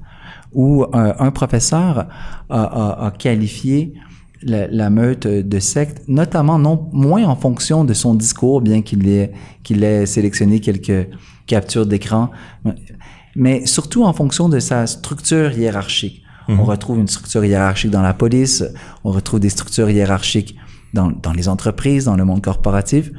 où 0.52 0.84
euh, 0.84 1.12
un 1.18 1.30
professeur 1.30 2.06
a, 2.50 2.62
a- 2.62 3.06
a 3.06 3.10
qualifié 3.12 3.94
la, 4.42 4.66
la 4.68 4.90
meute 4.90 5.26
de 5.26 5.58
secte, 5.58 6.02
notamment 6.08 6.58
non 6.58 6.88
moins 6.92 7.24
en 7.24 7.36
fonction 7.36 7.84
de 7.84 7.94
son 7.94 8.14
discours, 8.14 8.60
bien 8.60 8.82
qu'il 8.82 9.08
ait, 9.08 9.32
qu'il 9.62 9.82
ait 9.84 10.06
sélectionné 10.06 10.60
quelques 10.60 11.08
captures 11.46 11.86
d'écran, 11.86 12.30
mais 13.34 13.66
surtout 13.66 14.04
en 14.04 14.12
fonction 14.12 14.48
de 14.48 14.58
sa 14.58 14.86
structure 14.86 15.52
hiérarchique. 15.52 16.22
On 16.48 16.64
retrouve 16.64 16.98
une 17.00 17.08
structure 17.08 17.44
hiérarchique 17.44 17.90
dans 17.90 18.02
la 18.02 18.14
police, 18.14 18.64
on 19.02 19.10
retrouve 19.10 19.40
des 19.40 19.48
structures 19.48 19.90
hiérarchiques 19.90 20.56
dans, 20.94 21.10
dans 21.10 21.32
les 21.32 21.48
entreprises, 21.48 22.04
dans 22.04 22.16
le 22.16 22.24
monde 22.24 22.40
corporatif, 22.40 23.10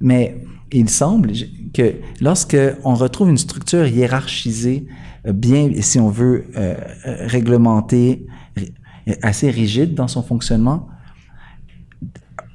mais 0.00 0.44
il 0.70 0.90
semble 0.90 1.32
que 1.72 1.94
lorsque 2.20 2.56
on 2.84 2.94
retrouve 2.94 3.30
une 3.30 3.38
structure 3.38 3.86
hiérarchisée, 3.86 4.86
euh, 5.26 5.32
bien, 5.32 5.70
si 5.80 5.98
on 5.98 6.10
veut, 6.10 6.44
euh, 6.56 6.74
euh, 7.06 7.26
réglementée, 7.26 8.10
ri- 8.10 8.26
assez 9.22 9.50
rigide 9.50 9.94
dans 9.94 10.08
son 10.08 10.22
fonctionnement, 10.22 10.88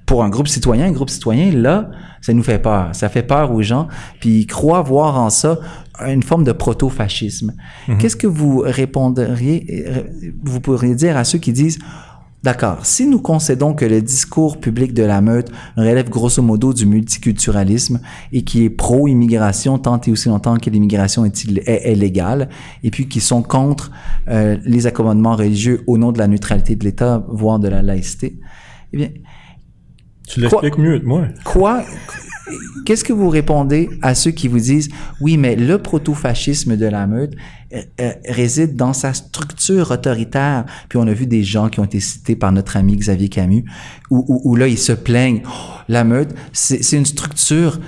pour 0.06 0.24
un 0.24 0.30
groupe 0.30 0.48
citoyen, 0.48 0.88
un 0.88 0.92
groupe 0.92 1.12
citoyen, 1.12 1.52
là, 1.52 1.92
ça 2.20 2.34
nous 2.34 2.42
fait 2.42 2.58
peur. 2.58 2.90
Ça 2.94 3.10
fait 3.10 3.22
peur 3.22 3.52
aux 3.52 3.62
gens, 3.62 3.88
puis 4.20 4.40
ils 4.40 4.48
croient 4.48 4.82
voir 4.82 5.20
en 5.20 5.30
ça 5.30 5.60
une 6.08 6.24
forme 6.24 6.44
de 6.44 6.52
proto-fascisme. 6.52 7.54
Qu'est-ce 8.00 8.16
que 8.16 8.26
vous 8.26 8.64
répondriez, 8.66 9.86
euh, 9.88 10.04
vous 10.44 10.62
pourriez 10.62 10.96
dire 10.96 11.16
à 11.16 11.24
ceux 11.26 11.38
qui 11.38 11.54
disent, 11.54 11.78
D'accord. 12.42 12.86
Si 12.86 13.06
nous 13.06 13.20
concédons 13.20 13.74
que 13.74 13.84
le 13.84 14.02
discours 14.02 14.60
public 14.60 14.94
de 14.94 15.04
la 15.04 15.20
meute 15.20 15.52
relève 15.76 16.10
grosso 16.10 16.42
modo 16.42 16.74
du 16.74 16.86
multiculturalisme 16.86 18.00
et 18.32 18.44
qui 18.44 18.64
est 18.64 18.70
pro-immigration 18.70 19.78
tant 19.78 20.00
et 20.00 20.12
aussi 20.12 20.30
longtemps 20.30 20.56
que 20.56 20.70
l'immigration 20.70 21.26
est, 21.26 21.46
est, 21.68 21.96
légale, 21.96 22.48
et 22.84 22.92
puis 22.92 23.10
qui 23.10 23.20
sont 23.20 23.44
contre 23.44 23.92
euh, 24.30 24.58
les 24.64 24.88
accommodements 24.88 25.36
religieux 25.36 25.84
au 25.86 25.98
nom 25.98 26.14
de 26.14 26.18
la 26.18 26.28
neutralité 26.28 26.78
de 26.78 26.86
l'État, 26.86 27.26
voire 27.28 27.60
de 27.60 27.68
la 27.68 27.82
laïcité, 27.82 28.40
eh 28.94 28.98
bien... 28.98 29.10
Tu 30.28 30.42
l'expliques 30.42 30.78
mieux 30.78 31.00
que 31.00 31.06
moi. 31.06 31.24
Quoi 31.44 31.84
Qu'est-ce 32.86 33.04
que 33.04 33.14
vous 33.14 33.30
répondez 33.30 33.90
à 34.02 34.16
ceux 34.16 34.32
qui 34.32 34.48
vous 34.48 34.60
disent 34.60 34.90
oui, 35.22 35.38
mais 35.38 35.56
le 35.56 35.78
proto-fascisme 35.78 36.78
de 36.78 36.86
la 36.86 37.08
meute 37.08 37.34
euh, 37.74 37.82
euh, 38.02 38.14
réside 38.28 38.76
dans 38.76 38.94
sa 38.94 39.14
structure 39.14 39.92
autoritaire? 39.92 40.66
Puis 40.90 40.98
on 40.98 41.08
a 41.08 41.14
vu 41.14 41.28
des 41.28 41.44
gens 41.44 41.70
qui 41.70 41.80
ont 41.80 41.86
été 41.86 42.00
cités 42.00 42.36
par 42.36 42.52
notre 42.52 42.78
ami 42.78 42.96
Xavier 42.96 43.30
Camus, 43.30 43.66
où, 44.10 44.56
là 44.56 44.68
ils 44.68 44.78
se 44.78 44.94
plaignent. 44.94 45.44
Oh, 45.46 45.80
la 45.88 46.04
meute, 46.04 46.34
c'est 46.54 46.98
une 46.98 47.06
structure 47.06 47.80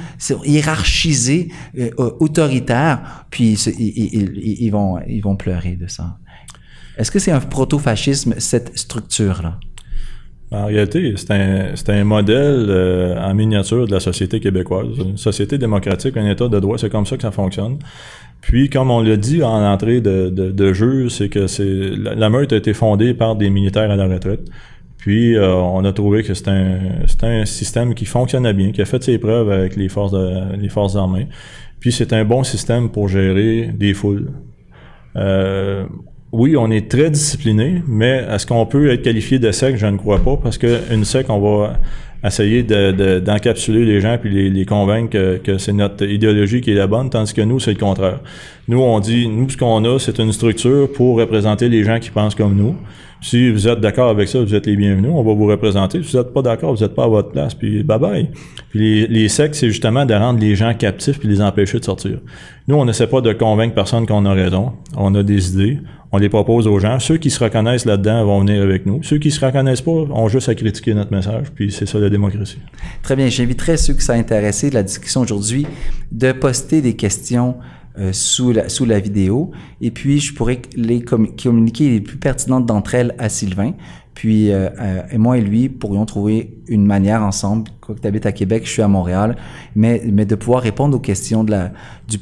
hiérarchisée, 0.45 1.49
euh, 1.78 1.91
autoritaire. 1.97 3.26
Puis 3.30 3.53
ils, 3.53 4.70
vont 4.72 4.99
ils 5.07 5.22
vont 5.22 5.36
pleurer 5.36 5.76
de 5.76 5.88
ça. 5.88 6.18
Est-ce 6.97 7.09
que 7.09 7.20
c'est 7.20 7.32
un 7.32 7.39
proto-fascisme 7.39 8.36
cette 8.38 8.78
structure 8.78 9.41
là? 9.41 9.59
En 10.52 10.66
réalité, 10.66 11.14
c'est 11.16 11.32
un, 11.32 11.74
un, 11.88 12.04
modèle 12.04 12.66
euh, 12.70 13.18
en 13.18 13.34
miniature 13.34 13.88
de 13.88 13.91
la 13.93 14.02
société 14.02 14.41
québécoise. 14.41 14.97
Une 14.99 15.18
société 15.18 15.58
démocratique, 15.58 16.18
un 16.18 16.30
État 16.30 16.49
de 16.49 16.60
droit, 16.60 16.78
c'est 16.78 16.89
comme 16.89 17.06
ça 17.06 17.16
que 17.16 17.22
ça 17.22 17.32
fonctionne. 17.32 17.80
Puis, 18.41 18.70
comme 18.70 18.91
on 18.91 19.02
l'a 19.02 19.16
dit 19.16 19.43
en 19.43 19.64
entrée 19.64 20.02
de, 20.02 20.30
de, 20.30 20.74
jeu, 20.74 21.08
c'est 21.08 21.30
que 21.30 21.47
c'est 21.47 21.64
la, 21.64 22.30
meute 22.30 22.52
a 22.52 22.58
été 22.58 22.74
fondée 22.74 23.14
par 23.14 23.38
des 23.38 23.49
militaires 23.49 23.89
à 23.89 23.95
la 23.95 24.08
retraite. 24.08 24.41
Puis, 24.97 25.38
euh, 25.38 25.56
on 25.56 25.86
a 25.86 25.93
trouvé 25.93 26.22
que 26.22 26.34
c'est 26.34 26.49
un, 26.49 26.80
un 27.24 27.45
système 27.45 27.93
qui 27.93 28.06
fonctionnait 28.06 28.54
bien, 28.54 28.74
qui 28.74 28.82
a 28.82 28.86
fait 28.86 29.02
ses 29.02 29.20
preuves 29.20 29.49
avec 29.49 29.78
les 29.78 29.88
forces, 29.88 30.12
de, 30.12 30.58
les 30.58 30.70
forces 30.70 30.97
armées. 30.97 31.28
Puis, 31.80 31.93
c'est 31.93 32.12
un 32.12 32.26
bon 32.26 32.43
système 32.43 32.89
pour 32.89 33.08
gérer 33.08 33.72
des 33.74 33.93
foules. 33.93 34.32
Euh, 35.16 35.86
oui, 36.32 36.56
on 36.56 36.72
est 36.72 36.90
très 36.90 37.10
discipliné, 37.10 37.82
mais 37.88 38.26
est-ce 38.30 38.46
qu'on 38.46 38.66
peut 38.66 38.90
être 38.92 39.02
qualifié 39.02 39.38
de 39.38 39.52
sec? 39.52 39.76
Je 39.76 39.86
ne 39.86 39.98
crois 39.98 40.20
pas, 40.20 40.38
parce 40.38 40.58
qu'une 40.58 41.04
sec, 41.04 41.26
on 41.30 41.40
va 41.40 41.74
essayer 42.24 42.64
d'encapsuler 42.64 43.84
les 43.84 44.00
gens 44.00 44.18
puis 44.22 44.30
les, 44.30 44.50
les 44.50 44.66
convaincre 44.66 45.40
que, 45.44 45.58
c'est 45.58 45.74
notre 45.74 46.06
idéologie 46.06 46.62
qui 46.62 46.72
est 46.72 46.76
la 46.76 46.88
bonne, 46.88 47.10
tandis 47.10 47.34
que 47.34 47.42
nous, 47.42 47.60
c'est 47.60 47.74
le 47.74 47.80
contraire. 47.80 48.20
Nous, 48.68 48.80
on 48.80 49.00
dit, 49.00 49.28
nous, 49.28 49.50
ce 49.50 49.58
qu'on 49.58 49.84
a, 49.84 50.00
c'est 50.00 50.20
une 50.20 50.32
structure 50.32 50.92
pour 50.94 51.18
représenter 51.18 51.68
les 51.68 51.84
gens 51.84 52.00
qui 52.00 52.12
pensent 52.12 52.36
comme 52.36 52.56
nous. 52.56 52.76
Si 53.24 53.51
vous 53.51 53.67
êtes 53.67 53.80
d'accord 53.80 54.09
avec 54.09 54.28
ça, 54.28 54.41
vous 54.41 54.55
êtes 54.55 54.65
les 54.65 54.76
bienvenus, 54.76 55.11
on 55.13 55.22
va 55.22 55.34
vous 55.34 55.45
représenter. 55.45 56.01
Si 56.01 56.11
vous 56.11 56.17
n'êtes 56.17 56.34
pas 56.34 56.41
d'accord, 56.41 56.74
vous 56.74 56.82
n'êtes 56.82 56.95
pas 56.95 57.03
à 57.03 57.07
votre 57.07 57.30
place, 57.30 57.53
puis 57.53 57.84
bye 57.84 57.99
bye. 57.99 58.30
Puis 58.69 58.80
les, 58.80 59.07
les 59.07 59.30
sectes, 59.30 59.53
c'est 59.53 59.69
justement 59.69 60.07
de 60.07 60.13
rendre 60.15 60.39
les 60.39 60.55
gens 60.55 60.74
captifs 60.74 61.19
puis 61.19 61.28
les 61.28 61.39
empêcher 61.39 61.80
de 61.80 61.86
sortir. 61.86 62.17
Nous, 62.67 62.76
on 62.76 62.84
n'essaie 62.84 63.05
pas 63.05 63.22
de 63.22 63.32
convaincre 63.32 63.76
personne 63.76 64.07
qu'on 64.07 64.26
a 64.26 64.34
raison. 64.34 64.74
On 64.97 65.13
a 65.13 65.22
des 65.22 65.53
idées, 65.53 65.80
on 66.11 66.17
les 66.17 66.30
propose 66.30 66.65
aux 66.65 66.80
gens. 66.80 66.99
Ceux 66.99 67.17
qui 67.17 67.30
se 67.30 67.43
reconnaissent 67.43 67.86
là-dedans 67.86 68.26
vont 68.26 68.39
venir 68.39 68.63
avec 68.63 68.88
nous. 68.88 69.03
Ceux 69.03 69.19
qui 69.19 69.30
se 69.30 69.43
reconnaissent 69.45 69.82
pas 69.82 69.91
ont 69.91 70.28
juste 70.28 70.49
à 70.49 70.55
critiquer 70.55 70.95
notre 70.95 71.11
message, 71.11 71.51
puis 71.53 71.72
c'est 71.72 71.86
ça 71.86 71.99
la 71.99 72.09
démocratie. 72.09 72.57
Très 73.03 73.15
bien. 73.15 73.28
J'inviterai 73.28 73.78
ceux 73.78 73.93
qui 73.93 74.01
sont 74.01 74.13
intéressés 74.13 74.72
de 74.72 74.76
la 74.76 74.84
discussion 74.84 75.22
aujourd'hui 75.22 75.67
de 76.11 76.32
poster 76.32 76.82
des 76.82 76.95
questions 76.95 77.55
euh, 77.98 78.14
sous, 78.14 78.52
la, 78.52 78.70
sous 78.70 78.86
la 78.86 79.00
vidéo. 79.00 79.52
Et 79.82 79.92
puis, 79.92 80.20
je 80.20 80.34
pourrais 80.34 80.62
les 80.76 81.02
communiquer 81.02 81.89
les 81.89 82.02
plus 82.02 82.18
pertinentes 82.18 82.66
d'entre 82.66 82.96
elles 82.96 83.16
à 83.18 83.30
Sylvain. 83.30 83.74
Puis, 84.14 84.52
euh, 84.52 84.70
euh, 84.80 85.02
et 85.12 85.18
moi 85.18 85.38
et 85.38 85.42
lui 85.42 85.70
pourrions 85.70 86.06
trouver 86.06 86.58
une 86.68 86.86
manière 86.86 87.24
ensemble, 87.24 87.70
quoi 87.80 87.96
que 87.96 88.02
tu 88.02 88.08
habites 88.08 88.26
à 88.26 88.32
Québec, 88.32 88.64
je 88.66 88.72
suis 88.72 88.82
à 88.82 88.88
Montréal, 88.88 89.38
mais, 89.76 90.02
mais 90.06 90.26
de 90.26 90.36
pouvoir 90.36 90.62
répondre 90.62 90.96
aux 90.96 91.00
questions 91.00 91.44
de 91.44 91.52
la, 91.52 91.72
du 92.08 92.18